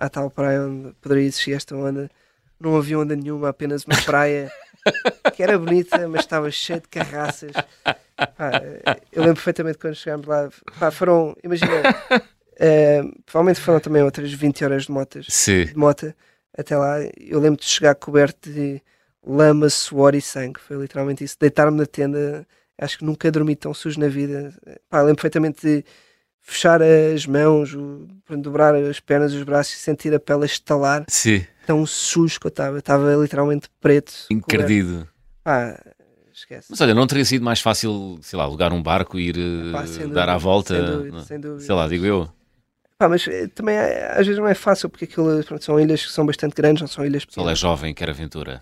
à 0.00 0.08
tal 0.08 0.30
praia 0.30 0.62
onde 0.62 0.94
poderia 1.00 1.24
existir 1.26 1.52
esta 1.52 1.76
onda, 1.76 2.10
não 2.58 2.76
havia 2.76 2.98
onda 2.98 3.14
nenhuma, 3.16 3.48
apenas 3.50 3.84
uma 3.84 3.96
praia 4.04 4.50
que 5.34 5.42
era 5.42 5.58
bonita, 5.58 6.08
mas 6.08 6.22
estava 6.22 6.50
cheia 6.50 6.80
de 6.80 6.88
carraças. 6.88 7.52
Pá, 8.16 8.62
eu 9.12 9.22
lembro 9.22 9.36
perfeitamente 9.36 9.78
quando 9.78 9.94
chegámos 9.94 10.26
lá. 10.26 10.48
Pá, 10.78 10.90
foram, 10.90 11.36
imagina, 11.42 11.70
Uh, 12.60 13.20
provavelmente 13.24 13.60
foram 13.60 13.80
também 13.80 14.02
outras 14.02 14.32
20 14.32 14.64
horas 14.64 14.84
de 14.84 14.92
motas. 14.92 15.26
Sim. 15.28 15.64
De 15.64 15.76
mota 15.76 16.14
até 16.56 16.76
lá. 16.76 16.98
Eu 17.18 17.40
lembro 17.40 17.58
de 17.58 17.66
chegar 17.66 17.94
coberto 17.94 18.50
de 18.50 18.82
lama, 19.26 19.70
suor 19.70 20.14
e 20.14 20.20
sangue. 20.20 20.60
Foi 20.60 20.76
literalmente 20.76 21.24
isso. 21.24 21.36
Deitar-me 21.40 21.76
na 21.76 21.86
tenda. 21.86 22.46
Acho 22.78 22.98
que 22.98 23.04
nunca 23.04 23.30
dormi 23.30 23.56
tão 23.56 23.72
sujo 23.72 23.98
na 23.98 24.08
vida. 24.08 24.54
Pá, 24.88 25.00
lembro 25.00 25.16
perfeitamente 25.16 25.66
de 25.66 25.84
fechar 26.40 26.80
as 26.82 27.26
mãos, 27.26 27.74
o, 27.74 28.06
dobrar 28.38 28.74
as 28.74 28.98
pernas, 29.00 29.32
os 29.32 29.42
braços 29.42 29.74
e 29.74 29.78
sentir 29.78 30.14
a 30.14 30.20
pele 30.20 30.46
estalar. 30.46 31.04
Sim. 31.08 31.44
Tão 31.70 31.86
sujo 31.86 32.40
que 32.40 32.46
eu 32.46 32.50
estava. 32.50 32.78
Estava 32.80 33.14
literalmente 33.14 33.68
preto. 33.80 34.12
Encardido. 34.28 35.06
Pá, 35.44 35.78
esquece. 36.34 36.66
Mas 36.68 36.80
olha, 36.80 36.92
não 36.92 37.06
teria 37.06 37.24
sido 37.24 37.44
mais 37.44 37.60
fácil, 37.60 38.18
sei 38.22 38.36
lá, 38.36 38.42
alugar 38.44 38.72
um 38.72 38.82
barco 38.82 39.16
e 39.20 39.28
ir 39.28 39.36
sem 39.86 40.08
dar 40.08 40.26
dúvida, 40.26 40.32
à 40.32 40.36
volta? 40.36 40.74
sem 40.74 40.84
dúvida, 40.96 41.16
Não- 41.16 41.24
sem 41.24 41.38
dúvida. 41.40 41.60
Sei 41.64 41.72
lá, 41.76 41.86
digo 41.86 42.04
eu. 42.04 42.28
Pá, 42.98 43.08
mas 43.08 43.24
eh, 43.28 43.46
também 43.46 43.76
é- 43.76 44.10
às 44.18 44.26
vezes 44.26 44.36
não 44.36 44.48
é 44.48 44.54
fácil 44.54 44.90
porque 44.90 45.04
aquilo 45.04 45.44
pronto, 45.44 45.64
são 45.64 45.78
ilhas 45.78 46.04
que 46.04 46.10
são 46.10 46.26
bastante 46.26 46.56
grandes, 46.56 46.80
não 46.80 46.88
são 46.88 47.06
ilhas 47.06 47.22
é 47.22 47.26
pequenas. 47.26 47.56
jovem, 47.56 47.94
quer 47.94 48.10
aventura. 48.10 48.60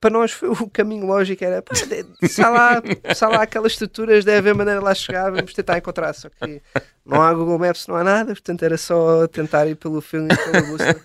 Para 0.00 0.08
nós 0.10 0.32
foi 0.32 0.48
o 0.64 0.70
caminho 0.70 1.06
lógico 1.06 1.44
era 1.44 1.60
pá, 1.60 1.74
se 1.74 2.40
há 2.42 2.48
lá, 2.48 2.82
se 3.14 3.22
há 3.22 3.28
lá 3.28 3.42
aquelas 3.42 3.72
estruturas, 3.72 4.24
deve 4.24 4.38
haver 4.38 4.54
maneira 4.54 4.80
de 4.80 4.84
lá 4.86 4.94
chegar, 4.94 5.30
vamos 5.30 5.52
tentar 5.52 5.76
encontrar. 5.76 6.14
Só 6.14 6.30
que 6.30 6.62
não 7.04 7.20
há 7.20 7.34
Google 7.34 7.58
Maps, 7.58 7.86
não 7.86 7.96
há 7.96 8.02
nada, 8.02 8.32
portanto 8.32 8.62
era 8.64 8.78
só 8.78 9.26
tentar 9.28 9.66
ir 9.66 9.76
pelo 9.76 10.00
filme 10.00 10.32
e 10.32 10.36
pela 10.36 10.62
bússola. 10.62 10.96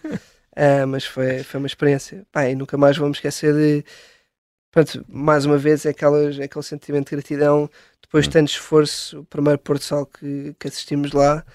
Ah, 0.56 0.86
mas 0.86 1.06
foi, 1.06 1.44
foi 1.44 1.60
uma 1.60 1.68
experiência. 1.68 2.26
Pá, 2.32 2.48
e 2.50 2.56
nunca 2.56 2.78
mais 2.78 2.98
vamos 2.98 3.18
esquecer 3.18 3.54
de. 3.54 3.86
Pronto, 4.72 5.06
mais 5.10 5.46
uma 5.46 5.58
vez, 5.58 5.86
aquelas, 5.86 6.40
aquele 6.40 6.64
sentimento 6.64 7.10
de 7.10 7.16
gratidão. 7.18 7.70
Depois 8.02 8.26
de 8.26 8.30
Hum. 8.30 8.34
tanto 8.34 8.50
esforço, 8.52 9.20
o 9.22 9.26
primeiro 9.26 9.60
Porto 9.60 9.84
Sol 9.84 10.06
que, 10.06 10.54
que 10.60 10.68
assistimos 10.68 11.12
lá, 11.14 11.46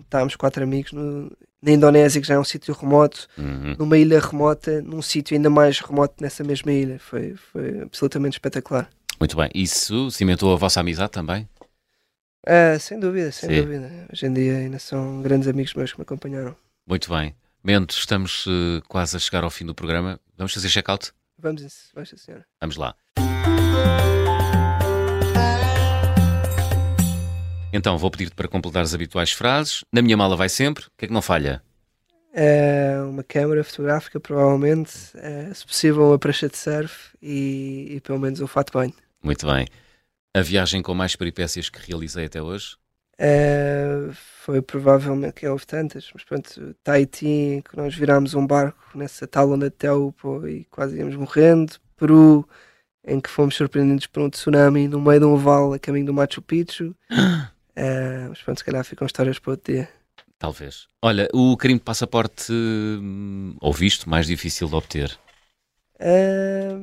estávamos 0.00 0.36
quatro 0.36 0.62
amigos 0.62 0.92
no- 0.92 1.30
na 1.60 1.72
Indonésia, 1.72 2.20
que 2.20 2.26
já 2.26 2.34
é 2.34 2.38
um 2.38 2.44
sítio 2.44 2.72
remoto, 2.74 3.26
Uhum. 3.36 3.74
numa 3.78 3.98
ilha 3.98 4.20
remota, 4.20 4.80
num 4.82 5.02
sítio 5.02 5.34
ainda 5.36 5.50
mais 5.50 5.80
remoto 5.80 6.14
nessa 6.22 6.44
mesma 6.44 6.72
ilha. 6.72 6.98
Foi, 6.98 7.34
foi 7.34 7.80
absolutamente 7.82 8.34
espetacular. 8.36 8.88
Muito 9.18 9.36
bem. 9.36 9.50
Isso 9.54 10.10
cimentou 10.10 10.52
a 10.52 10.56
vossa 10.56 10.80
amizade 10.80 11.10
também? 11.10 11.48
Ah, 12.46 12.78
sem 12.78 12.98
dúvida, 13.00 13.32
sem 13.32 13.48
Sim. 13.50 13.60
dúvida. 13.62 13.90
Hoje 14.12 14.26
em 14.26 14.32
dia 14.32 14.56
ainda 14.58 14.78
são 14.78 15.20
grandes 15.20 15.48
amigos 15.48 15.74
meus 15.74 15.92
que 15.92 15.98
me 15.98 16.02
acompanharam. 16.02 16.54
Muito 16.86 17.10
bem. 17.12 17.34
Mendes, 17.62 17.96
estamos 17.98 18.44
eh, 18.46 18.80
quase 18.88 19.16
a 19.16 19.20
chegar 19.20 19.44
ao 19.44 19.50
fim 19.50 19.66
do 19.66 19.74
programa. 19.74 20.18
Vamos 20.36 20.54
fazer 20.54 20.68
check-out? 20.68 21.12
Vamos, 21.38 21.62
isso, 21.62 21.90
sim, 22.04 22.16
senhora. 22.16 22.46
Vamos 22.60 22.76
lá. 22.76 22.94
Então, 27.72 27.98
vou 27.98 28.10
pedir-te 28.10 28.34
para 28.34 28.48
completar 28.48 28.82
as 28.82 28.94
habituais 28.94 29.32
frases. 29.32 29.84
Na 29.92 30.00
minha 30.00 30.16
mala 30.16 30.36
vai 30.36 30.48
sempre. 30.48 30.84
O 30.84 30.90
que 30.96 31.04
é 31.04 31.08
que 31.08 31.14
não 31.14 31.20
falha? 31.20 31.62
Ah, 32.34 33.04
uma 33.08 33.22
câmara 33.22 33.62
fotográfica, 33.62 34.18
provavelmente. 34.18 34.92
ah, 35.16 35.52
se 35.52 35.66
possível, 35.66 36.08
uma 36.08 36.18
prancha 36.18 36.48
de 36.48 36.56
surf 36.56 37.16
e, 37.20 37.96
e 37.96 38.00
pelo 38.00 38.18
menos 38.18 38.40
um 38.40 38.46
fato 38.46 38.72
banho. 38.72 38.94
Muito 39.22 39.46
bem. 39.46 39.66
A 40.34 40.40
viagem 40.40 40.82
com 40.82 40.94
mais 40.94 41.16
peripécias 41.16 41.68
que 41.68 41.78
realizei 41.90 42.26
até 42.26 42.40
hoje? 42.40 42.76
Ah, 43.18 44.10
foi 44.44 44.62
provavelmente 44.62 45.34
que 45.34 45.48
houve 45.48 45.66
tantas, 45.66 46.08
mas 46.14 46.22
pronto, 46.24 46.74
Tahiti, 46.84 47.26
em 47.26 47.60
que 47.60 47.76
nós 47.76 47.94
virámos 47.94 48.34
um 48.34 48.46
barco 48.46 48.78
nessa 48.94 49.26
tal 49.26 49.50
onda 49.50 49.68
de 49.68 49.76
Teupo 49.76 50.46
e 50.46 50.64
quase 50.66 50.98
íamos 50.98 51.16
morrendo. 51.16 51.74
Peru, 51.96 52.48
em 53.04 53.20
que 53.20 53.28
fomos 53.28 53.56
surpreendidos 53.56 54.06
por 54.06 54.22
um 54.22 54.30
tsunami 54.30 54.86
no 54.86 55.00
meio 55.00 55.18
de 55.20 55.26
um 55.26 55.36
vale 55.36 55.74
a 55.74 55.78
caminho 55.80 56.06
do 56.06 56.14
Machu 56.14 56.40
Picchu. 56.40 56.94
Ah, 57.10 57.50
mas 58.30 58.40
pronto, 58.40 58.58
se 58.58 58.64
calhar 58.64 58.84
ficam 58.84 59.06
histórias 59.06 59.38
para 59.40 59.50
outro 59.52 59.72
dia. 59.72 59.88
Talvez. 60.38 60.86
Olha, 61.02 61.28
o 61.34 61.56
crime 61.56 61.80
de 61.80 61.84
passaporte 61.84 62.52
hum, 62.52 63.56
ou 63.60 63.72
visto 63.72 64.08
mais 64.08 64.26
difícil 64.28 64.68
de 64.68 64.74
obter? 64.76 65.18
Ah, 65.98 66.78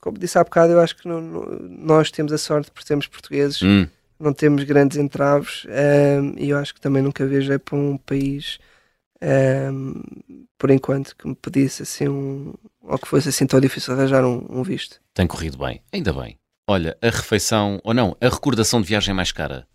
como 0.00 0.16
disse 0.18 0.38
há 0.38 0.44
bocado, 0.44 0.72
eu 0.72 0.80
acho 0.80 0.96
que 0.96 1.08
não- 1.08 1.20
não- 1.20 1.58
nós 1.68 2.10
temos 2.12 2.32
a 2.32 2.38
sorte 2.38 2.70
por 2.70 2.82
sermos 2.84 3.08
portugueses, 3.08 3.60
Hum, 3.62 3.88
não 4.18 4.32
temos 4.32 4.64
grandes 4.64 4.96
entraves 4.98 5.66
ahm, 5.66 6.34
e 6.38 6.50
eu 6.50 6.58
acho 6.58 6.74
que 6.74 6.80
também 6.80 7.02
nunca 7.02 7.26
viajei 7.26 7.58
para 7.58 7.76
um 7.76 7.96
país 7.98 8.58
ahm, 9.20 10.02
por 10.58 10.70
enquanto 10.70 11.16
que 11.16 11.26
me 11.28 11.34
pedisse 11.34 11.82
assim 11.82 12.08
um 12.08 12.54
ou 12.82 12.98
que 12.98 13.06
fosse 13.08 13.28
assim 13.28 13.46
tão 13.46 13.60
difícil 13.60 13.94
arranjar 13.94 14.24
um, 14.24 14.46
um 14.48 14.62
visto. 14.62 15.00
tem 15.14 15.26
corrido 15.26 15.58
bem. 15.58 15.82
Ainda 15.92 16.12
bem. 16.12 16.38
Olha, 16.70 16.96
a 17.00 17.06
refeição, 17.06 17.80
ou 17.82 17.94
não, 17.94 18.16
a 18.20 18.28
recordação 18.28 18.80
de 18.80 18.88
viagem 18.88 19.14
mais 19.14 19.32
cara. 19.32 19.66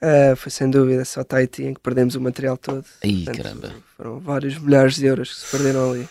Ah, 0.00 0.34
foi 0.34 0.50
sem 0.50 0.68
dúvida 0.68 1.04
só 1.04 1.22
Tahiti 1.22 1.62
em 1.62 1.74
que 1.74 1.80
perdemos 1.80 2.16
o 2.16 2.20
material 2.20 2.56
todo. 2.56 2.84
Ai, 3.04 3.22
Portanto, 3.24 3.36
caramba. 3.36 3.74
Foram 3.96 4.18
vários 4.18 4.58
milhares 4.58 4.96
de 4.96 5.06
euros 5.06 5.32
que 5.32 5.40
se 5.40 5.50
perderam 5.50 5.90
ali. 5.92 6.08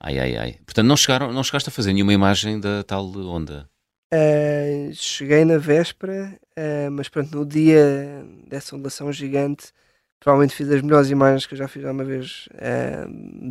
Ai, 0.00 0.18
ai, 0.18 0.36
ai. 0.36 0.58
Portanto, 0.64 0.86
não, 0.86 0.96
chegaram, 0.96 1.32
não 1.32 1.42
chegaste 1.42 1.68
a 1.68 1.72
fazer 1.72 1.92
nenhuma 1.92 2.12
imagem 2.12 2.60
da 2.60 2.84
tal 2.84 3.04
onda. 3.06 3.68
Ah, 4.12 4.90
cheguei 4.92 5.44
na 5.44 5.58
véspera, 5.58 6.38
ah, 6.56 6.90
mas 6.90 7.08
pronto, 7.08 7.36
no 7.36 7.44
dia 7.44 8.24
dessa 8.46 8.74
ondulação 8.76 9.12
gigante, 9.12 9.72
provavelmente 10.20 10.54
fiz 10.54 10.70
as 10.70 10.82
melhores 10.82 11.10
imagens 11.10 11.46
que 11.46 11.54
eu 11.54 11.58
já 11.58 11.66
fiz 11.68 11.84
alguma 11.84 12.04
vez 12.04 12.48
ah, 12.54 13.06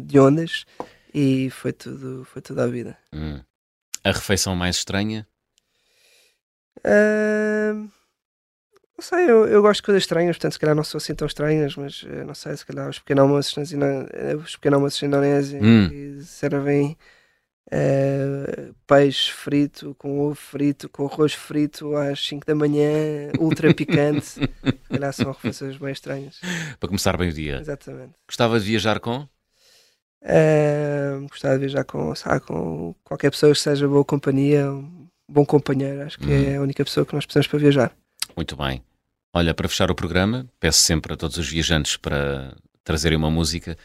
de 0.05 0.19
ondas 0.19 0.65
e 1.13 1.49
foi 1.51 1.73
tudo, 1.73 2.23
foi 2.25 2.41
tudo 2.41 2.61
à 2.61 2.67
vida. 2.67 2.97
Hum. 3.13 3.41
A 4.03 4.11
refeição 4.11 4.55
mais 4.55 4.77
estranha? 4.77 5.27
Não 8.95 9.01
sei, 9.01 9.29
eu, 9.29 9.47
eu 9.47 9.61
gosto 9.61 9.79
de 9.81 9.85
coisas 9.85 10.03
estranhas, 10.03 10.35
portanto, 10.37 10.53
se 10.53 10.59
calhar 10.59 10.75
não 10.75 10.83
são 10.83 10.97
assim 10.97 11.15
tão 11.15 11.25
estranhas, 11.25 11.75
mas 11.75 12.03
não 12.25 12.35
sei, 12.35 12.55
se 12.55 12.65
calhar 12.65 12.87
os 12.89 12.99
pequenos 12.99 13.21
almoços, 13.23 13.73
eh, 13.73 14.35
os 14.35 14.55
pequenos 14.55 14.77
almoços 14.77 15.01
na 15.01 15.07
Indonésia 15.07 15.59
Hum. 15.61 15.89
que 15.89 16.21
servem 16.23 16.97
eh, 17.71 18.71
peixe 18.85 19.31
frito, 19.31 19.95
com 19.95 20.19
ovo 20.19 20.35
frito, 20.35 20.89
com 20.89 21.05
arroz 21.05 21.33
frito 21.33 21.95
às 21.95 22.19
5 22.25 22.45
da 22.45 22.53
manhã, 22.55 23.31
ultra 23.39 23.73
picante. 23.73 24.25
se 24.39 24.49
calhar 24.89 25.13
são 25.13 25.31
refeições 25.31 25.77
bem 25.77 25.91
estranhas. 25.91 26.39
Para 26.79 26.87
começar 26.89 27.17
bem 27.17 27.29
o 27.29 27.33
dia. 27.33 27.57
Exatamente. 27.59 28.13
Gostava 28.27 28.59
de 28.59 28.65
viajar 28.65 28.99
com? 28.99 29.27
Eh, 30.21 31.17
gostava 31.29 31.55
de 31.55 31.59
viajar 31.61 31.83
com, 31.83 32.15
sabe, 32.15 32.41
com 32.45 32.95
qualquer 33.03 33.31
pessoa 33.31 33.51
que 33.53 33.59
seja 33.59 33.87
boa 33.87 34.05
companhia, 34.05 34.71
um 34.71 35.07
bom 35.29 35.45
companheiro, 35.45 36.03
acho 36.03 36.17
que 36.19 36.25
Hum. 36.27 36.51
é 36.53 36.55
a 36.57 36.61
única 36.61 36.83
pessoa 36.85 37.05
que 37.05 37.13
nós 37.13 37.25
precisamos 37.25 37.47
para 37.47 37.59
viajar. 37.59 37.95
Muito 38.35 38.55
bem. 38.55 38.83
Olha, 39.33 39.53
para 39.53 39.67
fechar 39.67 39.89
o 39.89 39.95
programa, 39.95 40.47
peço 40.59 40.79
sempre 40.79 41.13
a 41.13 41.17
todos 41.17 41.37
os 41.37 41.49
viajantes 41.49 41.97
para 41.97 42.55
trazerem 42.83 43.17
uma 43.17 43.31
música. 43.31 43.75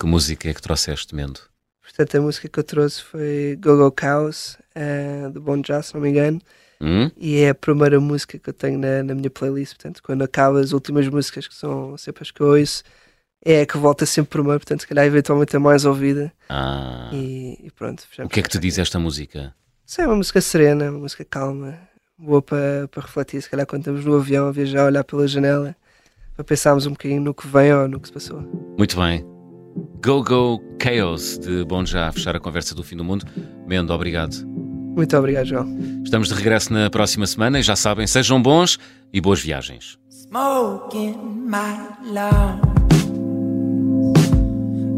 Que 0.00 0.06
música 0.06 0.48
é 0.48 0.54
que 0.54 0.62
trouxeste, 0.62 1.14
Mendo? 1.14 1.40
Portanto, 1.88 2.16
a 2.18 2.20
música 2.20 2.48
que 2.48 2.58
eu 2.58 2.62
trouxe 2.64 3.02
foi 3.02 3.58
Go 3.62 3.76
Go 3.78 3.90
Cows, 3.90 4.58
eh, 4.74 5.30
do 5.32 5.40
Bon 5.40 5.62
Jovi, 5.66 5.82
se 5.82 5.94
não 5.94 6.02
me 6.02 6.10
engano, 6.10 6.38
Hum? 6.80 7.10
e 7.16 7.38
é 7.40 7.48
a 7.48 7.54
primeira 7.54 7.98
música 7.98 8.38
que 8.38 8.50
eu 8.50 8.52
tenho 8.52 8.78
na, 8.78 9.02
na 9.02 9.14
minha 9.14 9.30
playlist. 9.30 9.74
Portanto, 9.74 10.02
quando 10.02 10.22
acaba 10.22 10.60
as 10.60 10.72
últimas 10.72 11.08
músicas, 11.08 11.48
que 11.48 11.54
são 11.54 11.96
sempre 11.96 12.22
as 12.22 12.30
que 12.30 12.40
eu 12.40 12.48
ouço, 12.48 12.82
é 13.44 13.62
a 13.62 13.66
que 13.66 13.76
volta 13.78 14.04
sempre 14.06 14.30
primeiro. 14.30 14.60
Portanto, 14.60 14.80
se 14.82 14.86
calhar 14.86 15.04
eventualmente 15.06 15.56
a 15.56 15.60
mais 15.60 15.84
ouvida. 15.86 16.30
Ah. 16.48 17.10
E, 17.12 17.58
e 17.64 17.70
pronto. 17.70 18.04
O 18.22 18.28
que 18.28 18.40
é 18.40 18.42
que 18.42 18.48
te 18.50 18.58
diz 18.58 18.78
esta 18.78 18.98
música? 18.98 19.54
Sei, 19.86 20.04
é 20.04 20.08
uma 20.08 20.16
música 20.16 20.40
serena, 20.42 20.90
uma 20.90 21.00
música 21.00 21.24
calma, 21.24 21.76
boa 22.18 22.42
para, 22.42 22.86
para 22.88 23.02
refletir. 23.02 23.40
Se 23.42 23.48
calhar 23.50 23.66
quando 23.66 23.80
estamos 23.80 24.04
no 24.04 24.14
avião 24.16 24.46
a 24.46 24.52
viajar, 24.52 24.84
olhar 24.86 25.02
pela 25.02 25.26
janela, 25.26 25.74
para 26.36 26.44
pensarmos 26.44 26.86
um 26.86 26.90
bocadinho 26.90 27.22
no 27.22 27.34
que 27.34 27.48
vem 27.48 27.72
ou 27.72 27.88
no 27.88 27.98
que 27.98 28.06
se 28.08 28.12
passou. 28.12 28.42
Muito 28.78 28.96
bem. 28.96 29.37
Go 30.02 30.22
Go 30.22 30.62
Chaos 30.82 31.38
de 31.38 31.64
Bom 31.64 31.84
Já 31.84 32.08
a 32.08 32.12
fechar 32.12 32.36
a 32.36 32.40
conversa 32.40 32.74
do 32.74 32.82
fim 32.82 32.96
do 32.96 33.04
mundo. 33.04 33.26
Mendo, 33.66 33.92
obrigado. 33.92 34.46
Muito 34.46 35.16
obrigado, 35.16 35.46
João. 35.46 35.66
Estamos 36.04 36.28
de 36.28 36.34
regresso 36.34 36.72
na 36.72 36.90
próxima 36.90 37.26
semana 37.26 37.60
e 37.60 37.62
já 37.62 37.76
sabem, 37.76 38.06
sejam 38.06 38.40
bons 38.42 38.78
e 39.12 39.20
boas 39.20 39.40
viagens. 39.40 39.98
smoke 40.28 40.94
in 40.94 41.48
my 41.48 41.88
lungs. 42.02 42.62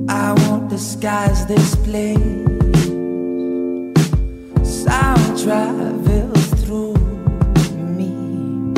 I 0.09 0.33
won't 0.43 0.69
disguise 0.69 1.47
this 1.47 1.77
place. 1.77 2.19
Sound 4.65 5.39
travels 5.39 6.47
through 6.65 6.95
me 7.97 8.75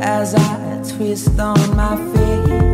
as 0.00 0.34
I 0.34 0.82
twist 0.96 1.38
on 1.38 1.76
my 1.76 1.96
face. 2.12 2.69